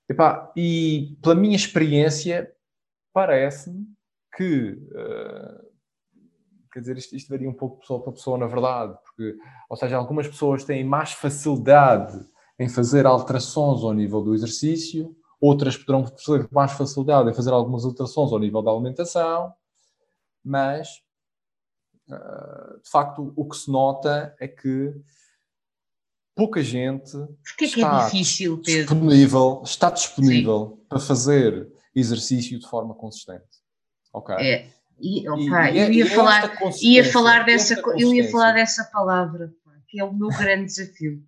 Epá, 0.09 0.51
e 0.55 1.17
pela 1.21 1.35
minha 1.35 1.55
experiência, 1.55 2.51
parece-me 3.13 3.85
que. 4.35 4.71
Uh, 4.71 5.67
quer 6.71 6.81
dizer, 6.81 6.97
isto, 6.97 7.15
isto, 7.15 7.29
varia 7.29 7.49
um 7.49 7.53
pouco 7.53 7.75
de 7.75 7.81
pessoa 7.81 8.03
para 8.03 8.13
pessoa, 8.13 8.37
na 8.37 8.47
verdade, 8.47 8.97
porque, 9.03 9.35
ou 9.69 9.77
seja, 9.77 9.95
algumas 9.95 10.27
pessoas 10.27 10.63
têm 10.63 10.83
mais 10.83 11.13
facilidade 11.13 12.19
em 12.59 12.67
fazer 12.67 13.05
alterações 13.05 13.83
ao 13.83 13.93
nível 13.93 14.21
do 14.21 14.33
exercício, 14.33 15.15
outras 15.39 15.77
poderão 15.77 16.03
ter 16.03 16.47
mais 16.51 16.71
facilidade 16.71 17.29
em 17.29 17.33
fazer 17.33 17.51
algumas 17.51 17.85
alterações 17.85 18.31
ao 18.31 18.39
nível 18.39 18.61
da 18.61 18.71
alimentação, 18.71 19.53
mas 20.43 21.01
uh, 22.09 22.81
de 22.81 22.89
facto 22.89 23.33
o 23.35 23.47
que 23.47 23.57
se 23.57 23.69
nota 23.69 24.35
é 24.39 24.47
que 24.47 24.93
pouca 26.35 26.63
gente 26.63 27.11
que 27.57 27.65
é 27.65 27.67
está, 27.67 28.01
é 28.01 28.05
difícil, 28.05 28.61
disponível, 28.61 29.61
está 29.63 29.89
disponível 29.89 30.77
Sim. 30.79 30.85
para 30.87 30.99
fazer 30.99 31.67
exercício 31.95 32.59
de 32.59 32.67
forma 32.67 32.93
consistente. 32.93 33.45
Ok? 34.13 34.35
É. 34.35 34.69
E, 34.99 35.29
opa, 35.29 35.69
e, 35.69 35.79
eu 35.79 35.91
ia 35.91 36.09
falar, 36.09 36.57
ia 36.81 37.11
falar 37.11 37.45
dessa, 37.45 37.79
eu 37.97 38.13
ia 38.13 38.31
falar 38.31 38.53
dessa 38.53 38.83
palavra, 38.85 39.53
que 39.87 39.99
é 39.99 40.03
o 40.03 40.11
meu 40.11 40.29
grande 40.29 40.65
desafio. 40.65 41.23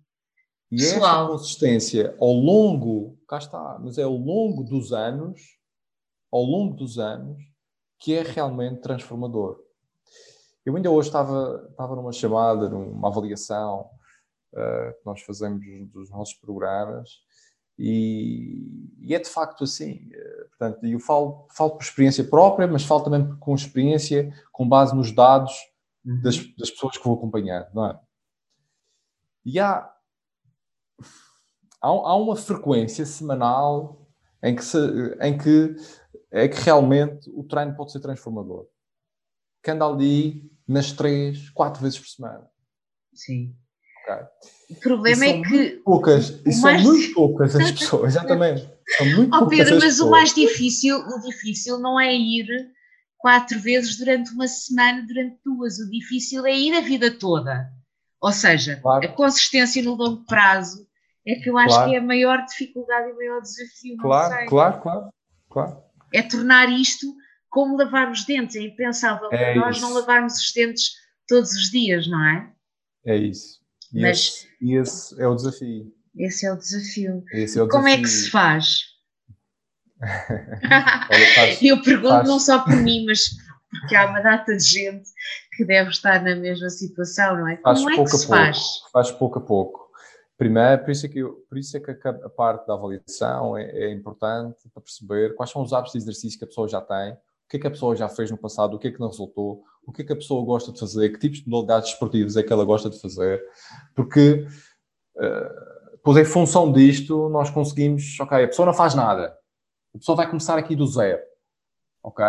E 0.70 0.76
Pessoal. 0.76 1.24
esta 1.24 1.26
consistência 1.32 2.16
ao 2.20 2.32
longo, 2.32 3.18
cá 3.26 3.38
está, 3.38 3.78
mas 3.80 3.98
é 3.98 4.04
ao 4.04 4.16
longo 4.16 4.62
dos 4.62 4.92
anos, 4.92 5.40
ao 6.32 6.42
longo 6.42 6.74
dos 6.74 6.98
anos, 6.98 7.42
que 7.98 8.14
é 8.14 8.22
realmente 8.22 8.80
transformador. 8.80 9.60
Eu 10.64 10.76
ainda 10.76 10.90
hoje 10.90 11.08
estava, 11.08 11.66
estava 11.70 11.96
numa 11.96 12.12
chamada, 12.12 12.68
numa 12.68 13.08
avaliação 13.08 13.90
uh, 14.52 14.92
que 14.98 15.04
nós 15.04 15.20
fazemos 15.22 15.60
dos 15.90 16.10
nossos 16.10 16.34
programas 16.34 17.10
e, 17.76 18.88
e 19.00 19.14
é 19.14 19.18
de 19.18 19.28
facto 19.28 19.64
assim. 19.64 20.08
Uh, 20.08 20.48
portanto, 20.50 20.86
eu 20.86 21.00
falo, 21.00 21.48
falo 21.50 21.70
por 21.72 21.82
experiência 21.82 22.22
própria, 22.22 22.68
mas 22.68 22.84
falo 22.84 23.02
também 23.02 23.36
com 23.38 23.54
experiência 23.54 24.32
com 24.52 24.68
base 24.68 24.94
nos 24.94 25.10
dados 25.12 25.52
uhum. 26.04 26.22
das, 26.22 26.36
das 26.56 26.70
pessoas 26.70 26.96
que 26.96 27.04
vou 27.04 27.16
acompanhar, 27.16 27.68
não 27.74 27.86
é? 27.86 28.00
E 29.44 29.58
há, 29.58 29.90
há, 31.80 31.88
há 31.88 32.16
uma 32.16 32.36
frequência 32.36 33.04
semanal 33.06 34.08
em 34.42 34.54
que, 34.54 34.64
se, 34.64 34.78
em 35.20 35.36
que 35.36 35.76
é 36.30 36.48
que 36.48 36.60
realmente 36.60 37.30
o 37.34 37.42
treino 37.44 37.74
pode 37.74 37.92
ser 37.92 38.00
transformador. 38.00 38.66
Que 39.62 39.70
anda 39.70 39.84
ali 39.84 40.50
nas 40.66 40.92
três, 40.92 41.50
quatro 41.50 41.82
vezes 41.82 41.98
por 41.98 42.08
semana. 42.08 42.48
Sim. 43.12 43.54
Okay. 44.02 44.24
O 44.70 44.80
problema 44.80 45.24
é 45.24 45.42
que. 45.42 45.70
Poucas, 45.84 46.40
e 46.46 46.52
são 46.52 46.62
mais... 46.62 46.82
muito 46.82 47.12
poucas 47.12 47.54
as 47.56 47.72
pessoas, 47.72 48.14
exatamente. 48.16 48.68
São 48.96 49.06
muito 49.06 49.36
oh, 49.36 49.46
Pedro, 49.46 49.74
mas 49.74 49.84
pessoas. 49.84 50.00
o 50.00 50.10
mais 50.10 50.34
difícil, 50.34 50.96
o 50.96 51.20
difícil 51.20 51.78
não 51.78 52.00
é 52.00 52.14
ir 52.14 52.46
quatro 53.18 53.60
vezes 53.60 53.98
durante 53.98 54.32
uma 54.32 54.48
semana, 54.48 55.04
durante 55.06 55.38
duas. 55.44 55.78
O 55.78 55.90
difícil 55.90 56.46
é 56.46 56.56
ir 56.56 56.74
a 56.74 56.80
vida 56.80 57.10
toda. 57.10 57.70
Ou 58.22 58.32
seja, 58.32 58.76
claro. 58.76 59.04
a 59.04 59.08
consistência 59.08 59.82
no 59.82 59.94
longo 59.94 60.24
prazo 60.24 60.86
é 61.26 61.34
que 61.36 61.50
eu 61.50 61.58
acho 61.58 61.74
claro. 61.74 61.90
que 61.90 61.96
é 61.96 61.98
a 61.98 62.02
maior 62.02 62.44
dificuldade 62.44 63.08
e 63.08 63.12
o 63.12 63.16
maior 63.16 63.40
desafio. 63.40 63.96
Claro, 63.98 64.46
claro, 64.48 64.80
claro, 64.80 65.10
claro. 65.50 65.82
É 66.12 66.22
tornar 66.22 66.68
isto 66.70 67.06
como 67.48 67.76
lavar 67.76 68.10
os 68.10 68.24
dentes. 68.24 68.56
É 68.56 68.62
impensável 68.62 69.28
é 69.32 69.54
nós 69.54 69.76
isso. 69.76 69.86
não 69.86 69.94
lavarmos 69.94 70.34
os 70.34 70.52
dentes 70.52 70.92
todos 71.28 71.52
os 71.52 71.70
dias, 71.70 72.08
não 72.08 72.24
é? 72.24 72.52
É 73.06 73.16
isso. 73.16 73.60
E, 73.92 74.00
Mas, 74.00 74.18
esse, 74.18 74.48
e 74.60 74.76
esse 74.76 75.22
é 75.22 75.28
o 75.28 75.34
desafio. 75.34 75.92
Esse 76.16 76.46
é 76.46 76.52
o 76.52 76.56
desafio. 76.56 77.24
É 77.32 77.44
o 77.62 77.68
como 77.68 77.84
desafio. 77.84 77.88
é 77.88 77.96
que 77.98 78.08
se 78.08 78.30
faz? 78.30 78.80
Olha, 80.00 81.34
faz 81.34 81.62
eu 81.62 81.82
pergunto 81.82 82.08
faz... 82.08 82.28
não 82.28 82.40
só 82.40 82.64
por 82.64 82.76
mim, 82.76 83.04
mas 83.04 83.20
porque 83.70 83.94
há 83.94 84.06
uma 84.06 84.20
data 84.20 84.56
de 84.56 84.64
gente 84.64 85.08
que 85.56 85.64
deve 85.64 85.90
estar 85.90 86.22
na 86.22 86.34
mesma 86.34 86.68
situação, 86.70 87.36
não 87.36 87.48
é? 87.48 87.56
Como 87.56 87.76
faz 87.76 87.98
é 87.98 88.02
que 88.02 88.08
se 88.08 88.26
pouco, 88.26 88.26
faz? 88.26 88.58
Faz 88.92 89.10
pouco 89.12 89.38
a 89.38 89.42
pouco. 89.42 89.79
Primeiro, 90.40 90.82
por 90.82 90.90
isso 90.90 91.04
é 91.04 91.08
que, 91.10 91.18
eu, 91.18 91.44
por 91.50 91.58
isso 91.58 91.76
é 91.76 91.80
que 91.80 91.90
a, 91.90 92.10
a 92.10 92.30
parte 92.30 92.66
da 92.66 92.72
avaliação 92.72 93.58
é, 93.58 93.64
é, 93.72 93.92
importante 93.92 94.70
para 94.72 94.82
perceber 94.82 95.34
quais 95.34 95.50
são 95.50 95.60
os 95.60 95.70
hábitos 95.70 95.92
de 95.92 95.98
exercício 95.98 96.38
que 96.38 96.46
a 96.46 96.48
pessoa 96.48 96.66
já 96.66 96.80
tem, 96.80 97.12
o 97.12 97.18
que 97.46 97.58
é 97.58 97.60
que 97.60 97.66
a 97.66 97.70
pessoa 97.70 97.94
já 97.94 98.08
fez 98.08 98.30
no 98.30 98.38
passado, 98.38 98.74
o 98.74 98.78
que 98.78 98.88
é 98.88 98.90
que 98.90 98.98
não 98.98 99.08
resultou, 99.08 99.62
o 99.86 99.92
que 99.92 100.00
é 100.00 100.04
que 100.06 100.14
a 100.14 100.16
pessoa 100.16 100.42
gosta 100.42 100.72
de 100.72 100.80
fazer, 100.80 101.10
que 101.10 101.18
tipos 101.18 101.40
de 101.40 101.50
modalidades 101.50 101.90
esportivas 101.90 102.38
é 102.38 102.42
que 102.42 102.50
ela 102.50 102.64
gosta 102.64 102.88
de 102.88 102.98
fazer, 102.98 103.44
porque 103.94 104.46
uh, 105.16 105.98
pois 106.02 106.16
em 106.16 106.24
função 106.24 106.72
disto 106.72 107.28
nós 107.28 107.50
conseguimos, 107.50 108.18
ok, 108.18 108.42
a 108.42 108.48
pessoa 108.48 108.64
não 108.64 108.72
faz 108.72 108.94
nada, 108.94 109.36
a 109.94 109.98
pessoa 109.98 110.16
vai 110.16 110.26
começar 110.26 110.56
aqui 110.56 110.74
do 110.74 110.86
zero, 110.86 111.20
ok? 112.02 112.24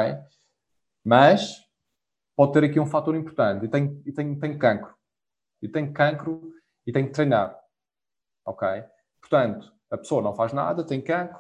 Mas 1.02 1.62
pode 2.36 2.52
ter 2.52 2.66
aqui 2.66 2.78
um 2.78 2.86
fator 2.86 3.16
importante, 3.16 3.64
e 3.64 3.70
tem, 3.70 4.02
e 4.06 4.12
tem, 4.12 4.38
tem 4.38 4.58
cancro, 4.58 4.94
e 5.62 5.70
tem 5.70 5.94
cancro 5.94 6.52
e 6.86 6.92
tem 6.92 7.06
que 7.06 7.14
treinar 7.14 7.61
ok? 8.46 8.68
Portanto, 9.20 9.74
a 9.90 9.98
pessoa 9.98 10.22
não 10.22 10.34
faz 10.34 10.54
nada, 10.54 10.84
tem 10.84 11.02
cancro, 11.02 11.40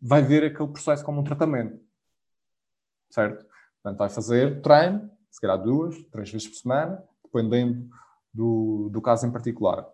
vai 0.00 0.22
ver 0.22 0.44
aquele 0.44 0.68
processo 0.68 1.04
como 1.04 1.20
um 1.20 1.24
tratamento, 1.24 1.80
certo? 3.10 3.44
Portanto, 3.82 3.98
vai 3.98 4.08
fazer 4.08 4.60
treino, 4.60 5.10
se 5.30 5.40
calhar 5.40 5.58
duas, 5.58 5.96
três 6.10 6.30
vezes 6.30 6.48
por 6.48 6.56
semana, 6.56 7.02
dependendo 7.24 7.88
do, 8.32 8.88
do 8.90 9.00
caso 9.00 9.26
em 9.26 9.30
particular. 9.30 9.86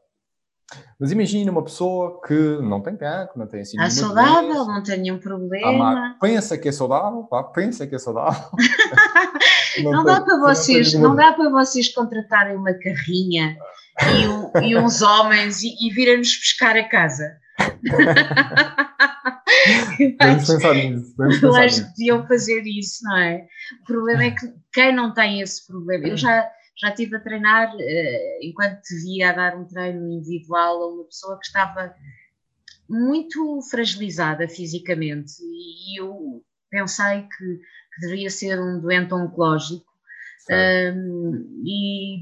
Mas 0.99 1.13
imagine 1.13 1.49
uma 1.49 1.63
pessoa 1.63 2.21
que 2.27 2.59
não 2.61 2.81
tem 2.81 2.97
cancro, 2.97 3.39
não 3.39 3.47
tem 3.47 3.61
assim 3.61 3.81
Está 3.81 3.91
saudável, 3.91 4.53
doença, 4.53 4.73
não 4.73 4.83
tem 4.83 5.01
nenhum 5.01 5.19
problema. 5.19 6.17
pensa 6.21 6.59
que 6.59 6.69
é 6.69 6.73
saudável, 6.73 7.23
pá, 7.25 7.45
pensa 7.45 7.87
que 7.87 7.95
é 7.95 7.99
saudável. 7.99 8.51
não, 9.85 9.93
não, 9.93 10.05
tem, 10.05 10.15
dá 10.15 10.21
para 10.23 10.41
vocês, 10.41 10.93
não, 10.95 11.11
não 11.11 11.17
dá 11.17 11.33
para 11.35 11.49
vocês 11.51 11.95
contratarem 11.95 12.57
uma 12.57 12.75
carrinha 12.75 13.57
e, 14.03 14.29
um, 14.29 14.51
e 14.63 14.77
uns 14.77 15.03
homens 15.03 15.63
e, 15.63 15.75
e 15.81 15.91
virem-nos 15.93 16.37
buscar 16.37 16.77
a 16.77 16.89
casa. 16.89 17.39
Vamos 20.21 20.47
pensar 20.47 20.75
nisso. 20.75 21.15
Vamos 21.17 21.43
eu 21.43 21.55
acho 21.55 21.83
que 21.83 21.89
deviam 21.97 22.27
fazer 22.27 22.63
isso, 22.63 23.03
não 23.05 23.17
é? 23.17 23.47
O 23.83 23.85
problema 23.85 24.25
é 24.25 24.31
que 24.33 24.53
quem 24.73 24.95
não 24.95 25.15
tem 25.15 25.41
esse 25.41 25.67
problema, 25.67 26.09
eu 26.09 26.17
já, 26.17 26.49
já 26.79 26.91
estive 26.91 27.17
a 27.17 27.21
treinar, 27.21 27.75
uh, 27.75 28.39
enquanto 28.43 28.81
te 28.83 28.95
via 29.03 29.31
a 29.31 29.33
dar 29.33 29.57
um 29.57 29.65
treino 29.65 30.13
individual 30.13 30.83
a 30.83 30.89
uma 30.89 31.05
pessoa 31.05 31.39
que 31.39 31.47
estava 31.47 31.95
muito 32.89 33.61
fragilizada 33.71 34.49
fisicamente 34.49 35.33
e 35.43 36.01
eu 36.01 36.45
pensei 36.71 37.23
que, 37.23 37.45
que 37.95 38.01
deveria 38.01 38.31
ser 38.31 38.61
um 38.61 38.81
doente 38.81 39.13
oncológico 39.13 39.85
um, 40.49 41.63
e 41.65 42.21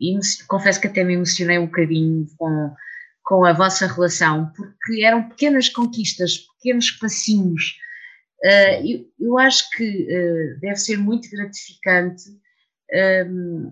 e 0.00 0.18
confesso 0.48 0.80
que 0.80 0.86
até 0.86 1.04
me 1.04 1.14
emocionei 1.14 1.58
um 1.58 1.66
bocadinho 1.66 2.26
com, 2.38 2.74
com 3.22 3.44
a 3.44 3.52
vossa 3.52 3.86
relação, 3.86 4.50
porque 4.56 5.04
eram 5.04 5.28
pequenas 5.28 5.68
conquistas, 5.68 6.38
pequenos 6.38 6.90
passinhos. 6.92 7.76
Uh, 8.42 8.88
eu, 8.88 9.06
eu, 9.20 9.38
acho 9.38 9.68
que 9.72 9.84
uh, 9.84 10.60
deve 10.60 10.76
ser 10.76 10.96
muito 10.96 11.28
gratificante 11.30 12.30
um, 12.30 12.96
ehm, 12.96 13.70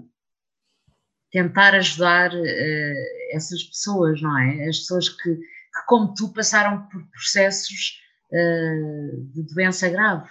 tentar 1.33 1.75
ajudar 1.75 2.35
uh, 2.35 2.95
essas 3.33 3.63
pessoas, 3.63 4.21
não 4.21 4.39
é? 4.39 4.69
As 4.69 4.81
pessoas 4.81 5.09
que, 5.09 5.35
que 5.35 5.87
como 5.87 6.13
tu, 6.13 6.31
passaram 6.35 6.87
por 6.89 7.03
processos 7.11 8.03
de 8.31 9.43
doença 9.55 9.89
grave. 9.89 10.29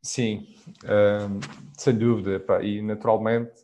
Sim, 0.00 0.46
sem 1.76 1.96
dúvida, 1.98 2.38
pá, 2.40 2.62
e 2.62 2.80
naturalmente 2.80 3.60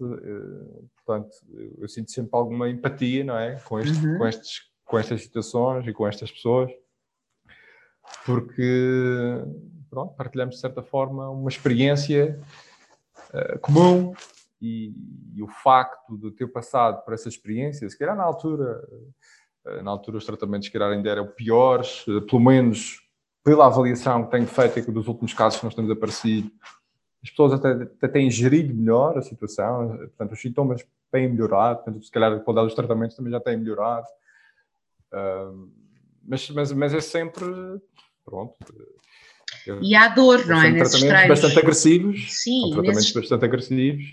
Portanto, 1.04 1.36
eu 1.78 1.86
sinto 1.86 2.10
sempre 2.10 2.30
alguma 2.32 2.68
empatia, 2.68 3.22
não 3.22 3.36
é? 3.36 3.60
Com, 3.60 3.78
este, 3.78 4.06
uhum. 4.06 4.18
com, 4.18 4.26
estes, 4.26 4.62
com 4.84 4.98
estas 4.98 5.22
situações 5.22 5.86
e 5.86 5.92
com 5.92 6.08
estas 6.08 6.32
pessoas, 6.32 6.70
porque 8.24 9.42
pronto, 9.90 10.14
partilhamos 10.14 10.54
de 10.54 10.60
certa 10.62 10.82
forma 10.82 11.28
uma 11.28 11.50
experiência 11.50 12.40
uh, 13.34 13.58
comum 13.60 14.14
e, 14.60 14.94
e, 15.34 15.42
o 15.42 15.46
facto 15.46 16.16
de 16.16 16.30
ter 16.32 16.46
passado 16.46 17.04
por 17.04 17.12
essa 17.12 17.28
experiência, 17.28 17.88
se 17.88 17.98
calhar 17.98 18.16
na 18.16 18.24
altura, 18.24 18.82
uh, 19.66 19.82
na 19.82 19.90
altura 19.90 20.16
os 20.16 20.24
tratamentos 20.24 20.66
se 20.66 20.72
calhar 20.72 20.90
ainda 20.90 21.10
eram 21.10 21.26
piores, 21.26 22.06
uh, 22.06 22.22
pelo 22.22 22.40
menos 22.40 23.03
pela 23.44 23.66
avaliação 23.66 24.24
que 24.24 24.30
tenho 24.30 24.46
feito 24.46 24.90
dos 24.90 25.06
últimos 25.06 25.34
casos 25.34 25.60
que 25.60 25.66
nós 25.66 25.74
temos 25.74 25.90
aparecido, 25.90 26.50
as 27.22 27.30
pessoas 27.30 27.52
até, 27.52 27.70
até 27.84 28.08
têm 28.08 28.30
gerido 28.30 28.74
melhor 28.74 29.16
a 29.16 29.22
situação, 29.22 29.96
portanto, 29.96 30.32
os 30.32 30.40
sintomas 30.40 30.84
têm 31.12 31.28
melhorado, 31.28 31.82
portanto, 31.82 32.04
se 32.04 32.10
calhar 32.10 32.32
a 32.32 32.40
qualidade 32.40 32.68
dos 32.68 32.74
tratamentos 32.74 33.16
também 33.16 33.30
já 33.30 33.40
tem 33.40 33.56
melhorado. 33.56 34.06
Uh, 35.12 35.70
mas, 36.26 36.50
mas, 36.50 36.72
mas 36.72 36.94
é 36.94 37.00
sempre, 37.00 37.44
pronto. 38.24 38.54
Eu, 39.66 39.82
e 39.82 39.94
há 39.94 40.08
dor, 40.08 40.44
não 40.46 40.60
é? 40.60 40.70
Nesses 40.70 41.00
tratamentos 41.00 41.28
bastante 41.28 41.58
agressivos. 41.58 42.42
Sim, 42.42 42.60
tratamentos 42.72 42.96
nesses... 42.96 43.12
bastante 43.12 43.44
agressivos 43.44 44.04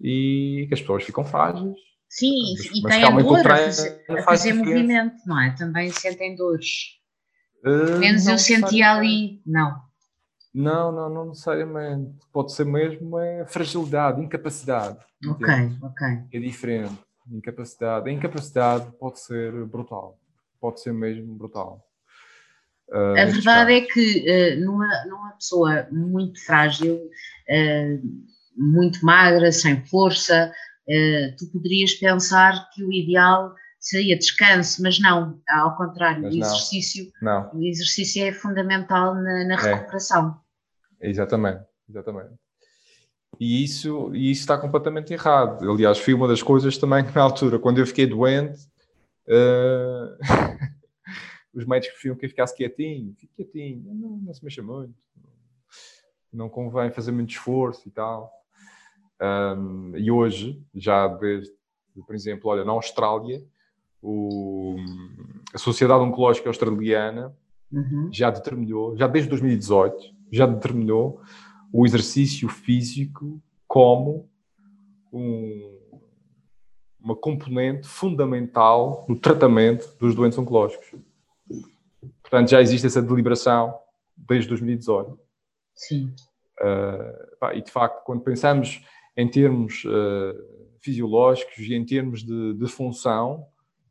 e 0.00 0.66
que 0.68 0.74
as 0.74 0.80
pessoas 0.80 1.04
ficam 1.04 1.24
frágeis. 1.24 1.76
Sim, 2.08 2.54
mas, 2.56 2.66
e 2.66 2.82
têm 2.82 3.04
a 3.04 3.10
dor 3.10 3.38
a 3.38 3.56
fazer, 3.56 4.04
a 4.08 4.22
fazer 4.22 4.52
movimento, 4.54 5.16
não 5.26 5.40
é? 5.40 5.54
Também 5.56 5.90
sentem 5.90 6.34
dores. 6.34 6.95
Uh, 7.66 7.98
Menos 7.98 8.26
eu 8.26 8.38
sentia 8.38 8.92
ali, 8.92 9.42
não. 9.44 9.84
Não, 10.54 10.90
não, 10.92 11.10
não 11.10 11.24
necessariamente. 11.26 12.14
Pode 12.32 12.52
ser 12.52 12.64
mesmo 12.64 13.18
é 13.18 13.44
fragilidade, 13.44 14.22
incapacidade. 14.22 14.98
Ok, 15.28 15.46
entende? 15.46 15.78
ok. 15.82 16.06
É 16.32 16.38
diferente. 16.38 16.98
Incapacidade. 17.30 18.08
A 18.08 18.12
incapacidade 18.12 18.90
pode 18.98 19.20
ser 19.20 19.52
brutal. 19.66 20.18
Pode 20.60 20.80
ser 20.80 20.92
mesmo 20.92 21.34
brutal. 21.34 21.84
Uh, 22.88 23.20
a 23.20 23.24
verdade 23.24 23.72
é 23.72 23.80
que 23.80 24.24
uh, 24.30 24.64
numa, 24.64 25.04
numa 25.06 25.32
pessoa 25.32 25.88
muito 25.90 26.42
frágil, 26.44 26.94
uh, 26.94 28.22
muito 28.56 29.04
magra, 29.04 29.50
sem 29.50 29.84
força, 29.86 30.52
tu 31.36 31.50
poderias 31.52 31.94
pensar 31.94 32.70
que 32.70 32.82
o 32.82 32.92
ideal 32.92 33.52
seria 33.86 34.18
descanso, 34.18 34.82
mas 34.82 34.98
não, 34.98 35.40
ao 35.48 35.76
contrário, 35.76 36.22
mas 36.22 36.34
o 36.34 36.38
exercício, 36.38 37.12
não. 37.22 37.48
o 37.54 37.64
exercício 37.64 38.24
é 38.24 38.32
fundamental 38.32 39.14
na, 39.14 39.44
na 39.44 39.54
é. 39.54 39.74
recuperação. 39.74 40.40
Exatamente, 41.00 41.64
exatamente. 41.88 42.34
E 43.38 43.62
isso, 43.62 44.12
e 44.12 44.32
isso 44.32 44.40
está 44.40 44.58
completamente 44.58 45.12
errado. 45.12 45.70
Aliás, 45.70 45.98
foi 45.98 46.14
uma 46.14 46.26
das 46.26 46.42
coisas 46.42 46.76
também 46.76 47.04
que 47.04 47.14
na 47.14 47.22
altura, 47.22 47.60
quando 47.60 47.78
eu 47.78 47.86
fiquei 47.86 48.06
doente, 48.06 48.60
uh... 49.28 50.18
os 51.54 51.64
médicos 51.64 51.92
preferiam 51.92 52.16
que 52.16 52.26
eu 52.26 52.30
ficasse 52.30 52.56
quietinho. 52.56 53.14
Fique 53.16 53.34
quietinho, 53.36 53.94
não, 53.94 54.16
não 54.16 54.34
se 54.34 54.42
mexa 54.42 54.62
muito. 54.62 54.94
Não 56.32 56.48
convém 56.48 56.90
fazer 56.90 57.12
muito 57.12 57.30
esforço 57.30 57.86
e 57.86 57.90
tal. 57.92 58.32
Um, 59.22 59.96
e 59.96 60.10
hoje, 60.10 60.60
já 60.74 61.06
desde, 61.06 61.52
por 62.04 62.14
exemplo, 62.14 62.50
olha, 62.50 62.64
na 62.64 62.72
Austrália, 62.72 63.44
o, 64.02 64.76
a 65.54 65.58
Sociedade 65.58 66.02
Oncológica 66.02 66.48
Australiana 66.48 67.34
uhum. 67.72 68.08
já 68.12 68.30
determinou, 68.30 68.96
já 68.96 69.06
desde 69.06 69.30
2018, 69.30 70.14
já 70.30 70.46
determinou 70.46 71.20
o 71.72 71.84
exercício 71.84 72.48
físico 72.48 73.40
como 73.66 74.28
um, 75.12 75.78
uma 77.00 77.16
componente 77.16 77.86
fundamental 77.86 79.04
no 79.08 79.18
tratamento 79.18 79.96
dos 79.98 80.14
doentes 80.14 80.38
oncológicos. 80.38 80.94
Portanto, 82.22 82.50
já 82.50 82.60
existe 82.60 82.86
essa 82.86 83.02
deliberação 83.02 83.78
desde 84.16 84.48
2018. 84.48 85.18
Sim. 85.74 86.12
Uh, 86.60 87.54
e 87.54 87.62
de 87.62 87.70
facto, 87.70 88.02
quando 88.04 88.22
pensamos 88.22 88.82
em 89.16 89.28
termos 89.28 89.84
uh, 89.84 90.80
fisiológicos 90.80 91.58
e 91.58 91.74
em 91.74 91.84
termos 91.84 92.22
de, 92.22 92.54
de 92.54 92.66
função 92.66 93.46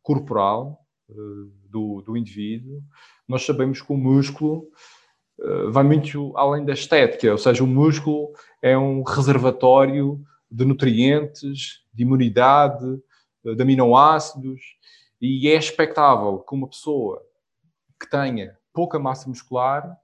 corporal 0.05 0.79
uh, 1.09 1.51
do, 1.69 2.01
do, 2.01 2.15
indivíduo, 2.15 2.81
nós 3.27 3.45
sabemos 3.45 3.81
que 3.81 3.91
o 3.91 3.97
músculo 3.97 4.69
vai 5.69 5.83
muito 5.83 6.31
além 6.37 6.63
da 6.63 6.71
estética, 6.71 7.29
ou 7.29 7.37
seja, 7.37 7.61
o 7.61 7.67
músculo 7.67 8.31
é 8.61 8.77
um 8.77 9.03
reservatório 9.03 10.23
de 10.49 10.63
nutrientes, 10.63 11.83
de 11.93 12.03
imunidade, 12.03 12.85
de 13.43 13.61
aminoácidos, 13.61 14.61
e 15.19 15.49
é 15.49 15.55
expectável 15.55 16.39
que 16.39 16.55
uma 16.55 16.69
pessoa 16.69 17.21
que 17.99 18.09
tenha 18.09 18.57
pouca 18.73 18.97
massa 18.99 19.27
muscular 19.27 19.97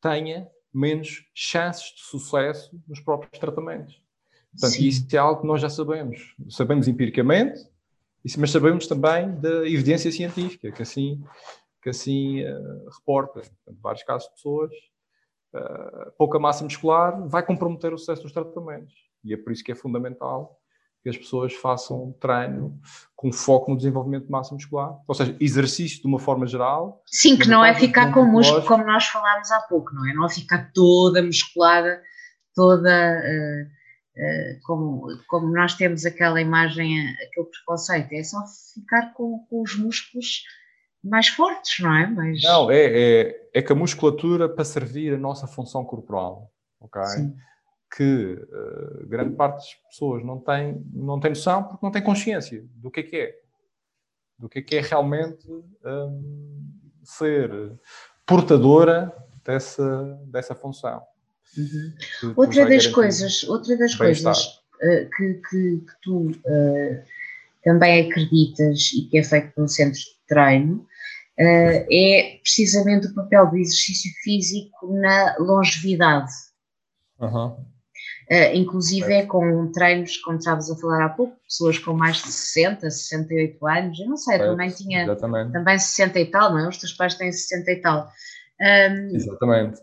tenha 0.00 0.48
menos 0.72 1.24
chances 1.34 1.94
de 1.94 2.02
sucesso 2.02 2.70
nos 2.86 3.00
próprios 3.00 3.38
tratamentos. 3.38 4.00
Portanto, 4.52 4.72
Sim. 4.72 4.86
isso 4.86 5.06
é 5.12 5.18
algo 5.18 5.40
que 5.40 5.46
nós 5.46 5.60
já 5.60 5.68
sabemos. 5.68 6.34
Sabemos 6.48 6.88
empiricamente, 6.88 7.60
mas 8.38 8.50
sabemos 8.50 8.86
também 8.86 9.34
da 9.40 9.66
evidência 9.68 10.12
científica, 10.12 10.70
que 10.70 10.82
assim, 10.82 11.22
que 11.82 11.90
assim 11.90 12.44
uh, 12.44 12.90
reporta. 12.98 13.40
Portanto, 13.40 13.78
vários 13.80 14.02
casos 14.02 14.28
de 14.28 14.34
pessoas, 14.34 14.70
uh, 15.54 16.12
pouca 16.18 16.38
massa 16.38 16.64
muscular 16.64 17.26
vai 17.28 17.44
comprometer 17.44 17.92
o 17.92 17.98
sucesso 17.98 18.22
dos 18.22 18.32
tratamentos. 18.32 18.94
E 19.24 19.34
é 19.34 19.36
por 19.36 19.52
isso 19.52 19.64
que 19.64 19.72
é 19.72 19.74
fundamental 19.74 20.60
que 21.02 21.08
as 21.08 21.16
pessoas 21.16 21.54
façam 21.54 22.14
treino 22.20 22.78
com 23.16 23.32
foco 23.32 23.70
no 23.70 23.76
desenvolvimento 23.76 24.26
de 24.26 24.30
massa 24.30 24.54
muscular, 24.54 24.98
ou 25.08 25.14
seja, 25.14 25.34
exercício 25.40 26.02
de 26.02 26.06
uma 26.06 26.18
forma 26.18 26.46
geral. 26.46 27.02
Sim, 27.06 27.38
que 27.38 27.48
não 27.48 27.64
é 27.64 27.74
ficar 27.74 28.12
com 28.12 28.24
músculo 28.24 28.64
como 28.66 28.84
nós 28.84 29.06
falámos 29.06 29.50
há 29.50 29.60
pouco, 29.60 29.94
não 29.94 30.06
é? 30.06 30.12
Não 30.12 30.26
é 30.26 30.28
ficar 30.28 30.70
toda 30.74 31.22
musculada, 31.22 32.02
toda 32.54 32.90
uh, 32.90 33.79
como, 34.64 35.06
como 35.28 35.52
nós 35.52 35.74
temos 35.74 36.04
aquela 36.04 36.40
imagem, 36.40 37.08
aquele 37.26 37.46
preconceito, 37.46 38.12
é 38.12 38.22
só 38.22 38.38
ficar 38.74 39.12
com, 39.14 39.46
com 39.48 39.62
os 39.62 39.76
músculos 39.76 40.42
mais 41.02 41.28
fortes, 41.28 41.82
não 41.82 41.94
é? 41.94 42.06
Mas... 42.06 42.42
Não, 42.42 42.70
é, 42.70 42.84
é, 42.84 43.50
é 43.54 43.62
que 43.62 43.72
a 43.72 43.76
musculatura 43.76 44.48
para 44.48 44.64
servir 44.64 45.14
a 45.14 45.18
nossa 45.18 45.46
função 45.46 45.84
corporal, 45.84 46.52
ok? 46.80 47.02
Sim 47.06 47.36
que 47.94 48.34
uh, 48.34 49.06
grande 49.08 49.34
parte 49.34 49.56
das 49.56 49.74
pessoas 49.88 50.24
não 50.24 50.38
tem, 50.38 50.80
não 50.92 51.18
tem 51.18 51.30
noção 51.30 51.64
porque 51.64 51.84
não 51.84 51.90
tem 51.90 52.02
consciência 52.02 52.64
do 52.76 52.90
que 52.90 53.00
é 53.00 53.02
que 53.02 53.16
é. 53.16 53.40
Do 54.38 54.48
que 54.48 54.60
é 54.60 54.62
que 54.62 54.76
é 54.76 54.80
realmente 54.80 55.46
um, 55.50 56.70
ser 57.02 57.50
portadora 58.24 59.14
dessa, 59.44 60.18
dessa 60.28 60.54
função. 60.54 61.02
Uhum. 61.56 62.34
Outra, 62.36 62.68
das 62.68 62.86
coisas, 62.86 63.42
outra 63.44 63.76
das 63.76 63.94
coisas 63.94 64.38
uh, 64.46 65.10
que, 65.16 65.34
que, 65.48 65.78
que, 65.78 65.92
tu 66.02 66.30
uh, 66.30 67.02
também 67.64 68.08
acreditas 68.08 68.92
e 68.94 69.08
que 69.08 69.18
é 69.18 69.22
feito 69.22 69.52
no 69.60 69.68
centro 69.68 69.98
de 69.98 70.06
treino 70.28 70.86
é 71.42 72.38
precisamente 72.42 73.06
o 73.06 73.14
papel 73.14 73.46
do 73.48 73.56
exercício 73.56 74.12
físico 74.22 74.92
na 74.92 75.36
longevidade. 75.38 76.30
Uhum. 77.18 77.56
Uh, 78.30 78.54
inclusive 78.54 79.12
é. 79.12 79.26
com 79.26 79.72
treinos, 79.72 80.16
como 80.18 80.38
estavas 80.38 80.70
a 80.70 80.76
falar 80.76 81.04
há 81.04 81.08
pouco, 81.08 81.36
pessoas 81.48 81.78
com 81.78 81.92
mais 81.92 82.18
de 82.18 82.30
60, 82.30 82.88
68 82.88 83.66
anos, 83.66 83.98
eu 83.98 84.06
não 84.06 84.16
sei, 84.16 84.38
também 84.38 84.70
tinha 84.70 85.02
exatamente. 85.02 85.52
também 85.52 85.76
60 85.76 86.20
e 86.20 86.26
tal, 86.26 86.52
não 86.52 86.60
é? 86.60 86.68
Os 86.68 86.78
teus 86.78 86.92
pais 86.92 87.16
têm 87.16 87.32
60 87.32 87.72
e 87.72 87.76
tal. 87.76 88.08
Um, 88.60 89.16
exatamente. 89.16 89.80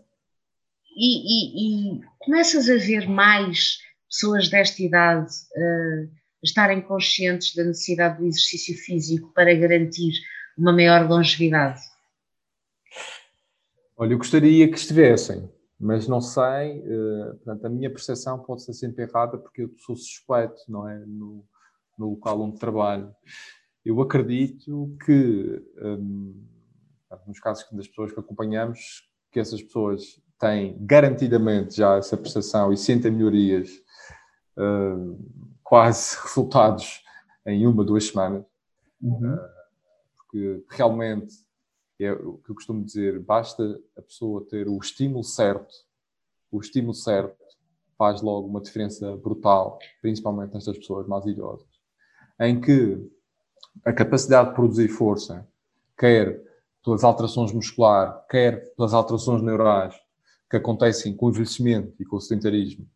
E, 1.00 1.04
e, 1.04 1.94
e, 1.94 2.00
começas 2.18 2.68
a 2.68 2.74
ver 2.74 3.08
mais 3.08 3.78
pessoas 4.10 4.48
desta 4.48 4.82
idade 4.82 5.32
uh, 5.56 6.10
estarem 6.42 6.82
conscientes 6.82 7.54
da 7.54 7.62
necessidade 7.62 8.18
do 8.18 8.26
exercício 8.26 8.76
físico 8.76 9.32
para 9.32 9.54
garantir 9.54 10.14
uma 10.56 10.72
maior 10.72 11.08
longevidade? 11.08 11.80
Olha, 13.96 14.12
eu 14.12 14.18
gostaria 14.18 14.68
que 14.68 14.76
estivessem, 14.76 15.48
mas 15.78 16.08
não 16.08 16.20
sei, 16.20 16.80
uh, 16.80 17.36
portanto, 17.36 17.64
a 17.66 17.70
minha 17.70 17.90
percepção 17.90 18.40
pode 18.40 18.64
ser 18.64 18.72
sempre 18.72 19.04
errada 19.04 19.38
porque 19.38 19.62
eu 19.62 19.74
sou 19.78 19.94
suspeito, 19.94 20.62
não 20.66 20.88
é? 20.88 20.98
No, 21.06 21.46
no 21.96 22.10
local 22.10 22.40
onde 22.40 22.58
trabalho. 22.58 23.14
Eu 23.84 24.00
acredito 24.00 24.96
que, 25.06 25.62
um, 25.80 26.44
nos 27.24 27.38
casos 27.38 27.64
das 27.70 27.86
pessoas 27.86 28.12
que 28.12 28.18
acompanhamos, 28.18 29.08
que 29.30 29.38
essas 29.38 29.62
pessoas 29.62 30.20
têm 30.38 30.76
garantidamente 30.80 31.76
já 31.76 31.96
essa 31.96 32.16
percepção 32.16 32.72
e 32.72 32.76
sentem 32.76 33.10
melhorias, 33.10 33.70
uh, 34.56 35.18
quase 35.62 36.16
resultados 36.22 37.02
em 37.46 37.66
uma, 37.66 37.84
duas 37.84 38.06
semanas. 38.06 38.44
Uhum. 39.02 39.34
Uh, 39.34 39.38
porque 40.16 40.64
realmente 40.68 41.34
é 42.00 42.12
o 42.12 42.38
que 42.38 42.50
eu 42.50 42.54
costumo 42.54 42.84
dizer, 42.84 43.18
basta 43.18 43.80
a 43.96 44.02
pessoa 44.02 44.46
ter 44.48 44.68
o 44.68 44.78
estímulo 44.78 45.24
certo, 45.24 45.74
o 46.50 46.60
estímulo 46.60 46.94
certo 46.94 47.36
faz 47.96 48.22
logo 48.22 48.46
uma 48.46 48.60
diferença 48.60 49.16
brutal, 49.16 49.78
principalmente 50.00 50.54
nestas 50.54 50.78
pessoas 50.78 51.08
mais 51.08 51.26
idosas, 51.26 51.66
em 52.40 52.60
que 52.60 53.10
a 53.84 53.92
capacidade 53.92 54.50
de 54.50 54.54
produzir 54.54 54.88
força, 54.88 55.46
quer 55.98 56.40
pelas 56.84 57.02
alterações 57.02 57.52
muscular, 57.52 58.24
quer 58.30 58.72
pelas 58.76 58.94
alterações 58.94 59.42
neurais 59.42 60.00
que 60.50 60.56
acontecem 60.56 61.14
com 61.14 61.26
o 61.26 61.30
envelhecimento 61.30 61.94
e 62.00 62.04
com 62.04 62.16
o 62.16 62.20
sedentarismo, 62.20 62.86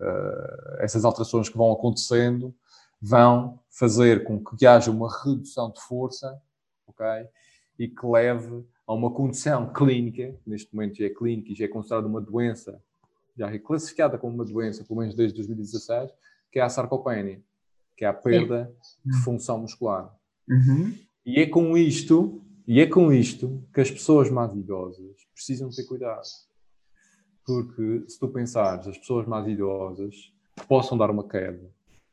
uh, 0.00 0.80
essas 0.80 1.04
alterações 1.04 1.48
que 1.48 1.56
vão 1.56 1.72
acontecendo 1.72 2.54
vão 3.00 3.60
fazer 3.70 4.24
com 4.24 4.42
que 4.42 4.66
haja 4.66 4.90
uma 4.90 5.10
redução 5.22 5.70
de 5.70 5.80
força, 5.80 6.40
ok? 6.86 7.06
e 7.78 7.88
que 7.88 8.06
leve 8.06 8.64
a 8.86 8.92
uma 8.92 9.10
condição 9.10 9.72
clínica, 9.72 10.34
neste 10.46 10.74
momento 10.74 10.96
já 10.96 11.06
é 11.06 11.10
clínica 11.10 11.52
e 11.52 11.54
já 11.54 11.64
é 11.64 11.68
considerada 11.68 12.06
uma 12.06 12.20
doença, 12.20 12.80
já 13.36 13.50
é 13.52 13.58
classificada 13.58 14.18
como 14.18 14.34
uma 14.34 14.44
doença, 14.44 14.84
pelo 14.84 15.00
menos 15.00 15.14
desde 15.14 15.36
2016, 15.36 16.10
que 16.52 16.58
é 16.58 16.62
a 16.62 16.68
sarcopenia, 16.68 17.42
que 17.96 18.04
é 18.04 18.08
a 18.08 18.12
perda 18.12 18.72
Sim. 18.82 19.10
de 19.10 19.16
função 19.24 19.58
muscular. 19.58 20.14
Uhum. 20.48 20.94
E 21.26 21.40
é 21.40 21.46
com 21.46 21.76
isto, 21.76 22.42
e 22.66 22.80
é 22.80 22.86
com 22.86 23.12
isto 23.12 23.66
que 23.72 23.80
as 23.80 23.90
pessoas 23.90 24.30
mais 24.30 24.54
idosas 24.54 25.16
precisam 25.34 25.70
ter 25.70 25.84
cuidado. 25.84 26.22
Porque 27.46 28.04
se 28.08 28.18
tu 28.18 28.28
pensares, 28.28 28.86
as 28.86 28.98
pessoas 28.98 29.26
mais 29.26 29.46
idosas 29.46 30.32
que 30.56 30.66
possam 30.66 30.96
dar 30.96 31.10
uma 31.10 31.28
queda 31.28 31.70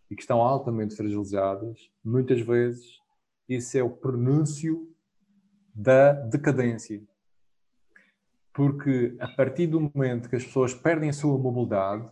e 0.09 0.15
que 0.15 0.21
estão 0.21 0.41
altamente 0.41 0.95
fragilizadas, 0.95 1.89
muitas 2.03 2.41
vezes 2.41 2.99
isso 3.47 3.77
é 3.77 3.83
o 3.83 3.89
prenúncio 3.89 4.91
da 5.73 6.11
decadência. 6.11 7.01
Porque 8.53 9.15
a 9.19 9.29
partir 9.29 9.67
do 9.67 9.79
momento 9.79 10.29
que 10.29 10.35
as 10.35 10.43
pessoas 10.43 10.73
perdem 10.73 11.09
a 11.09 11.13
sua 11.13 11.37
mobilidade, 11.37 12.11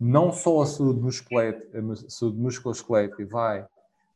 não 0.00 0.32
só 0.32 0.62
a 0.62 0.66
saúde 0.66 1.00
musculoesquelética 1.00 3.24
vai 3.26 3.64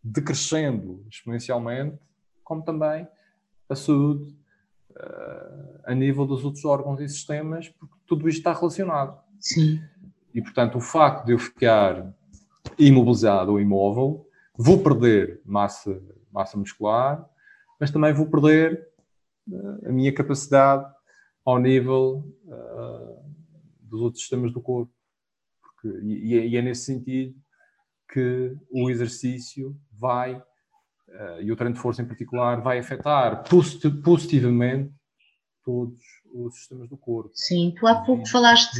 decrescendo 0.03 1.07
exponencialmente, 1.09 1.97
como 2.43 2.64
também 2.64 3.07
a 3.68 3.76
saúde 3.76 4.36
a 5.84 5.94
nível 5.94 6.26
dos 6.26 6.44
outros 6.44 6.64
órgãos 6.64 7.01
e 7.01 7.09
sistemas, 7.09 7.68
porque 7.68 7.94
tudo 8.07 8.28
isto 8.28 8.38
está 8.38 8.53
relacionado. 8.53 9.18
Sim. 9.40 9.80
E, 10.34 10.42
portanto, 10.42 10.78
o 10.78 10.80
facto 10.80 11.26
de 11.26 11.32
eu 11.32 11.38
ficar 11.38 12.14
imobilizado 12.78 13.53
ou 13.53 13.61
imóvel, 13.61 14.26
vou 14.57 14.82
perder 14.82 15.40
massa, 15.44 16.03
massa 16.30 16.59
muscular, 16.59 17.28
mas 17.80 17.90
também 17.90 18.12
vou 18.12 18.26
perder 18.26 18.88
uh, 19.49 19.88
a 19.88 19.92
minha 19.92 20.12
capacidade 20.12 20.84
ao 21.44 21.59
nível 21.59 22.24
uh, 22.44 23.24
dos 23.80 24.01
outros 24.01 24.22
sistemas 24.22 24.53
do 24.53 24.61
corpo. 24.61 24.92
Porque, 25.62 25.99
e, 26.05 26.34
e, 26.34 26.57
é 26.57 26.62
nesse 26.62 26.84
sentido 26.84 27.34
que 28.12 28.57
o 28.70 28.90
exercício 28.90 29.76
vai, 29.92 30.42
e 31.40 31.50
o 31.50 31.56
treino 31.56 31.74
de 31.74 31.80
força 31.80 32.02
em 32.02 32.06
particular, 32.06 32.61
vai 32.61 32.78
afetar 32.78 33.44
positivamente 34.02 34.92
todos 35.64 35.98
os 36.32 36.54
sistemas 36.54 36.88
do 36.88 36.96
corpo. 36.96 37.30
Sim, 37.34 37.74
tu 37.78 37.86
há 37.86 38.02
pouco 38.04 38.22
e, 38.26 38.30
falaste. 38.30 38.78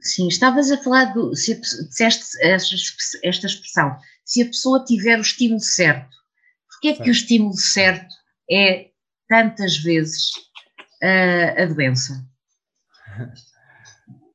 Sim, 0.00 0.28
estavas 0.28 0.70
a 0.70 0.82
falar 0.82 1.12
do. 1.14 1.34
Se 1.36 1.60
disseste 1.60 2.24
esta, 2.42 3.46
expressão, 3.46 3.96
se 4.24 4.42
a 4.42 4.46
pessoa 4.46 4.84
tiver 4.84 5.18
o 5.18 5.22
estímulo 5.22 5.60
certo 5.60 6.22
Porquê 6.82 7.00
é 7.00 7.04
que 7.04 7.10
o 7.10 7.12
estímulo 7.12 7.56
certo 7.56 8.12
é 8.50 8.90
tantas 9.28 9.76
vezes 9.76 10.32
uh, 11.00 11.62
a 11.62 11.66
doença? 11.66 12.26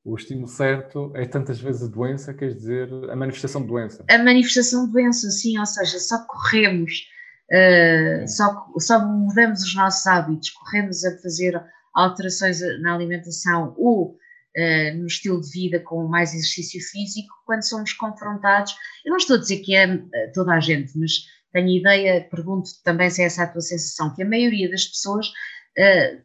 o 0.07 0.15
estímulo 0.15 0.47
certo 0.47 1.11
é 1.13 1.25
tantas 1.25 1.59
vezes 1.59 1.83
a 1.83 1.87
doença, 1.87 2.33
quer 2.33 2.53
dizer, 2.53 2.89
a 3.11 3.15
manifestação 3.15 3.61
de 3.61 3.67
doença. 3.67 4.05
A 4.09 4.17
manifestação 4.17 4.85
de 4.85 4.93
doença, 4.93 5.29
sim, 5.29 5.59
ou 5.59 5.65
seja, 5.65 5.99
só 5.99 6.25
corremos, 6.25 7.09
uh, 7.51 8.25
só, 8.25 8.67
só 8.79 9.05
mudamos 9.05 9.63
os 9.63 9.75
nossos 9.75 10.07
hábitos, 10.07 10.49
corremos 10.51 11.03
a 11.03 11.17
fazer 11.17 11.61
alterações 11.93 12.61
na 12.81 12.95
alimentação 12.95 13.75
ou 13.77 14.11
uh, 14.11 14.97
no 14.97 15.07
estilo 15.07 15.41
de 15.41 15.51
vida 15.51 15.81
com 15.81 16.07
mais 16.07 16.33
exercício 16.33 16.79
físico, 16.89 17.33
quando 17.45 17.67
somos 17.67 17.91
confrontados. 17.91 18.73
Eu 19.05 19.09
não 19.09 19.17
estou 19.17 19.35
a 19.35 19.39
dizer 19.39 19.57
que 19.57 19.75
é 19.75 19.93
uh, 19.93 20.09
toda 20.33 20.53
a 20.53 20.61
gente, 20.61 20.97
mas 20.97 21.11
tenho 21.51 21.67
ideia, 21.67 22.25
pergunto 22.31 22.69
também 22.81 23.09
se 23.09 23.21
é 23.21 23.25
essa 23.25 23.43
a 23.43 23.47
tua 23.47 23.61
sensação, 23.61 24.15
que 24.15 24.23
a 24.23 24.29
maioria 24.29 24.69
das 24.69 24.85
pessoas 24.85 25.27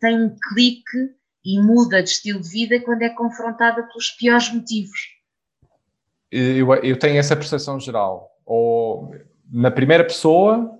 tem 0.00 0.18
um 0.18 0.34
clique 0.48 1.14
e 1.44 1.60
muda 1.60 2.02
de 2.02 2.10
estilo 2.10 2.40
de 2.40 2.48
vida 2.48 2.80
quando 2.80 3.02
é 3.02 3.08
confrontada 3.08 3.82
pelos 3.82 4.10
piores 4.10 4.52
motivos. 4.52 4.98
Eu, 6.30 6.74
eu 6.76 6.98
tenho 6.98 7.18
essa 7.18 7.36
percepção 7.36 7.78
geral. 7.78 8.30
Ou 8.44 9.14
na 9.50 9.70
primeira 9.70 10.04
pessoa, 10.04 10.78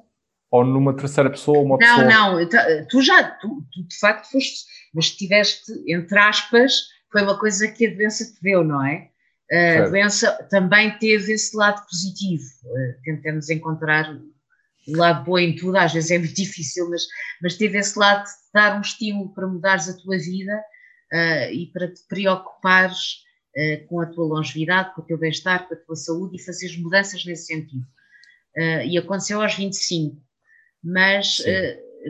ou 0.50 0.64
numa 0.64 0.94
terceira 0.96 1.30
pessoa, 1.30 1.58
uma 1.58 1.76
não, 1.76 1.78
pessoa. 1.78 2.04
Não, 2.04 2.40
não, 2.40 2.86
tu 2.88 3.02
já, 3.02 3.22
tu, 3.22 3.64
tu, 3.72 3.82
de 3.86 3.98
facto 3.98 4.30
foste, 4.30 4.64
mas 4.94 5.10
tiveste, 5.10 5.72
entre 5.86 6.18
aspas, 6.18 6.88
foi 7.10 7.22
uma 7.22 7.38
coisa 7.38 7.68
que 7.68 7.86
a 7.86 7.94
doença 7.94 8.24
te 8.24 8.42
deu, 8.42 8.64
não 8.64 8.84
é? 8.84 9.10
A 9.52 9.88
doença 9.88 10.32
também 10.48 10.96
teve 10.98 11.32
esse 11.32 11.54
lado 11.54 11.84
positivo. 11.86 12.44
Eh, 12.74 12.96
tentamos 13.04 13.50
encontrar 13.50 14.18
lado 14.88 15.24
bom 15.24 15.38
em 15.38 15.54
tudo, 15.54 15.76
às 15.76 15.92
vezes 15.92 16.10
é 16.10 16.18
muito 16.18 16.34
difícil, 16.36 16.88
mas, 16.90 17.06
mas 17.40 17.56
teve 17.56 17.78
esse 17.78 17.98
lado 17.98 18.24
de 18.24 18.30
dar 18.52 18.76
um 18.76 18.80
estímulo 18.80 19.32
para 19.32 19.46
mudares 19.46 19.88
a 19.88 19.96
tua 19.96 20.18
vida 20.18 20.64
uh, 21.12 21.52
e 21.52 21.70
para 21.72 21.92
te 21.92 22.02
preocupares 22.08 23.22
uh, 23.56 23.86
com 23.86 24.00
a 24.00 24.06
tua 24.06 24.26
longevidade, 24.26 24.94
com 24.94 25.02
o 25.02 25.04
teu 25.04 25.18
bem-estar, 25.18 25.68
com 25.68 25.74
a 25.74 25.76
tua 25.76 25.96
saúde 25.96 26.36
e 26.36 26.42
fazeres 26.42 26.76
mudanças 26.76 27.24
nesse 27.24 27.46
sentido. 27.46 27.86
Uh, 28.56 28.84
e 28.86 28.98
aconteceu 28.98 29.40
aos 29.40 29.54
25, 29.54 30.20
mas 30.82 31.38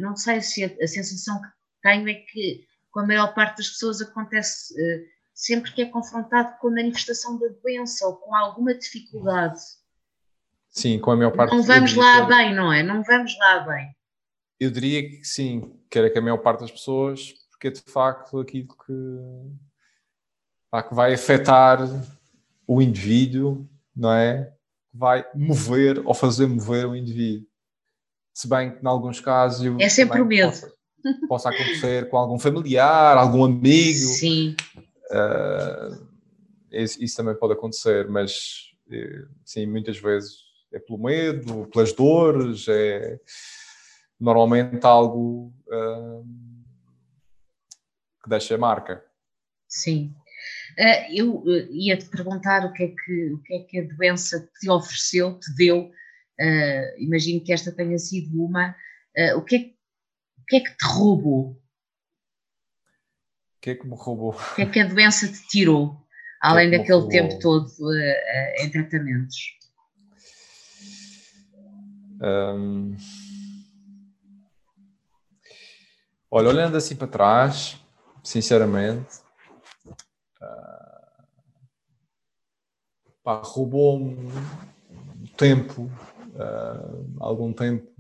não 0.01 0.17
sei 0.17 0.41
se 0.41 0.65
a, 0.65 0.71
a, 0.83 0.87
sensação 0.87 1.41
que 1.41 1.49
tenho 1.83 2.09
é 2.09 2.15
que 2.15 2.65
com 2.91 3.01
a 3.01 3.07
maior 3.07 3.35
parte 3.35 3.59
das 3.59 3.69
pessoas 3.69 4.01
acontece 4.01 4.75
sempre 5.35 5.73
que 5.73 5.83
é 5.83 5.87
confrontado 5.87 6.57
com 6.59 6.69
a 6.69 6.71
manifestação 6.73 7.39
da 7.39 7.49
doença 7.49 8.07
ou 8.07 8.17
com 8.17 8.35
alguma 8.35 8.75
dificuldade 8.75 9.61
Sim, 10.73 10.99
com 10.99 11.11
a 11.11 11.17
maior 11.17 11.33
parte. 11.33 11.55
Não 11.55 11.63
vamos 11.63 11.95
lá 11.95 12.23
bem, 12.23 12.55
não 12.55 12.73
é? 12.73 12.83
Não 12.83 13.03
vamos 13.03 13.39
lá 13.39 13.61
bem. 13.61 13.95
Eu 14.59 14.71
diria 14.71 15.07
que 15.07 15.23
sim, 15.23 15.79
que 15.91 15.99
era 15.99 16.09
que 16.09 16.19
a 16.19 16.23
maior 16.23 16.39
parte 16.39 16.61
das 16.61 16.71
pessoas, 16.71 17.35
porque 17.51 17.69
é 17.69 17.71
de 17.71 17.83
facto 17.83 18.41
aquilo 18.41 18.69
que, 18.69 18.93
pá, 20.71 20.83
que 20.83 20.95
vai 20.95 21.13
afetar 21.13 21.79
o 22.67 22.81
indivíduo, 22.81 23.69
não 23.95 24.13
é? 24.13 24.51
Vai 24.95 25.27
mover 25.35 26.01
ou 26.07 26.15
fazer 26.15 26.47
mover 26.47 26.87
o 26.87 26.97
indivíduo. 26.97 27.47
Se 28.33 28.49
bem 28.49 28.75
que, 28.75 28.83
em 28.83 28.89
alguns 28.89 29.21
casos. 29.21 29.67
É 29.79 29.91
sempre 29.91 30.23
o 30.23 30.25
medo. 30.25 30.53
Possa, 30.53 30.73
possa, 31.29 31.51
acontecer 31.51 32.09
com 32.09 32.17
algum 32.17 32.39
familiar, 32.39 33.19
algum 33.19 33.45
amigo. 33.45 33.99
Sim. 33.99 34.57
Uh, 35.11 36.09
isso, 36.71 37.03
isso, 37.03 37.17
também 37.17 37.35
pode 37.35 37.53
acontecer, 37.53 38.09
mas 38.09 38.71
eh, 38.91 39.27
sim, 39.45 39.67
muitas 39.67 39.99
vezes 39.99 40.52
é 40.73 40.79
pelo 40.79 41.03
medo, 41.03 41.69
pelas 41.69 41.93
dores, 41.93 42.67
é 42.69 43.19
normalmente 44.19 44.85
algo 44.85 45.53
hum, 45.69 46.65
que 48.23 48.31
deixa 48.31 48.57
marca. 48.57 49.05
Sim. 49.69 50.15
Uh, 50.79 51.15
eu 51.15 51.37
uh, 51.43 51.73
ia-te 51.73 52.07
perguntar 52.07 52.65
o 52.65 52.73
que, 52.73 52.85
é 52.85 52.89
que, 52.89 53.33
o 53.33 53.43
que 53.43 53.55
é 53.55 53.59
que 53.65 53.79
a 53.81 53.85
doença 53.85 54.49
te 54.59 54.71
ofereceu, 54.71 55.39
te 55.39 55.55
deu. 55.55 55.91
Uh, 56.41 56.99
imagino 56.99 57.45
que 57.45 57.53
esta 57.53 57.71
tenha 57.71 57.99
sido 57.99 58.43
uma. 58.43 58.75
o, 59.37 59.43
que 59.43 59.57
é, 59.57 59.59
o 60.39 60.45
que 60.47 60.57
é 60.57 60.61
que 60.61 60.77
te 60.77 60.85
roubou? 60.87 61.51
O 63.57 63.61
que 63.61 63.71
é 63.71 63.75
que 63.75 63.87
me 63.87 63.95
roubou? 63.95 64.31
O 64.31 64.55
que 64.55 64.63
é 64.63 64.67
que 64.67 64.81
a 64.81 64.87
doença 64.87 65.29
te 65.31 65.47
tirou, 65.49 65.97
além 66.41 66.69
é 66.69 66.71
que 66.71 66.79
daquele 66.79 67.09
tempo 67.09 67.39
todo 67.39 67.71
em 68.59 68.71
tratamentos? 68.71 69.62
Um... 72.23 72.97
Olha, 76.31 76.49
olhando 76.49 76.77
assim 76.77 76.97
para 76.97 77.09
trás, 77.09 77.79
sinceramente, 78.23 79.21
uh... 83.25 83.41
roubou-me 83.43 84.31
tempo, 85.37 85.91
uh, 86.35 87.17
algum 87.21 87.53
tempo, 87.53 87.91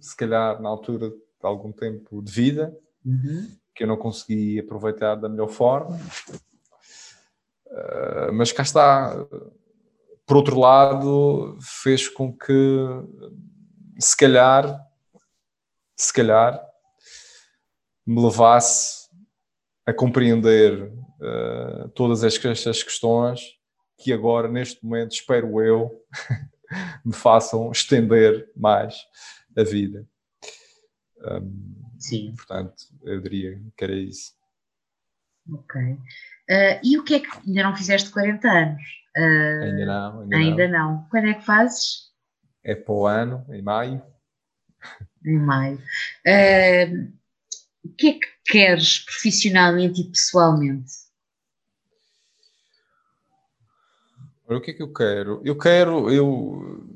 se 0.00 0.16
calhar 0.16 0.60
na 0.62 0.68
altura 0.68 1.10
de 1.10 1.16
algum 1.42 1.72
tempo 1.72 2.22
de 2.22 2.32
vida, 2.32 2.76
uhum. 3.04 3.50
que 3.74 3.84
eu 3.84 3.88
não 3.88 3.96
consegui 3.96 4.60
aproveitar 4.60 5.16
da 5.16 5.28
melhor 5.28 5.48
forma. 5.48 5.98
Uh, 7.66 8.32
mas 8.32 8.52
cá 8.52 8.62
está, 8.62 9.26
por 10.26 10.36
outro 10.36 10.58
lado, 10.58 11.58
fez 11.60 12.08
com 12.08 12.32
que, 12.32 12.86
se 13.98 14.16
calhar, 14.16 14.86
se 15.96 16.12
calhar, 16.12 16.64
me 18.06 18.22
levasse 18.22 19.08
a 19.84 19.92
compreender 19.92 20.84
uh, 20.84 21.88
todas 21.94 22.22
estas 22.22 22.82
questões 22.82 23.40
que 23.98 24.12
agora, 24.12 24.48
neste 24.48 24.84
momento, 24.84 25.12
espero 25.12 25.60
eu, 25.60 25.90
me 27.04 27.12
façam 27.12 27.70
estender 27.72 28.50
mais 28.56 28.96
a 29.56 29.64
vida. 29.64 30.06
Um, 31.20 31.78
Sim. 31.98 32.34
Portanto, 32.36 32.74
eu 33.02 33.20
diria 33.20 33.60
que 33.76 33.84
era 33.84 33.94
isso. 33.94 34.32
Ok. 35.52 35.80
Uh, 35.80 36.80
e 36.84 36.96
o 36.96 37.04
que 37.04 37.14
é 37.14 37.20
que 37.20 37.28
ainda 37.46 37.64
não 37.64 37.76
fizeste 37.76 38.10
40 38.10 38.48
anos? 38.48 38.82
Uh, 39.16 39.62
ainda 39.64 39.86
não. 39.86 40.20
Ainda, 40.20 40.36
ainda 40.36 40.68
não. 40.68 40.92
não. 40.92 41.08
Quando 41.10 41.26
é 41.26 41.34
que 41.34 41.44
fazes? 41.44 42.07
É 42.68 42.74
para 42.74 42.92
o 42.92 43.06
ano, 43.06 43.46
em 43.48 43.62
maio. 43.62 44.02
Em 45.24 45.38
maio. 45.38 45.78
Uh, 46.26 47.10
o 47.82 47.88
que 47.94 48.08
é 48.08 48.12
que 48.12 48.26
queres 48.44 48.98
profissionalmente 49.06 50.02
e 50.02 50.04
pessoalmente? 50.04 50.92
O 54.46 54.60
que 54.60 54.72
é 54.72 54.74
que 54.74 54.82
eu 54.82 54.92
quero? 54.92 55.40
Eu 55.42 55.56
quero, 55.56 56.12
eu, 56.12 56.86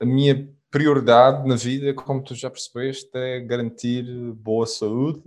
a 0.00 0.06
minha 0.06 0.50
prioridade 0.70 1.46
na 1.46 1.56
vida, 1.56 1.92
como 1.92 2.24
tu 2.24 2.34
já 2.34 2.48
percebeste, 2.48 3.10
é 3.12 3.40
garantir 3.40 4.04
boa 4.36 4.66
saúde, 4.66 5.22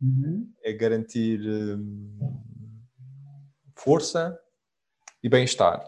uhum. 0.00 0.50
é 0.62 0.72
garantir 0.72 1.38
hum, 1.38 2.40
força, 3.76 4.40
e 5.22 5.28
bem-estar. 5.28 5.84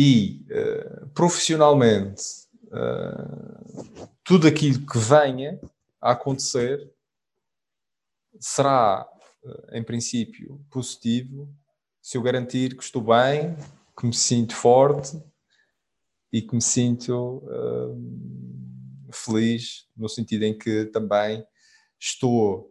E 0.00 0.46
uh, 0.52 1.08
profissionalmente, 1.08 2.22
uh, 2.66 4.08
tudo 4.22 4.46
aquilo 4.46 4.86
que 4.86 4.96
venha 4.96 5.60
a 6.00 6.12
acontecer 6.12 6.88
será, 8.38 9.04
uh, 9.42 9.76
em 9.76 9.82
princípio, 9.82 10.64
positivo 10.70 11.52
se 12.00 12.16
eu 12.16 12.22
garantir 12.22 12.76
que 12.76 12.82
estou 12.84 13.02
bem, 13.02 13.56
que 13.98 14.06
me 14.06 14.14
sinto 14.14 14.54
forte 14.54 15.20
e 16.32 16.42
que 16.42 16.54
me 16.54 16.62
sinto 16.62 17.42
feliz, 19.12 19.88
no 19.96 20.08
sentido 20.08 20.44
em 20.44 20.56
que 20.56 20.84
também 20.86 21.44
estou 21.98 22.70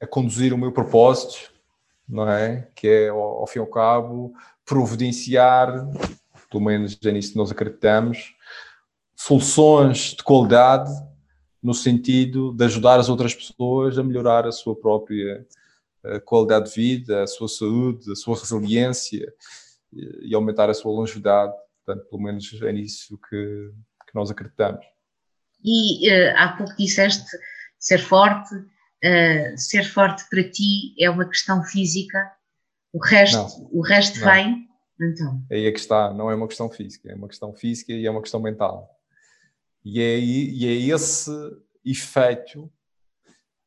a 0.00 0.06
conduzir 0.06 0.52
o 0.52 0.58
meu 0.58 0.70
propósito 0.70 1.49
não 2.10 2.28
é? 2.28 2.68
Que 2.74 2.88
é, 2.88 3.08
ao, 3.08 3.46
fim 3.46 3.58
e 3.58 3.62
ao 3.62 3.66
cabo, 3.66 4.34
providenciar, 4.64 5.72
pelo 6.50 6.64
menos 6.64 6.98
é 7.04 7.12
nisso 7.12 7.32
que 7.32 7.38
nós 7.38 7.50
acreditamos, 7.50 8.34
soluções 9.16 10.14
de 10.14 10.22
qualidade 10.22 10.90
no 11.62 11.74
sentido 11.74 12.52
de 12.52 12.64
ajudar 12.64 12.98
as 12.98 13.08
outras 13.08 13.34
pessoas 13.34 13.98
a 13.98 14.02
melhorar 14.02 14.46
a 14.46 14.52
sua 14.52 14.74
própria 14.74 15.46
eh, 16.02 16.20
qualidade 16.20 16.70
de 16.70 16.74
vida, 16.74 17.22
a 17.22 17.26
sua 17.26 17.48
saúde, 17.48 18.10
a 18.10 18.16
sua 18.16 18.34
resiliência 18.34 19.32
e 19.92 20.34
aumentar 20.34 20.70
a 20.70 20.74
sua 20.74 20.92
longevidade. 20.92 21.52
Portanto, 21.84 22.08
pelo 22.08 22.22
menos 22.22 22.60
é 22.62 22.72
nisso 22.72 23.18
que, 23.28 23.70
que 24.08 24.14
nós 24.14 24.30
acreditamos. 24.30 24.84
E 25.62 26.08
uh, 26.08 26.34
há 26.36 26.48
pouco 26.56 26.74
disseste 26.76 27.26
ser 27.78 27.98
forte, 27.98 28.54
uh, 29.04 29.58
ser 29.58 29.84
forte 29.84 30.24
para 30.30 30.48
ti 30.48 30.94
é 30.98 31.08
uma 31.10 31.28
questão 31.28 31.62
física, 31.62 32.30
o 32.92 32.98
resto, 32.98 33.36
não, 33.36 33.68
o 33.72 33.80
resto 33.80 34.18
não. 34.20 34.26
vem. 34.26 34.70
Então. 35.02 35.42
Aí 35.50 35.66
é 35.66 35.72
que 35.72 35.78
está, 35.78 36.12
não 36.12 36.30
é 36.30 36.34
uma 36.34 36.46
questão 36.46 36.68
física, 36.68 37.10
é 37.10 37.14
uma 37.14 37.28
questão 37.28 37.54
física 37.54 37.92
e 37.92 38.06
é 38.06 38.10
uma 38.10 38.20
questão 38.20 38.40
mental. 38.40 38.98
E 39.82 40.00
é, 40.00 40.18
e 40.18 40.66
é 40.66 40.94
esse 40.94 41.30
efeito 41.82 42.70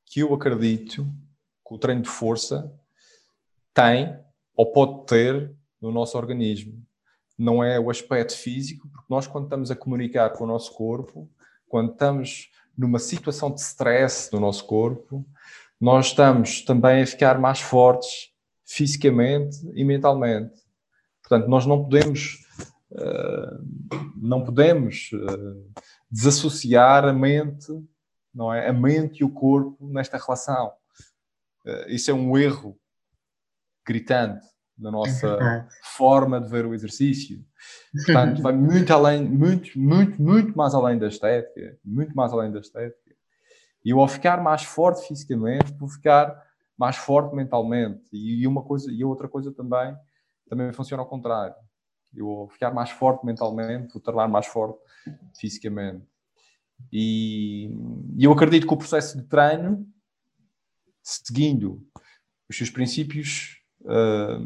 que 0.06 0.20
eu 0.20 0.32
acredito 0.32 1.04
que 1.04 1.24
que 1.66 1.74
o 1.74 1.78
treino 1.78 2.04
de 2.04 2.10
força 2.10 2.72
tem 3.74 4.16
ou 4.56 4.72
pode 4.72 5.08
ter 5.08 5.52
no 5.82 5.92
nosso 5.92 6.18
organismo. 6.18 6.86
Não 7.38 7.64
é 7.64 7.80
o 7.80 7.90
aspecto 7.90 8.38
físico, 8.38 8.88
porque 8.90 9.08
nós, 9.10 9.26
quando 9.26 9.46
estamos 9.46 9.72
a 9.72 9.76
comunicar 9.76 10.30
com 10.30 10.44
o 10.44 10.48
nosso 10.48 10.72
corpo, 10.74 11.30
quando 11.68 11.92
estamos 11.92 12.52
numa 12.78 13.00
situação 13.00 13.52
de 13.54 13.62
stress 13.62 14.32
no 14.34 14.40
nosso 14.40 14.66
corpo, 14.66 15.26
nós 15.80 16.08
estamos 16.08 16.62
também 16.62 17.04
a 17.04 17.08
ficar 17.08 17.40
mais 17.40 17.60
fortes 17.60 18.32
fisicamente 18.66 19.58
e 19.74 19.84
mentalmente. 19.84 20.62
Portanto, 21.22 21.48
nós 21.48 21.66
não 21.66 21.84
podemos, 21.84 22.40
uh, 22.92 24.02
não 24.16 24.44
podemos 24.44 25.10
uh, 25.14 25.72
desassociar 26.10 27.06
a 27.06 27.14
mente, 27.14 27.68
não 28.34 28.54
é, 28.54 28.68
a 28.70 28.74
mente 28.74 29.20
e 29.20 29.24
o 29.24 29.30
corpo 29.30 29.88
nesta 29.90 30.18
relação. 30.18 30.74
Uh, 31.66 31.90
isso 31.90 32.10
é 32.10 32.14
um 32.14 32.38
erro 32.38 32.78
gritante 33.86 34.46
na 34.78 34.90
nossa 34.90 35.28
é 35.28 35.68
forma 35.96 36.42
de 36.42 36.50
ver 36.50 36.66
o 36.66 36.74
exercício. 36.74 37.44
Portanto, 37.94 38.42
vai 38.42 38.54
muito 38.54 38.92
além, 38.92 39.24
muito, 39.24 39.80
muito, 39.80 40.22
muito 40.22 40.58
mais 40.58 40.74
além 40.74 40.98
da 40.98 41.08
estética, 41.08 41.78
muito 41.86 42.16
mais 42.16 42.34
além 42.34 42.52
da 42.52 42.60
estética. 42.60 43.16
E 43.86 43.92
eu, 43.92 44.00
ao 44.00 44.08
ficar 44.08 44.42
mais 44.42 44.64
forte 44.64 45.08
fisicamente, 45.08 45.74
vou 45.74 45.90
ficar 45.90 46.42
mais 46.78 46.96
forte 46.96 47.36
mentalmente. 47.36 48.02
E 48.12 48.48
uma 48.48 48.64
coisa 48.64 48.92
e 48.92 49.04
outra 49.04 49.28
coisa 49.28 49.52
também, 49.52 49.96
também 50.50 50.72
funciona 50.74 51.04
ao 51.04 51.10
contrário. 51.10 51.56
Eu, 52.16 52.30
ao 52.30 52.50
ficar 52.50 52.72
mais 52.72 52.90
forte 52.90 53.26
mentalmente, 53.26 53.94
vou 53.94 54.02
tornar 54.02 54.28
mais 54.28 54.48
forte 54.48 54.80
fisicamente. 55.40 56.04
E, 56.92 57.70
e 58.18 58.24
eu 58.24 58.32
acredito 58.32 58.68
que 58.68 58.74
o 58.74 58.78
processo 58.78 59.18
de 59.18 59.24
treino, 59.28 59.88
seguindo 61.02 61.86
os 62.50 62.58
seus 62.58 62.70
princípios 62.70 63.58
uh, 63.82 64.40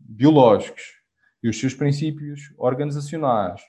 biológicos 0.00 0.97
e 1.42 1.48
os 1.48 1.58
seus 1.58 1.74
princípios 1.74 2.52
organizacionais, 2.56 3.60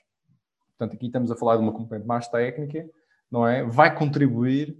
portanto, 0.76 0.96
aqui 0.96 1.06
estamos 1.06 1.30
a 1.30 1.36
falar 1.36 1.56
de 1.56 1.62
uma 1.62 1.72
componente 1.72 2.06
mais 2.06 2.28
técnica, 2.28 2.88
não 3.30 3.46
é? 3.46 3.64
Vai 3.64 3.94
contribuir 3.94 4.76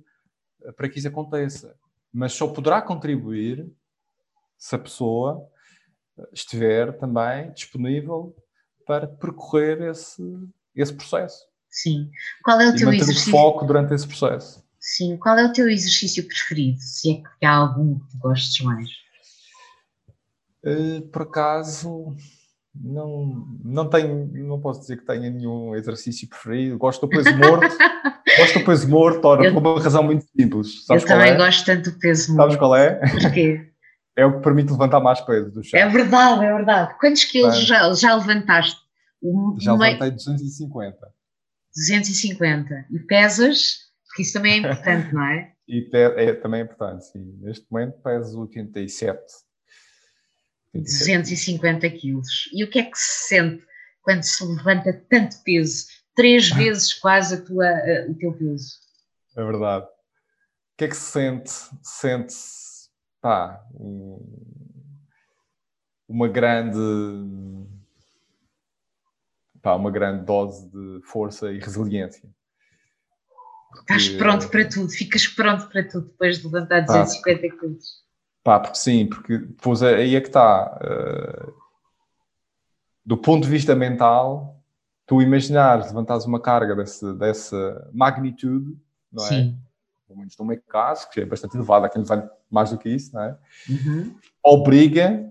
para 0.76 0.88
que 0.88 0.98
isso 0.98 1.08
aconteça. 1.08 1.76
Mas 2.12 2.32
só 2.32 2.48
poderá 2.48 2.82
contribuir 2.82 3.70
se 4.58 4.74
a 4.74 4.78
pessoa 4.78 5.48
estiver 6.32 6.98
também 6.98 7.52
disponível 7.52 8.34
para 8.86 9.06
percorrer 9.06 9.80
esse, 9.82 10.22
esse 10.74 10.92
processo. 10.92 11.46
Sim. 11.68 12.10
Qual 12.42 12.60
é 12.60 12.68
o 12.68 12.74
e 12.74 12.78
teu 12.78 12.92
exercício? 12.92 13.30
foco 13.30 13.64
durante 13.64 13.94
esse 13.94 14.06
processo. 14.06 14.64
Sim. 14.78 15.16
Qual 15.16 15.38
é 15.38 15.46
o 15.46 15.52
teu 15.52 15.68
exercício 15.68 16.26
preferido? 16.26 16.80
Se 16.80 17.12
é 17.12 17.22
que 17.38 17.46
há 17.46 17.54
algum 17.54 17.98
que 18.00 18.18
gostes 18.18 18.64
mais? 18.64 18.90
Uh, 20.64 21.08
por 21.08 21.22
acaso, 21.22 22.16
não, 22.74 23.46
não 23.64 23.88
tenho, 23.88 24.30
não 24.46 24.60
posso 24.60 24.80
dizer 24.80 24.98
que 24.98 25.06
tenha 25.06 25.28
nenhum 25.30 25.74
exercício 25.74 26.28
preferido. 26.28 26.78
Gosto 26.78 27.06
do 27.06 27.08
peso 27.08 27.36
morto. 27.36 27.76
gosto 28.38 28.58
do 28.58 28.64
peso 28.64 28.88
morto, 28.88 29.24
ora, 29.24 29.44
eu, 29.44 29.52
por 29.52 29.60
uma 29.60 29.82
razão 29.82 30.02
muito 30.02 30.24
simples. 30.24 30.84
Sabes 30.86 31.02
eu 31.02 31.08
também 31.08 31.32
é? 31.32 31.36
gosto 31.36 31.64
tanto 31.66 31.90
do 31.90 31.98
peso 31.98 32.34
morto. 32.34 32.42
Sabes 32.42 32.56
qual 32.56 32.76
é? 32.76 33.00
Porquê? 33.10 33.70
É 34.16 34.26
o 34.26 34.36
que 34.36 34.42
permite 34.42 34.70
levantar 34.70 35.00
mais 35.00 35.20
peso 35.20 35.50
do 35.50 35.62
chão. 35.62 35.80
É 35.80 35.88
verdade, 35.88 36.44
é 36.44 36.52
verdade. 36.52 36.94
Quantos 36.98 37.24
quilos 37.24 37.58
já, 37.58 37.92
já 37.94 38.14
levantaste? 38.14 38.80
já 39.58 39.74
levantei 39.74 40.10
250. 40.10 40.96
250. 41.74 42.86
E 42.90 42.98
pesas? 43.00 43.90
Porque 44.06 44.22
isso 44.22 44.32
também 44.32 44.54
é 44.54 44.56
importante, 44.58 45.14
não 45.14 45.24
é? 45.24 45.52
E 45.72 45.88
é, 45.92 46.32
também 46.32 46.62
é 46.62 46.64
importante, 46.64 47.04
sim. 47.04 47.38
Neste 47.40 47.64
momento 47.70 48.02
peso 48.02 48.40
87. 48.40 49.20
250 50.74 51.90
quilos. 51.90 52.48
E 52.52 52.62
o 52.64 52.70
que 52.70 52.78
é 52.78 52.84
que 52.84 52.98
se 52.98 53.28
sente 53.28 53.64
quando 54.02 54.22
se 54.22 54.44
levanta 54.44 54.92
tanto 55.08 55.42
peso? 55.42 55.86
Três 56.14 56.50
vezes 56.50 56.94
quase 56.94 57.34
a 57.34 57.40
tua, 57.40 57.66
o 58.08 58.14
teu 58.14 58.32
peso. 58.32 58.78
É 59.36 59.44
verdade. 59.44 59.86
O 59.86 60.76
que 60.76 60.84
é 60.84 60.88
que 60.88 60.96
se 60.96 61.12
sente? 61.12 61.50
Sente-se, 61.82 62.88
pá, 63.20 63.64
uma 66.08 66.28
grande, 66.28 66.78
pá, 69.62 69.74
uma 69.74 69.90
grande 69.90 70.24
dose 70.24 70.68
de 70.70 71.00
força 71.04 71.52
e 71.52 71.58
resiliência. 71.58 72.28
Porque, 73.70 73.92
Estás 73.92 74.08
pronto 74.16 74.48
para 74.48 74.68
tudo, 74.68 74.90
ficas 74.90 75.28
pronto 75.28 75.68
para 75.68 75.88
tudo 75.88 76.08
depois 76.08 76.38
de 76.38 76.44
levantar 76.44 76.80
250 76.80 77.40
pá, 77.40 77.60
quilos. 77.60 78.04
Pá, 78.42 78.58
porque 78.58 78.78
sim, 78.78 79.06
porque 79.06 79.38
pois 79.60 79.82
é, 79.82 79.96
aí 79.96 80.16
é 80.16 80.20
que 80.20 80.28
está. 80.28 80.78
Uh, 80.82 81.52
do 83.04 83.16
ponto 83.16 83.44
de 83.44 83.50
vista 83.50 83.74
mental, 83.74 84.62
tu 85.06 85.20
imaginares 85.20 85.88
levantares 85.88 86.24
uma 86.24 86.40
carga 86.40 86.74
desse, 86.74 87.12
dessa 87.14 87.90
magnitude, 87.92 88.78
não 89.12 89.24
é? 89.24 89.28
Sim. 89.28 89.58
Pelo 90.06 90.18
menos 90.18 90.36
no 90.38 90.44
meu 90.44 90.60
caso, 90.68 91.08
que 91.10 91.20
é 91.20 91.24
bastante 91.24 91.56
elevado, 91.56 91.86
há 91.86 91.88
quem 91.88 92.02
levante 92.02 92.30
mais 92.50 92.70
do 92.70 92.78
que 92.78 92.88
isso, 92.88 93.14
não 93.14 93.22
é? 93.22 93.38
Uhum. 93.68 94.16
Obriga 94.42 95.30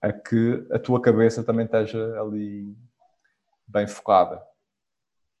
a 0.00 0.12
que 0.12 0.66
a 0.70 0.78
tua 0.78 1.00
cabeça 1.00 1.42
também 1.42 1.64
esteja 1.64 2.20
ali 2.20 2.76
bem 3.66 3.86
focada. 3.86 4.42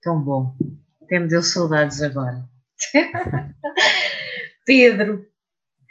Tão 0.02 0.20
bom. 0.20 0.54
Até 1.02 1.18
me 1.18 1.28
deu 1.28 1.42
saudades 1.42 2.02
agora. 2.02 2.48
Pedro, 4.64 5.26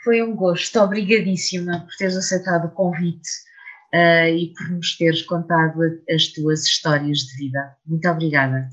foi 0.04 0.22
um 0.22 0.36
gosto, 0.36 0.80
obrigadíssima 0.80 1.82
por 1.82 1.96
teres 1.98 2.16
aceitado 2.16 2.66
o 2.66 2.72
convite 2.72 3.30
uh, 3.94 4.28
e 4.28 4.54
por 4.54 4.70
nos 4.70 4.98
teres 4.98 5.22
contado 5.22 5.80
as 6.10 6.28
tuas 6.28 6.64
histórias 6.66 7.20
de 7.20 7.38
vida. 7.38 7.78
Muito 7.86 8.08
obrigada. 8.08 8.70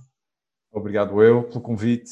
Obrigado 0.72 1.22
eu 1.22 1.45
pelo 1.45 1.61
convite. 1.61 2.11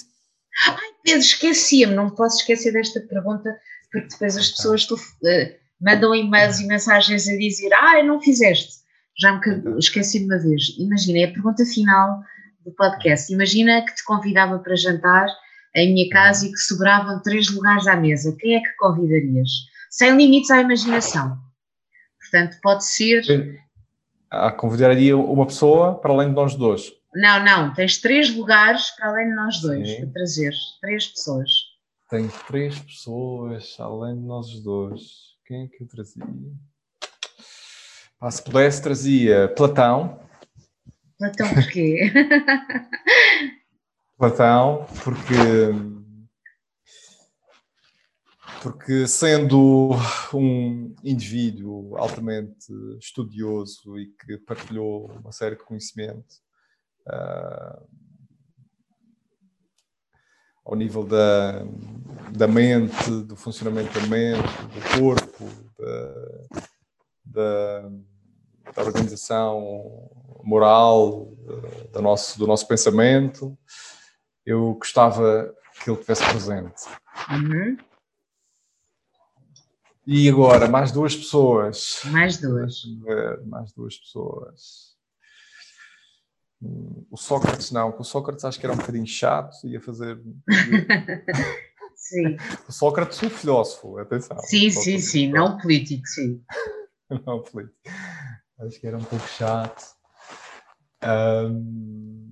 Ai, 0.67 0.91
Pedro, 1.03 1.21
esquecia-me, 1.21 1.95
não 1.95 2.11
posso 2.11 2.39
esquecer 2.39 2.73
desta 2.73 3.01
pergunta, 3.01 3.57
porque 3.91 4.09
depois 4.09 4.37
as 4.37 4.51
pessoas 4.51 4.87
tu, 4.87 4.95
uh, 4.95 4.99
mandam 5.81 6.15
e-mails 6.15 6.61
e 6.61 6.67
mensagens 6.67 7.29
a 7.29 7.37
dizer: 7.37 7.73
Ah, 7.73 8.03
não 8.03 8.21
fizeste. 8.21 8.79
Já 9.21 9.33
me 9.33 9.41
então. 9.45 9.79
esqueci 9.79 10.21
de 10.21 10.27
uma 10.27 10.39
vez. 10.39 10.77
Imagina, 10.79 11.19
é 11.21 11.25
a 11.25 11.33
pergunta 11.33 11.65
final 11.65 12.21
do 12.65 12.73
podcast. 12.73 13.33
Imagina 13.33 13.85
que 13.85 13.95
te 13.95 14.05
convidava 14.05 14.59
para 14.61 14.77
jantar 14.77 15.27
em 15.75 15.93
minha 15.93 16.09
casa 16.11 16.47
e 16.47 16.51
que 16.51 16.59
sobravam 16.59 17.21
três 17.23 17.51
lugares 17.51 17.87
à 17.87 17.97
mesa, 17.97 18.37
quem 18.39 18.57
é 18.57 18.61
que 18.61 18.77
convidarias? 18.77 19.49
Sem 19.91 20.17
limites 20.17 20.51
à 20.51 20.61
imaginação. 20.61 21.39
Portanto, 22.21 22.59
pode 22.63 22.85
ser. 22.85 23.23
Ah, 24.31 24.53
convidaria 24.53 25.17
uma 25.17 25.47
pessoa 25.47 25.95
para 25.95 26.13
além 26.13 26.29
de 26.29 26.35
nós 26.35 26.55
dois. 26.55 26.93
Não, 27.15 27.43
não, 27.43 27.73
tens 27.73 27.99
três 27.99 28.35
lugares 28.35 28.91
para 28.91 29.09
além 29.09 29.29
de 29.31 29.35
nós 29.35 29.61
dois, 29.61 29.89
Sim. 29.89 30.01
para 30.01 30.13
trazer 30.13 30.53
três 30.81 31.07
pessoas. 31.07 31.51
Tenho 32.11 32.31
três 32.47 32.79
pessoas 32.79 33.77
além 33.79 34.17
de 34.17 34.27
nós 34.27 34.61
dois. 34.61 35.29
Quem 35.47 35.65
é 35.65 35.67
que 35.69 35.83
eu 35.83 35.89
trazia? 35.89 36.23
Ah, 38.21 38.31
se 38.31 38.43
pudesse, 38.43 38.83
trazia 38.83 39.49
Platão. 39.57 40.21
Platão 41.19 41.49
porquê? 41.55 42.13
Platão, 44.19 44.85
porque 45.05 45.45
porque 48.61 49.07
sendo 49.07 49.91
um 50.35 50.93
indivíduo 51.05 51.97
altamente 51.97 52.73
estudioso 52.99 53.97
e 53.97 54.09
que 54.09 54.37
partilhou 54.39 55.07
uma 55.23 55.31
série 55.31 55.55
de 55.55 55.65
conhecimento 55.65 56.27
uh, 57.07 57.89
ao 60.65 60.75
nível 60.75 61.05
da, 61.05 61.65
da 62.37 62.49
mente, 62.49 63.11
do 63.23 63.37
funcionamento 63.37 63.93
da 64.01 64.07
mente, 64.09 64.43
do 64.43 65.01
corpo, 65.01 65.45
da, 65.79 66.63
da, 67.25 67.89
da 68.75 68.83
organização 68.83 70.11
moral 70.43 71.23
uh, 71.23 71.89
do, 71.93 72.03
nosso, 72.03 72.37
do 72.37 72.49
nosso 72.49 72.67
pensamento, 72.67 73.57
eu 74.49 74.75
gostava 74.75 75.55
que 75.83 75.91
ele 75.91 76.01
tivesse 76.01 76.25
presente. 76.25 76.85
Uhum. 77.31 77.77
E 80.07 80.27
agora, 80.27 80.67
mais 80.67 80.91
duas 80.91 81.15
pessoas. 81.15 82.01
Mais 82.07 82.39
duas. 82.39 82.83
Mais 83.45 83.71
duas 83.73 83.99
pessoas. 83.99 84.97
O 87.11 87.17
Sócrates 87.17 87.71
não, 87.71 87.95
o 87.97 88.03
Sócrates 88.03 88.43
acho 88.45 88.59
que 88.59 88.65
era 88.65 88.73
um 88.73 88.79
bocadinho 88.79 89.07
chato, 89.07 89.55
ia 89.65 89.81
fazer. 89.83 90.19
sim. 91.95 92.37
O 92.67 92.73
Sócrates, 92.73 93.21
o 93.21 93.29
filósofo, 93.29 93.99
atenção. 93.99 94.39
Sim, 94.41 94.71
sim, 94.71 94.99
sim, 94.99 95.31
não 95.31 95.59
político, 95.59 96.07
sim. 96.07 96.43
não 97.27 97.43
político. 97.43 97.77
Acho 98.61 98.81
que 98.81 98.87
era 98.87 98.97
um 98.97 99.05
pouco 99.05 99.29
chato. 99.29 99.95
Um... 101.05 102.29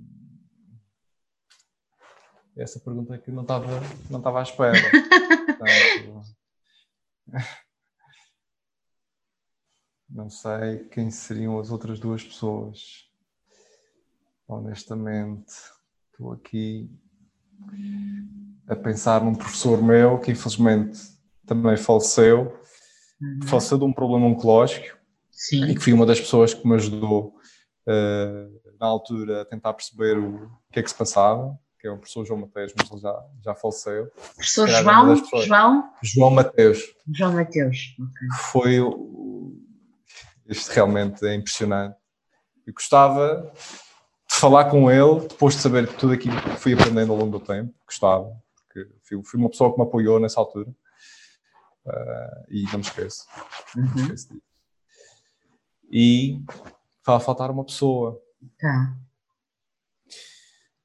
Essa 2.57 2.81
pergunta 2.81 3.19
que 3.19 3.31
não 3.31 3.43
estava 3.43 3.69
não 4.09 4.19
estava 4.19 4.41
à 4.41 4.43
espera. 4.43 4.79
Portanto, 4.81 6.37
Não 10.09 10.31
sei 10.31 10.85
quem 10.91 11.11
seriam 11.11 11.59
as 11.59 11.71
outras 11.71 12.01
duas 12.01 12.25
pessoas. 12.25 13.11
Honestamente, 14.49 15.53
estou 16.11 16.33
aqui 16.33 16.89
a 18.67 18.77
pensar 18.77 19.23
num 19.23 19.35
professor 19.35 19.83
meu 19.83 20.19
que 20.19 20.31
infelizmente 20.31 20.99
também 21.45 21.77
faleceu. 21.77 22.59
Uhum. 23.21 23.43
Faleceu 23.43 23.77
de 23.77 23.85
um 23.85 23.93
problema 23.93 24.27
oncológico. 24.27 24.97
Sim. 25.31 25.67
E 25.67 25.75
que 25.75 25.81
foi 25.81 25.93
uma 25.93 26.07
das 26.07 26.21
pessoas 26.21 26.55
que 26.55 26.67
me 26.67 26.77
ajudou 26.77 27.35
uh, 27.87 28.77
na 28.81 28.87
altura 28.87 29.43
a 29.43 29.45
tentar 29.45 29.75
perceber 29.75 30.17
o 30.19 30.51
que 30.73 30.79
é 30.79 30.83
que 30.83 30.89
se 30.89 30.97
passava 30.97 31.59
que 31.87 31.89
é 31.89 31.93
o 31.93 31.99
professor 31.99 32.27
João 32.27 32.41
Mateus, 32.41 32.75
mas 32.77 32.91
ele 32.91 33.01
já, 33.01 33.25
já 33.45 33.55
faleceu. 33.55 34.11
Professor 34.35 34.69
João? 34.69 35.17
João? 35.45 35.93
João 36.03 36.31
Mateus. 36.33 36.95
João 37.15 37.33
Mateus, 37.33 37.97
okay. 38.01 38.29
Foi. 38.51 38.79
Isto 40.49 40.71
realmente 40.73 41.25
é 41.25 41.35
impressionante. 41.35 41.97
E 42.67 42.73
gostava 42.73 43.53
de 44.29 44.35
falar 44.35 44.69
com 44.69 44.91
ele, 44.91 45.29
depois 45.29 45.55
de 45.55 45.63
saber 45.63 45.87
tudo 45.97 46.13
aquilo 46.13 46.41
que 46.43 46.57
fui 46.57 46.75
aprendendo 46.75 47.13
ao 47.13 47.19
longo 47.19 47.39
do 47.39 47.45
tempo. 47.45 47.73
Gostava, 47.87 48.37
porque 48.57 48.91
fui, 49.03 49.23
fui 49.25 49.41
uma 49.41 49.51
pessoa 49.51 49.73
que 49.73 49.79
me 49.79 49.87
apoiou 49.87 50.19
nessa 50.19 50.41
altura. 50.41 50.69
Uh, 51.87 52.45
e 52.51 52.65
não 52.65 52.79
me 52.79 52.81
esqueço. 52.81 53.27
Uhum. 53.77 53.85
Não 53.85 53.95
me 53.95 54.01
esqueço 54.03 54.29
disso. 54.33 54.43
E 55.89 56.41
estava 56.99 57.19
a 57.19 57.21
faltar 57.21 57.49
uma 57.51 57.65
pessoa. 57.65 58.21
Tá. 58.59 58.97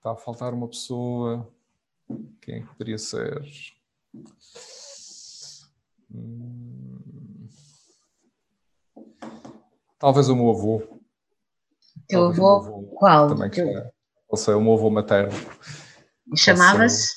Está 0.01 0.13
a 0.13 0.15
faltar 0.15 0.51
uma 0.51 0.67
pessoa. 0.67 1.47
Quem 2.41 2.55
é 2.55 2.59
que 2.61 2.67
poderia 2.69 2.97
ser? 2.97 3.39
Hum... 6.11 7.47
Talvez 9.99 10.27
o 10.27 10.35
meu 10.35 10.49
avô. 10.49 10.99
Teu 12.07 12.29
avô, 12.29 12.47
avô? 12.47 12.81
Qual? 12.97 13.27
Também 13.27 13.51
que 13.51 13.61
é, 13.61 13.91
ou 14.27 14.35
seja, 14.35 14.57
o 14.57 14.61
meu 14.63 14.73
avô 14.73 14.89
materno. 14.89 15.37
Chamava-se? 16.35 17.13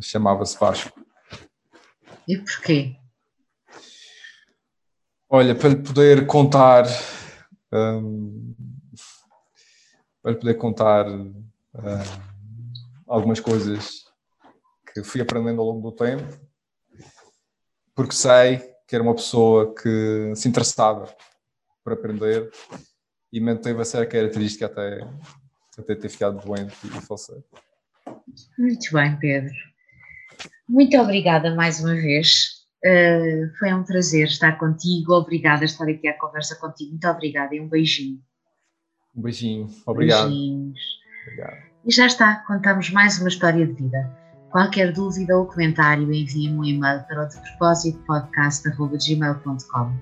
Chamava-se 0.00 0.58
Vasco. 0.58 0.98
E 2.26 2.38
porquê? 2.38 2.96
Olha, 5.28 5.54
para 5.54 5.68
lhe 5.68 5.82
poder 5.82 6.26
contar. 6.26 6.86
Hum, 7.70 8.54
para 10.22 10.32
lhe 10.32 10.38
poder 10.38 10.54
contar 10.54 11.04
uh, 11.74 12.22
algumas 13.06 13.40
coisas 13.40 14.04
que 14.92 15.02
fui 15.02 15.20
aprendendo 15.20 15.60
ao 15.60 15.66
longo 15.66 15.90
do 15.90 15.96
tempo, 15.96 16.24
porque 17.94 18.14
sei 18.14 18.58
que 18.86 18.94
era 18.94 19.02
uma 19.02 19.14
pessoa 19.14 19.74
que 19.74 20.32
se 20.36 20.48
interessava 20.48 21.14
por 21.82 21.92
aprender 21.92 22.50
e 23.32 23.40
manteve 23.40 23.80
essa 23.80 24.04
característica 24.06 24.66
até, 24.66 25.00
até 25.76 25.94
ter 25.94 26.08
ficado 26.08 26.40
doente 26.44 26.74
e 26.84 26.88
falecer. 27.00 27.42
Muito 28.58 28.92
bem, 28.92 29.18
Pedro. 29.18 29.54
Muito 30.68 30.96
obrigada 30.98 31.54
mais 31.54 31.80
uma 31.80 31.94
vez. 31.94 32.64
Uh, 32.84 33.50
foi 33.58 33.72
um 33.72 33.82
prazer 33.82 34.26
estar 34.26 34.58
contigo. 34.58 35.14
Obrigada 35.14 35.60
por 35.60 35.64
estar 35.64 35.88
aqui 35.88 36.06
à 36.06 36.18
conversa 36.18 36.56
contigo. 36.56 36.90
Muito 36.90 37.08
obrigada 37.08 37.54
e 37.54 37.60
um 37.60 37.68
beijinho. 37.68 38.20
Um 39.14 39.22
beijinho. 39.22 39.68
Obrigado. 39.86 40.28
Beijinhos. 40.28 40.80
Obrigado. 41.26 41.63
E 41.86 41.92
já 41.92 42.06
está, 42.06 42.36
contamos 42.46 42.88
mais 42.88 43.18
uma 43.18 43.28
história 43.28 43.66
de 43.66 43.74
vida. 43.74 44.10
Qualquer 44.48 44.90
dúvida 44.90 45.36
ou 45.36 45.44
comentário, 45.44 46.10
envie-me 46.10 46.58
um 46.58 46.64
e-mail 46.64 47.02
para 47.02 47.24
o 47.24 47.28
de 47.28 47.36
propósito 47.36 47.98
podcast.gmail.com. 48.06 49.92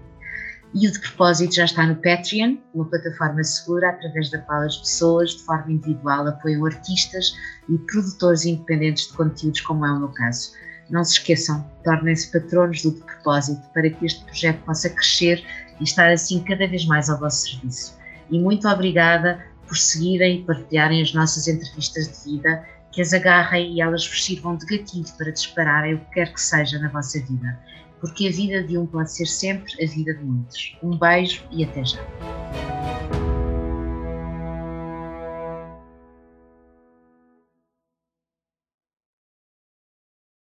E 0.74 0.87
o 0.87 0.93
de 0.93 1.01
propósito 1.01 1.57
já 1.57 1.64
está 1.64 1.85
no 1.85 1.97
Patreon, 1.97 2.59
uma 2.72 2.85
plataforma 2.85 3.43
segura 3.43 3.91
através 3.91 4.30
da 4.30 4.39
qual 4.39 4.62
as 4.62 4.76
pessoas, 4.76 5.30
de 5.30 5.43
forma 5.43 5.72
individual, 5.72 6.28
apoiam 6.28 6.64
artistas 6.64 7.37
e 7.68 7.76
produtores 7.78 8.45
independentes 8.45 9.09
de 9.09 9.14
conteúdos, 9.14 9.61
como 9.62 9.85
é 9.85 9.91
o 9.91 9.99
meu 9.99 10.09
caso. 10.11 10.53
Não 10.89 11.03
se 11.03 11.14
esqueçam, 11.14 11.68
tornem-se 11.83 12.30
patronos 12.30 12.80
do 12.83 12.93
de 12.93 13.01
propósito 13.01 13.68
para 13.74 13.91
que 13.91 14.07
este 14.07 14.24
projeto 14.24 14.64
possa 14.64 14.89
crescer 14.89 15.45
e 15.80 15.83
estar 15.83 16.12
assim 16.12 16.45
cada 16.45 16.64
vez 16.68 16.87
mais 16.87 17.11
ao 17.11 17.18
vosso 17.18 17.49
serviço. 17.49 17.99
E 18.30 18.39
muito 18.39 18.68
obrigada 18.68 19.51
por 19.66 19.76
seguirem 19.76 20.40
e 20.40 20.44
partilharem 20.44 21.02
as 21.02 21.12
nossas 21.12 21.48
entrevistas 21.48 22.08
de 22.08 22.30
vida, 22.30 22.66
que 22.90 23.00
as 23.00 23.12
agarrem 23.12 23.72
e 23.74 23.80
elas 23.80 24.06
vos 24.06 24.24
sirvam 24.24 24.56
de 24.56 24.66
gatilho 24.66 25.06
para 25.16 25.32
dispararem 25.32 25.94
o 25.94 25.98
que 25.98 26.10
quer 26.12 26.32
que 26.32 26.40
seja 26.40 26.78
na 26.78 26.88
vossa 26.88 27.18
vida. 27.20 27.58
Porque 28.00 28.28
a 28.28 28.30
vida 28.30 28.62
de 28.62 28.76
um 28.76 28.86
pode 28.86 29.12
ser 29.12 29.26
sempre 29.26 29.72
a 29.82 29.88
vida 29.88 30.14
de 30.14 30.24
muitos. 30.24 30.76
Um 30.82 30.96
beijo 30.96 31.44
e 31.50 31.64
até 31.64 31.84
já. 31.84 32.41